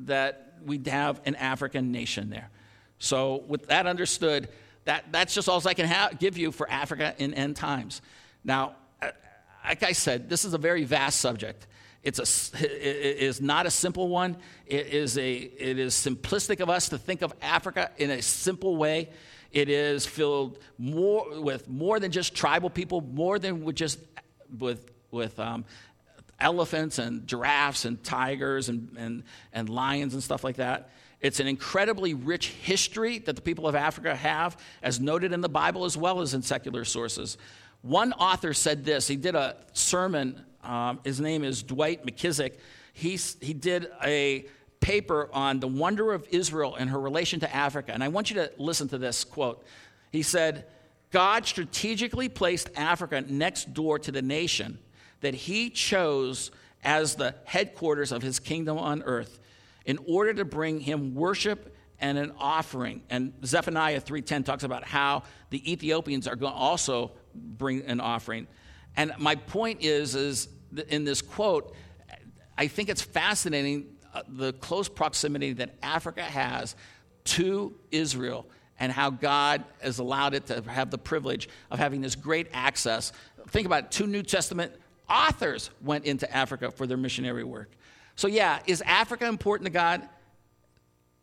that 0.00 0.54
we 0.64 0.80
have 0.86 1.20
an 1.24 1.34
African 1.36 1.92
nation 1.92 2.30
there. 2.30 2.50
So, 2.98 3.44
with 3.46 3.66
that 3.68 3.86
understood, 3.86 4.48
that, 4.84 5.06
that's 5.12 5.34
just 5.34 5.48
all 5.48 5.60
I 5.66 5.74
can 5.74 5.86
ha- 5.86 6.10
give 6.18 6.38
you 6.38 6.52
for 6.52 6.70
Africa 6.70 7.14
in 7.18 7.34
end 7.34 7.56
times. 7.56 8.00
Now, 8.44 8.76
uh, 9.02 9.10
like 9.64 9.82
I 9.82 9.92
said, 9.92 10.28
this 10.28 10.44
is 10.44 10.54
a 10.54 10.58
very 10.58 10.84
vast 10.84 11.20
subject. 11.20 11.66
It's 12.02 12.20
a, 12.20 12.64
it 12.64 13.18
is 13.18 13.40
not 13.40 13.66
a 13.66 13.70
simple 13.70 14.08
one. 14.08 14.36
It 14.64 14.86
is, 14.86 15.18
a, 15.18 15.34
it 15.34 15.78
is 15.78 15.92
simplistic 15.92 16.60
of 16.60 16.70
us 16.70 16.88
to 16.90 16.98
think 16.98 17.22
of 17.22 17.34
Africa 17.42 17.90
in 17.96 18.10
a 18.10 18.22
simple 18.22 18.76
way. 18.76 19.10
It 19.50 19.68
is 19.68 20.06
filled 20.06 20.58
more 20.78 21.40
with 21.40 21.68
more 21.68 21.98
than 21.98 22.12
just 22.12 22.34
tribal 22.34 22.70
people, 22.70 23.00
more 23.00 23.40
than 23.40 23.64
with 23.64 23.74
just 23.74 23.98
with, 24.56 24.92
with 25.10 25.38
um, 25.40 25.64
elephants 26.38 26.98
and 26.98 27.26
giraffes 27.26 27.84
and 27.84 28.02
tigers 28.04 28.68
and, 28.68 28.94
and, 28.96 29.24
and 29.52 29.68
lions 29.68 30.14
and 30.14 30.22
stuff 30.22 30.44
like 30.44 30.56
that. 30.56 30.90
It's 31.20 31.40
an 31.40 31.46
incredibly 31.46 32.14
rich 32.14 32.48
history 32.48 33.18
that 33.20 33.36
the 33.36 33.42
people 33.42 33.66
of 33.66 33.74
Africa 33.74 34.14
have, 34.14 34.58
as 34.82 35.00
noted 35.00 35.32
in 35.32 35.40
the 35.40 35.48
Bible 35.48 35.84
as 35.84 35.96
well 35.96 36.20
as 36.20 36.34
in 36.34 36.42
secular 36.42 36.84
sources. 36.84 37.38
One 37.82 38.12
author 38.14 38.52
said 38.52 38.84
this. 38.84 39.08
He 39.08 39.16
did 39.16 39.34
a 39.34 39.56
sermon. 39.72 40.44
Um, 40.62 41.00
his 41.04 41.20
name 41.20 41.44
is 41.44 41.62
Dwight 41.62 42.04
McKissic. 42.04 42.58
He, 42.92 43.18
he 43.40 43.54
did 43.54 43.90
a 44.04 44.46
paper 44.80 45.30
on 45.32 45.60
the 45.60 45.68
wonder 45.68 46.12
of 46.12 46.26
Israel 46.30 46.74
and 46.74 46.90
her 46.90 47.00
relation 47.00 47.40
to 47.40 47.54
Africa. 47.54 47.92
And 47.92 48.04
I 48.04 48.08
want 48.08 48.30
you 48.30 48.36
to 48.36 48.52
listen 48.58 48.88
to 48.88 48.98
this 48.98 49.24
quote. 49.24 49.64
He 50.12 50.22
said, 50.22 50.66
God 51.10 51.46
strategically 51.46 52.28
placed 52.28 52.70
Africa 52.76 53.22
next 53.26 53.72
door 53.72 53.98
to 54.00 54.12
the 54.12 54.22
nation 54.22 54.78
that 55.20 55.34
he 55.34 55.70
chose 55.70 56.50
as 56.84 57.14
the 57.14 57.34
headquarters 57.44 58.12
of 58.12 58.22
his 58.22 58.38
kingdom 58.38 58.76
on 58.78 59.02
earth 59.02 59.40
in 59.86 59.98
order 60.06 60.34
to 60.34 60.44
bring 60.44 60.80
him 60.80 61.14
worship 61.14 61.74
and 61.98 62.18
an 62.18 62.32
offering. 62.38 63.02
And 63.08 63.32
Zephaniah 63.44 64.00
3:10 64.00 64.44
talks 64.44 64.64
about 64.64 64.84
how 64.84 65.22
the 65.50 65.72
Ethiopians 65.72 66.28
are 66.28 66.36
going 66.36 66.52
to 66.52 66.58
also 66.58 67.12
bring 67.34 67.82
an 67.86 68.00
offering. 68.00 68.46
And 68.96 69.12
my 69.18 69.36
point 69.36 69.82
is 69.82 70.14
is 70.14 70.48
in 70.88 71.04
this 71.04 71.22
quote 71.22 71.74
I 72.58 72.68
think 72.68 72.88
it's 72.88 73.02
fascinating 73.02 73.96
uh, 74.14 74.22
the 74.28 74.54
close 74.54 74.88
proximity 74.88 75.52
that 75.54 75.74
Africa 75.82 76.22
has 76.22 76.74
to 77.24 77.74
Israel 77.90 78.46
and 78.78 78.90
how 78.90 79.10
God 79.10 79.64
has 79.80 79.98
allowed 79.98 80.34
it 80.34 80.46
to 80.46 80.62
have 80.62 80.90
the 80.90 80.98
privilege 80.98 81.48
of 81.70 81.78
having 81.78 82.00
this 82.00 82.14
great 82.14 82.48
access. 82.52 83.12
Think 83.48 83.66
about 83.66 83.84
it, 83.84 83.90
two 83.90 84.06
New 84.06 84.22
Testament 84.22 84.72
authors 85.08 85.70
went 85.80 86.04
into 86.04 86.30
Africa 86.34 86.70
for 86.70 86.86
their 86.86 86.96
missionary 86.96 87.44
work. 87.44 87.70
So, 88.16 88.28
yeah, 88.28 88.60
is 88.66 88.82
Africa 88.82 89.26
important 89.26 89.66
to 89.66 89.72
God? 89.72 90.08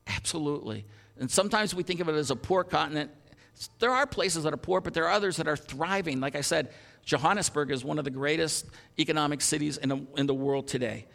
Absolutely. 0.08 0.86
And 1.20 1.30
sometimes 1.30 1.74
we 1.76 1.84
think 1.84 2.00
of 2.00 2.10
it 2.10 2.16
as 2.16 2.32
a 2.32 2.36
poor 2.36 2.64
continent. 2.64 3.12
There 3.80 3.91
are 3.91 4.06
places 4.08 4.44
that 4.44 4.54
are 4.54 4.58
poor, 4.58 4.82
but 4.82 4.94
there 4.94 5.06
are 5.06 5.12
others 5.12 5.38
that 5.38 5.48
are 5.48 5.58
thriving. 5.58 6.20
Like 6.20 6.36
I 6.36 6.41
said, 6.41 6.72
Johannesburg 7.04 7.72
is 7.72 7.84
one 7.84 8.00
of 8.00 8.06
the 8.06 8.12
greatest 8.12 8.66
economic 8.98 9.41
cities 9.41 9.78
in, 9.78 9.89
the, 9.89 10.06
in 10.18 10.28
the 10.28 10.34
world 10.34 10.68
today. 10.68 11.06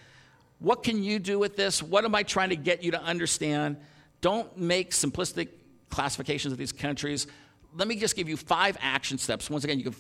What 0.59 0.83
can 0.83 1.03
you 1.03 1.19
do 1.19 1.39
with 1.39 1.57
this? 1.57 1.83
What 1.83 2.05
am 2.05 2.15
I 2.15 2.23
trying 2.23 2.51
to 2.51 2.57
get 2.57 2.83
you 2.83 2.91
to 2.93 3.03
understand? 3.03 3.77
Don't 4.21 4.57
make 4.57 4.91
simplistic 4.91 5.49
classifications 5.91 6.53
of 6.53 6.59
these 6.59 6.73
countries. 6.73 7.27
Let 7.77 7.87
me 7.87 7.97
just 7.97 8.17
give 8.17 8.29
you 8.29 8.37
five 8.37 8.77
action 8.81 9.19
steps. 9.19 9.49
Once 9.49 9.65
again, 9.65 9.79
you 9.79 9.85
can 9.85 9.95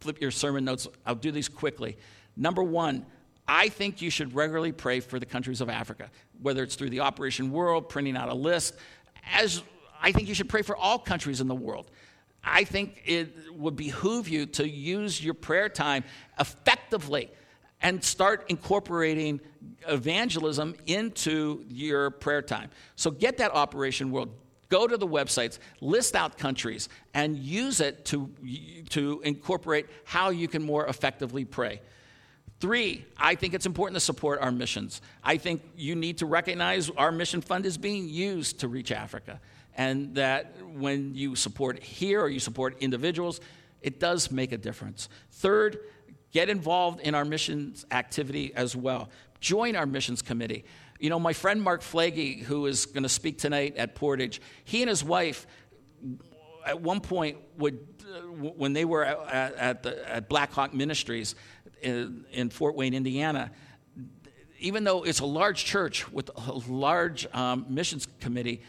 flip 0.00 0.20
your 0.20 0.30
sermon 0.30 0.64
notes. 0.64 0.88
I'll 1.04 1.14
do 1.14 1.30
these 1.30 1.48
quickly. 1.48 1.96
Number 2.36 2.62
one, 2.62 3.06
I 3.48 3.68
think 3.68 4.02
you 4.02 4.10
should 4.10 4.34
regularly 4.34 4.72
pray 4.72 5.00
for 5.00 5.18
the 5.18 5.26
countries 5.26 5.60
of 5.60 5.68
Africa, 5.68 6.10
whether 6.42 6.62
it's 6.62 6.74
through 6.74 6.90
the 6.90 7.00
Operation 7.00 7.50
World, 7.52 7.88
printing 7.88 8.16
out 8.16 8.28
a 8.28 8.34
list. 8.34 8.74
As 9.32 9.62
I 10.00 10.12
think 10.12 10.28
you 10.28 10.34
should 10.34 10.48
pray 10.48 10.62
for 10.62 10.76
all 10.76 10.98
countries 10.98 11.40
in 11.40 11.48
the 11.48 11.54
world. 11.54 11.90
I 12.42 12.64
think 12.64 13.02
it 13.06 13.34
would 13.52 13.74
behoove 13.74 14.28
you 14.28 14.46
to 14.46 14.68
use 14.68 15.22
your 15.22 15.34
prayer 15.34 15.68
time 15.68 16.04
effectively 16.38 17.30
and 17.82 18.02
start 18.02 18.46
incorporating 18.48 19.40
evangelism 19.88 20.76
into 20.86 21.64
your 21.68 22.10
prayer 22.10 22.42
time. 22.42 22.70
So 22.94 23.10
get 23.10 23.38
that 23.38 23.52
Operation 23.52 24.10
World. 24.10 24.30
Go 24.68 24.86
to 24.86 24.96
the 24.96 25.06
websites, 25.06 25.58
list 25.80 26.16
out 26.16 26.38
countries, 26.38 26.88
and 27.14 27.36
use 27.36 27.80
it 27.80 28.04
to, 28.06 28.30
to 28.90 29.20
incorporate 29.24 29.86
how 30.04 30.30
you 30.30 30.48
can 30.48 30.62
more 30.62 30.86
effectively 30.86 31.44
pray. 31.44 31.80
Three, 32.58 33.04
I 33.18 33.34
think 33.34 33.52
it's 33.52 33.66
important 33.66 33.96
to 33.96 34.00
support 34.00 34.40
our 34.40 34.50
missions. 34.50 35.02
I 35.22 35.36
think 35.36 35.62
you 35.76 35.94
need 35.94 36.18
to 36.18 36.26
recognize 36.26 36.88
our 36.90 37.12
mission 37.12 37.42
fund 37.42 37.66
is 37.66 37.76
being 37.76 38.08
used 38.08 38.60
to 38.60 38.68
reach 38.68 38.90
Africa. 38.90 39.40
And 39.76 40.14
that 40.14 40.54
when 40.72 41.14
you 41.14 41.36
support 41.36 41.82
here 41.82 42.22
or 42.22 42.30
you 42.30 42.40
support 42.40 42.78
individuals, 42.80 43.40
it 43.82 44.00
does 44.00 44.30
make 44.30 44.52
a 44.52 44.56
difference. 44.56 45.10
Third, 45.32 45.78
get 46.32 46.48
involved 46.48 47.00
in 47.00 47.14
our 47.14 47.26
missions 47.26 47.84
activity 47.90 48.54
as 48.54 48.74
well. 48.74 49.10
Join 49.40 49.76
our 49.76 49.84
missions 49.84 50.22
committee. 50.22 50.64
You 50.98 51.10
know, 51.10 51.18
my 51.18 51.34
friend 51.34 51.62
Mark 51.62 51.82
Flagey, 51.82 52.40
who 52.40 52.64
is 52.64 52.86
going 52.86 53.02
to 53.02 53.08
speak 53.10 53.38
tonight 53.38 53.76
at 53.76 53.94
Portage, 53.94 54.40
he 54.64 54.80
and 54.80 54.88
his 54.88 55.04
wife 55.04 55.46
at 56.66 56.80
one 56.80 57.00
point 57.00 57.38
would, 57.56 57.86
uh, 58.04 58.20
when 58.20 58.72
they 58.72 58.84
were 58.84 59.04
at, 59.04 59.54
at, 59.54 59.82
the, 59.82 60.12
at 60.12 60.28
Blackhawk 60.28 60.74
Ministries, 60.74 61.34
in, 61.82 62.24
in 62.32 62.50
Fort 62.50 62.74
Wayne, 62.74 62.94
Indiana, 62.94 63.50
even 64.58 64.84
though 64.84 65.02
it's 65.02 65.20
a 65.20 65.26
large 65.26 65.64
church 65.64 66.10
with 66.10 66.30
a 66.34 66.52
large 66.68 67.26
um, 67.34 67.66
missions 67.68 68.08
committee, 68.20 68.62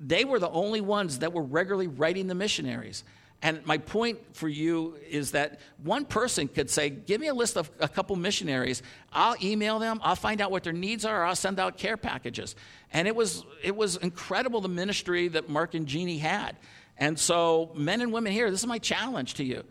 they 0.00 0.24
were 0.24 0.38
the 0.38 0.50
only 0.50 0.80
ones 0.80 1.20
that 1.20 1.32
were 1.32 1.42
regularly 1.42 1.86
writing 1.86 2.26
the 2.26 2.34
missionaries. 2.34 3.04
And 3.44 3.64
my 3.66 3.78
point 3.78 4.20
for 4.36 4.48
you 4.48 4.96
is 5.08 5.32
that 5.32 5.58
one 5.82 6.04
person 6.04 6.46
could 6.46 6.70
say, 6.70 6.90
Give 6.90 7.20
me 7.20 7.26
a 7.26 7.34
list 7.34 7.56
of 7.56 7.68
a 7.80 7.88
couple 7.88 8.14
missionaries. 8.14 8.84
I'll 9.12 9.34
email 9.42 9.80
them, 9.80 10.00
I'll 10.02 10.14
find 10.14 10.40
out 10.40 10.52
what 10.52 10.62
their 10.62 10.72
needs 10.72 11.04
are, 11.04 11.24
I'll 11.24 11.34
send 11.34 11.58
out 11.58 11.76
care 11.76 11.96
packages. 11.96 12.54
And 12.92 13.08
it 13.08 13.16
was, 13.16 13.44
it 13.62 13.74
was 13.74 13.96
incredible 13.96 14.60
the 14.60 14.68
ministry 14.68 15.26
that 15.28 15.48
Mark 15.48 15.74
and 15.74 15.86
Jeannie 15.86 16.18
had. 16.18 16.56
And 17.02 17.18
so, 17.18 17.72
men 17.74 18.00
and 18.00 18.12
women 18.12 18.32
here, 18.32 18.48
this 18.48 18.60
is 18.60 18.66
my 18.66 18.78
challenge 18.78 19.34
to 19.34 19.44
you 19.44 19.64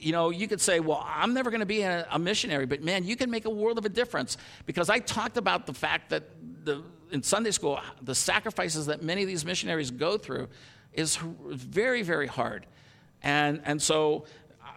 you 0.00 0.12
know, 0.12 0.30
you 0.30 0.46
could 0.46 0.60
say, 0.60 0.80
well, 0.80 1.04
I'm 1.06 1.34
never 1.34 1.50
going 1.50 1.60
to 1.60 1.66
be 1.66 1.82
a, 1.82 2.06
a, 2.10 2.18
missionary, 2.18 2.64
but 2.64 2.82
man, 2.82 3.04
you 3.04 3.16
can 3.16 3.30
make 3.30 3.44
a 3.44 3.50
world 3.50 3.76
of 3.76 3.84
a 3.84 3.88
difference. 3.88 4.36
Because 4.64 4.88
I 4.88 5.00
talked 5.00 5.36
about 5.36 5.66
the 5.66 5.74
fact 5.74 6.10
that 6.10 6.24
the, 6.64 6.82
in 7.10 7.22
Sunday 7.22 7.50
school, 7.50 7.78
the 8.00 8.14
sacrifices 8.14 8.86
that 8.86 9.02
many 9.02 9.22
of 9.22 9.28
these 9.28 9.44
missionaries 9.44 9.90
go 9.90 10.16
through 10.16 10.48
is 10.92 11.16
very, 11.16 12.02
very 12.02 12.28
hard. 12.28 12.66
And, 13.22 13.60
and 13.64 13.82
so 13.82 14.24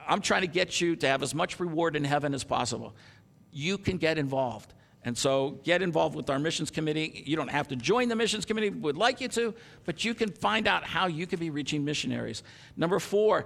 I'm 0.07 0.19
trying 0.19 0.41
to 0.41 0.47
get 0.47 0.81
you 0.81 0.95
to 0.97 1.07
have 1.07 1.23
as 1.23 1.33
much 1.33 1.59
reward 1.59 1.95
in 1.95 2.03
heaven 2.03 2.33
as 2.33 2.43
possible. 2.43 2.93
You 3.51 3.77
can 3.77 3.97
get 3.97 4.17
involved. 4.17 4.73
And 5.05 5.17
so 5.17 5.59
get 5.63 5.81
involved 5.81 6.15
with 6.15 6.29
our 6.29 6.39
missions 6.39 6.71
committee. 6.71 7.23
You 7.25 7.35
don't 7.35 7.49
have 7.49 7.67
to 7.69 7.75
join 7.75 8.07
the 8.07 8.15
missions 8.15 8.45
committee, 8.45 8.69
would 8.69 8.97
like 8.97 9.19
you 9.19 9.27
to, 9.29 9.53
but 9.85 10.05
you 10.05 10.13
can 10.13 10.31
find 10.31 10.67
out 10.67 10.85
how 10.85 11.07
you 11.07 11.27
can 11.27 11.39
be 11.39 11.49
reaching 11.49 11.83
missionaries. 11.83 12.43
Number 12.77 12.99
four, 12.99 13.45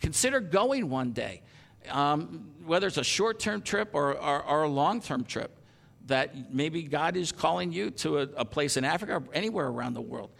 consider 0.00 0.40
going 0.40 0.88
one 0.88 1.12
day, 1.12 1.42
um, 1.90 2.50
whether 2.64 2.86
it's 2.86 2.96
a 2.96 3.04
short 3.04 3.38
term 3.38 3.60
trip 3.60 3.90
or, 3.92 4.16
or, 4.16 4.42
or 4.42 4.62
a 4.62 4.68
long 4.68 5.02
term 5.02 5.24
trip, 5.24 5.58
that 6.06 6.52
maybe 6.52 6.82
God 6.82 7.16
is 7.16 7.30
calling 7.30 7.72
you 7.72 7.90
to 7.90 8.18
a, 8.18 8.22
a, 8.36 8.44
place 8.44 8.76
in 8.76 8.84
Africa 8.84 9.14
or 9.16 9.24
anywhere 9.32 9.66
around 9.66 9.94
the 9.94 10.02
world. 10.02 10.30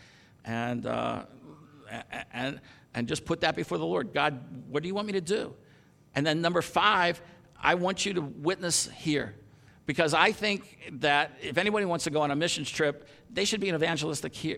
And, 0.45 0.87
uh, 0.87 1.25
and 2.33 2.61
and 2.95 3.09
just 3.09 3.25
put 3.25 3.41
that 3.41 3.57
before 3.57 3.77
the 3.77 3.85
Lord. 3.85 4.14
God, 4.14 4.41
what 4.68 4.83
do 4.83 4.89
you 4.89 4.95
want 4.95 5.09
me 5.09 5.14
to 5.14 5.20
do? 5.20 5.55
And 6.14 6.25
then 6.25 6.41
number 6.41 6.62
five, 6.62 7.20
I 7.61 7.75
want 7.75 8.07
you 8.07 8.14
to 8.14 8.20
witness 8.20 8.89
here. 8.89 9.35
Because 9.87 10.14
I 10.14 10.32
think 10.32 10.93
that 11.01 11.32
if 11.43 11.59
anybody 11.59 11.85
wants 11.85 12.05
to 12.05 12.11
go 12.11 12.22
on 12.22 12.30
a 12.30 12.37
missions 12.37 12.70
trip, 12.70 13.07
they 13.30 13.45
should 13.45 13.61
be 13.61 13.68
an 13.68 13.74
evangelistic 13.74 14.35
here, 14.35 14.57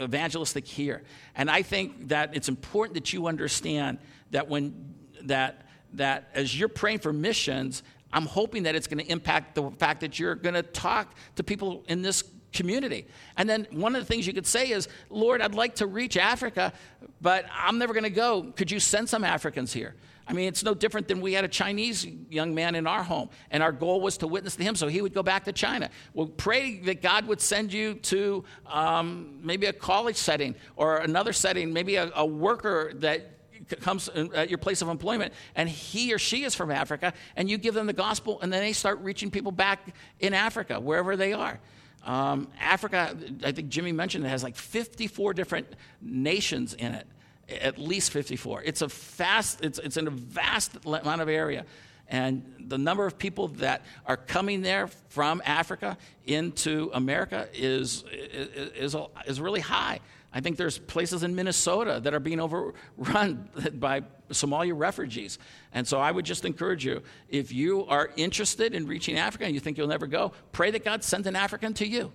evangelistic 0.00 0.66
here. 0.66 1.02
And 1.34 1.50
I 1.50 1.62
think 1.62 2.08
that 2.08 2.36
it's 2.36 2.48
important 2.48 2.94
that 2.94 3.12
you 3.12 3.26
understand 3.26 3.98
that 4.30 4.48
when 4.48 4.94
that 5.22 5.66
that 5.94 6.28
as 6.34 6.58
you're 6.58 6.68
praying 6.68 7.00
for 7.00 7.12
missions, 7.12 7.82
I'm 8.12 8.26
hoping 8.26 8.64
that 8.64 8.74
it's 8.74 8.86
going 8.86 9.04
to 9.04 9.10
impact 9.10 9.54
the 9.54 9.70
fact 9.70 10.00
that 10.00 10.18
you're 10.18 10.34
going 10.34 10.54
to 10.54 10.62
talk 10.62 11.14
to 11.36 11.42
people 11.42 11.84
in 11.88 12.02
this 12.02 12.24
community. 12.52 13.06
And 13.36 13.48
then 13.48 13.66
one 13.70 13.94
of 13.94 14.02
the 14.02 14.06
things 14.06 14.26
you 14.26 14.32
could 14.32 14.46
say 14.46 14.70
is, 14.70 14.88
Lord, 15.08 15.40
I'd 15.40 15.54
like 15.54 15.76
to 15.76 15.86
reach 15.86 16.16
Africa, 16.16 16.72
but 17.20 17.46
I'm 17.52 17.78
never 17.78 17.92
going 17.92 18.04
to 18.04 18.10
go. 18.10 18.52
Could 18.56 18.70
you 18.70 18.80
send 18.80 19.08
some 19.08 19.24
Africans 19.24 19.72
here? 19.72 19.94
I 20.30 20.32
mean, 20.32 20.46
it's 20.46 20.62
no 20.62 20.74
different 20.74 21.08
than 21.08 21.20
we 21.20 21.32
had 21.32 21.44
a 21.44 21.48
Chinese 21.48 22.06
young 22.30 22.54
man 22.54 22.76
in 22.76 22.86
our 22.86 23.02
home, 23.02 23.30
and 23.50 23.64
our 23.64 23.72
goal 23.72 24.00
was 24.00 24.16
to 24.18 24.28
witness 24.28 24.54
to 24.54 24.62
him 24.62 24.76
so 24.76 24.86
he 24.86 25.02
would 25.02 25.12
go 25.12 25.24
back 25.24 25.44
to 25.46 25.52
China. 25.52 25.90
Well, 26.14 26.26
pray 26.28 26.78
that 26.82 27.02
God 27.02 27.26
would 27.26 27.40
send 27.40 27.72
you 27.72 27.94
to 27.94 28.44
um, 28.66 29.40
maybe 29.42 29.66
a 29.66 29.72
college 29.72 30.16
setting 30.16 30.54
or 30.76 30.98
another 30.98 31.32
setting, 31.32 31.72
maybe 31.72 31.96
a, 31.96 32.12
a 32.14 32.24
worker 32.24 32.92
that 32.96 33.38
comes 33.80 34.08
at 34.08 34.48
your 34.48 34.58
place 34.58 34.82
of 34.82 34.88
employment 34.88 35.32
and 35.54 35.68
he 35.68 36.14
or 36.14 36.18
she 36.18 36.44
is 36.44 36.54
from 36.54 36.70
Africa 36.70 37.12
and 37.36 37.48
you 37.48 37.58
give 37.58 37.74
them 37.74 37.86
the 37.86 37.92
gospel 37.92 38.40
and 38.40 38.52
then 38.52 38.62
they 38.62 38.72
start 38.72 38.98
reaching 39.00 39.30
people 39.30 39.52
back 39.52 39.94
in 40.18 40.34
Africa, 40.34 40.80
wherever 40.80 41.16
they 41.16 41.32
are. 41.32 41.60
Um, 42.04 42.48
Africa, 42.58 43.16
I 43.44 43.52
think 43.52 43.68
Jimmy 43.68 43.92
mentioned 43.92 44.24
it, 44.24 44.28
has 44.28 44.42
like 44.42 44.56
54 44.56 45.34
different 45.34 45.66
nations 46.00 46.74
in 46.74 46.94
it, 46.94 47.06
at 47.50 47.78
least 47.78 48.12
54. 48.12 48.62
It's 48.62 48.82
a 48.82 48.88
fast, 48.88 49.64
it's, 49.64 49.78
it's 49.78 49.96
in 49.96 50.06
a 50.06 50.10
vast 50.10 50.72
amount 50.84 51.20
of 51.20 51.28
area. 51.28 51.64
And 52.08 52.42
the 52.58 52.78
number 52.78 53.06
of 53.06 53.18
people 53.18 53.48
that 53.48 53.82
are 54.04 54.16
coming 54.16 54.62
there 54.62 54.88
from 55.08 55.40
Africa 55.44 55.96
into 56.24 56.90
America 56.92 57.48
is, 57.54 58.04
is, 58.10 58.94
is, 58.94 58.96
is 59.26 59.40
really 59.40 59.60
high. 59.60 60.00
I 60.32 60.40
think 60.40 60.56
there's 60.56 60.78
places 60.78 61.22
in 61.22 61.34
Minnesota 61.34 62.00
that 62.02 62.14
are 62.14 62.20
being 62.20 62.40
overrun 62.40 63.48
by 63.74 64.02
Somalia 64.30 64.72
refugees. 64.76 65.38
And 65.72 65.86
so 65.86 66.00
I 66.00 66.10
would 66.10 66.24
just 66.24 66.44
encourage 66.44 66.84
you 66.84 67.02
if 67.28 67.52
you 67.52 67.86
are 67.86 68.10
interested 68.16 68.74
in 68.74 68.86
reaching 68.86 69.16
Africa 69.16 69.44
and 69.44 69.54
you 69.54 69.60
think 69.60 69.76
you'll 69.76 69.88
never 69.88 70.06
go, 70.06 70.32
pray 70.52 70.70
that 70.70 70.84
God 70.84 71.02
sends 71.02 71.26
an 71.26 71.36
African 71.36 71.74
to 71.74 71.86
you. 71.86 72.12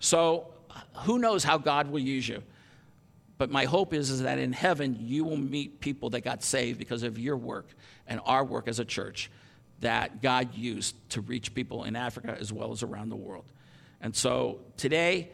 So 0.00 0.48
who 0.98 1.18
knows 1.18 1.44
how 1.44 1.58
God 1.58 1.90
will 1.90 2.00
use 2.00 2.28
you? 2.28 2.42
But 3.36 3.50
my 3.50 3.64
hope 3.64 3.92
is, 3.92 4.10
is 4.10 4.22
that 4.22 4.38
in 4.38 4.52
heaven 4.52 4.96
you 5.00 5.24
will 5.24 5.36
meet 5.36 5.80
people 5.80 6.10
that 6.10 6.20
got 6.20 6.42
saved 6.42 6.78
because 6.78 7.02
of 7.02 7.18
your 7.18 7.36
work 7.36 7.66
and 8.06 8.20
our 8.24 8.44
work 8.44 8.68
as 8.68 8.78
a 8.78 8.84
church 8.84 9.30
that 9.80 10.22
God 10.22 10.54
used 10.54 10.94
to 11.10 11.20
reach 11.20 11.52
people 11.54 11.84
in 11.84 11.96
Africa 11.96 12.36
as 12.38 12.52
well 12.52 12.72
as 12.72 12.82
around 12.82 13.08
the 13.08 13.16
world. 13.16 13.44
And 14.00 14.14
so 14.14 14.60
today, 14.76 15.30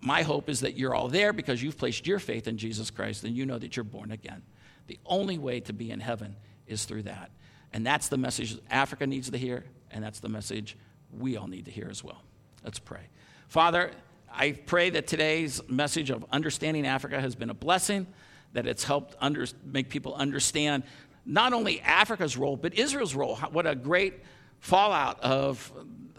my 0.00 0.22
hope 0.22 0.48
is 0.48 0.60
that 0.60 0.76
you're 0.76 0.94
all 0.94 1.08
there 1.08 1.32
because 1.32 1.62
you've 1.62 1.78
placed 1.78 2.06
your 2.06 2.18
faith 2.18 2.48
in 2.48 2.58
Jesus 2.58 2.90
Christ 2.90 3.24
and 3.24 3.36
you 3.36 3.46
know 3.46 3.58
that 3.58 3.76
you're 3.76 3.84
born 3.84 4.10
again. 4.10 4.42
The 4.86 4.98
only 5.06 5.38
way 5.38 5.60
to 5.60 5.72
be 5.72 5.90
in 5.90 6.00
heaven 6.00 6.36
is 6.66 6.84
through 6.84 7.02
that. 7.02 7.30
And 7.72 7.86
that's 7.86 8.08
the 8.08 8.16
message 8.16 8.58
Africa 8.70 9.06
needs 9.06 9.30
to 9.30 9.38
hear, 9.38 9.64
and 9.90 10.02
that's 10.02 10.20
the 10.20 10.28
message 10.28 10.76
we 11.16 11.36
all 11.36 11.46
need 11.46 11.66
to 11.66 11.70
hear 11.70 11.88
as 11.90 12.02
well. 12.02 12.22
Let's 12.64 12.78
pray. 12.78 13.08
Father, 13.48 13.92
I 14.40 14.52
pray 14.52 14.90
that 14.90 15.08
today's 15.08 15.60
message 15.68 16.10
of 16.10 16.24
understanding 16.30 16.86
Africa 16.86 17.20
has 17.20 17.34
been 17.34 17.50
a 17.50 17.54
blessing, 17.54 18.06
that 18.52 18.68
it's 18.68 18.84
helped 18.84 19.16
under, 19.20 19.44
make 19.64 19.88
people 19.88 20.14
understand 20.14 20.84
not 21.26 21.52
only 21.52 21.80
Africa's 21.80 22.36
role, 22.36 22.56
but 22.56 22.74
Israel's 22.74 23.16
role. 23.16 23.34
What 23.34 23.66
a 23.66 23.74
great 23.74 24.14
fallout 24.60 25.20
of 25.20 25.72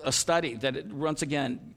a 0.03 0.11
study 0.11 0.55
that, 0.55 0.75
it, 0.75 0.87
once 0.87 1.21
again, 1.21 1.73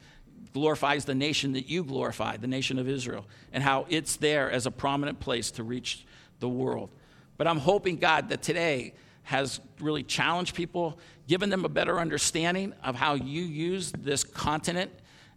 glorifies 0.53 1.05
the 1.05 1.15
nation 1.15 1.53
that 1.53 1.69
you 1.69 1.85
glorify, 1.85 2.37
the 2.37 2.49
nation 2.49 2.77
of 2.81 2.89
Israel, 2.89 3.25
and 3.53 3.63
how 3.63 3.87
it's 3.89 4.17
there 4.17 4.51
as 4.51 4.67
a 4.67 4.71
prominent 4.73 5.21
place 5.21 5.53
to 5.53 5.63
reach 5.63 6.05
the 6.41 6.49
world. 6.49 6.91
But 7.37 7.47
I'm 7.47 7.59
hoping, 7.59 7.99
God, 7.99 8.31
that 8.31 8.43
today 8.43 8.95
has 9.23 9.61
really 9.79 10.03
challenged 10.03 10.57
people, 10.57 10.99
given 11.29 11.51
them 11.51 11.65
a 11.65 11.69
better 11.69 12.01
understanding 12.01 12.75
of 12.83 12.97
how 12.97 13.15
you 13.15 13.43
use 13.43 13.93
this 13.93 14.25
continent, 14.25 14.91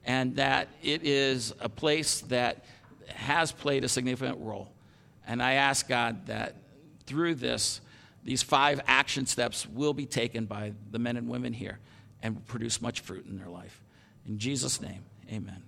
and 0.05 0.35
that 0.35 0.67
it 0.83 1.03
is 1.03 1.53
a 1.59 1.69
place 1.69 2.21
that 2.21 2.63
has 3.07 3.51
played 3.51 3.83
a 3.83 3.89
significant 3.89 4.39
role. 4.39 4.71
And 5.27 5.41
I 5.41 5.53
ask 5.53 5.87
God 5.87 6.27
that 6.27 6.55
through 7.05 7.35
this, 7.35 7.81
these 8.23 8.43
five 8.43 8.81
action 8.87 9.25
steps 9.25 9.67
will 9.67 9.93
be 9.93 10.05
taken 10.05 10.45
by 10.45 10.73
the 10.91 10.99
men 10.99 11.17
and 11.17 11.27
women 11.27 11.53
here 11.53 11.79
and 12.21 12.45
produce 12.47 12.81
much 12.81 13.01
fruit 13.01 13.25
in 13.27 13.37
their 13.37 13.49
life. 13.49 13.81
In 14.27 14.39
Jesus' 14.39 14.81
name, 14.81 15.03
amen. 15.31 15.61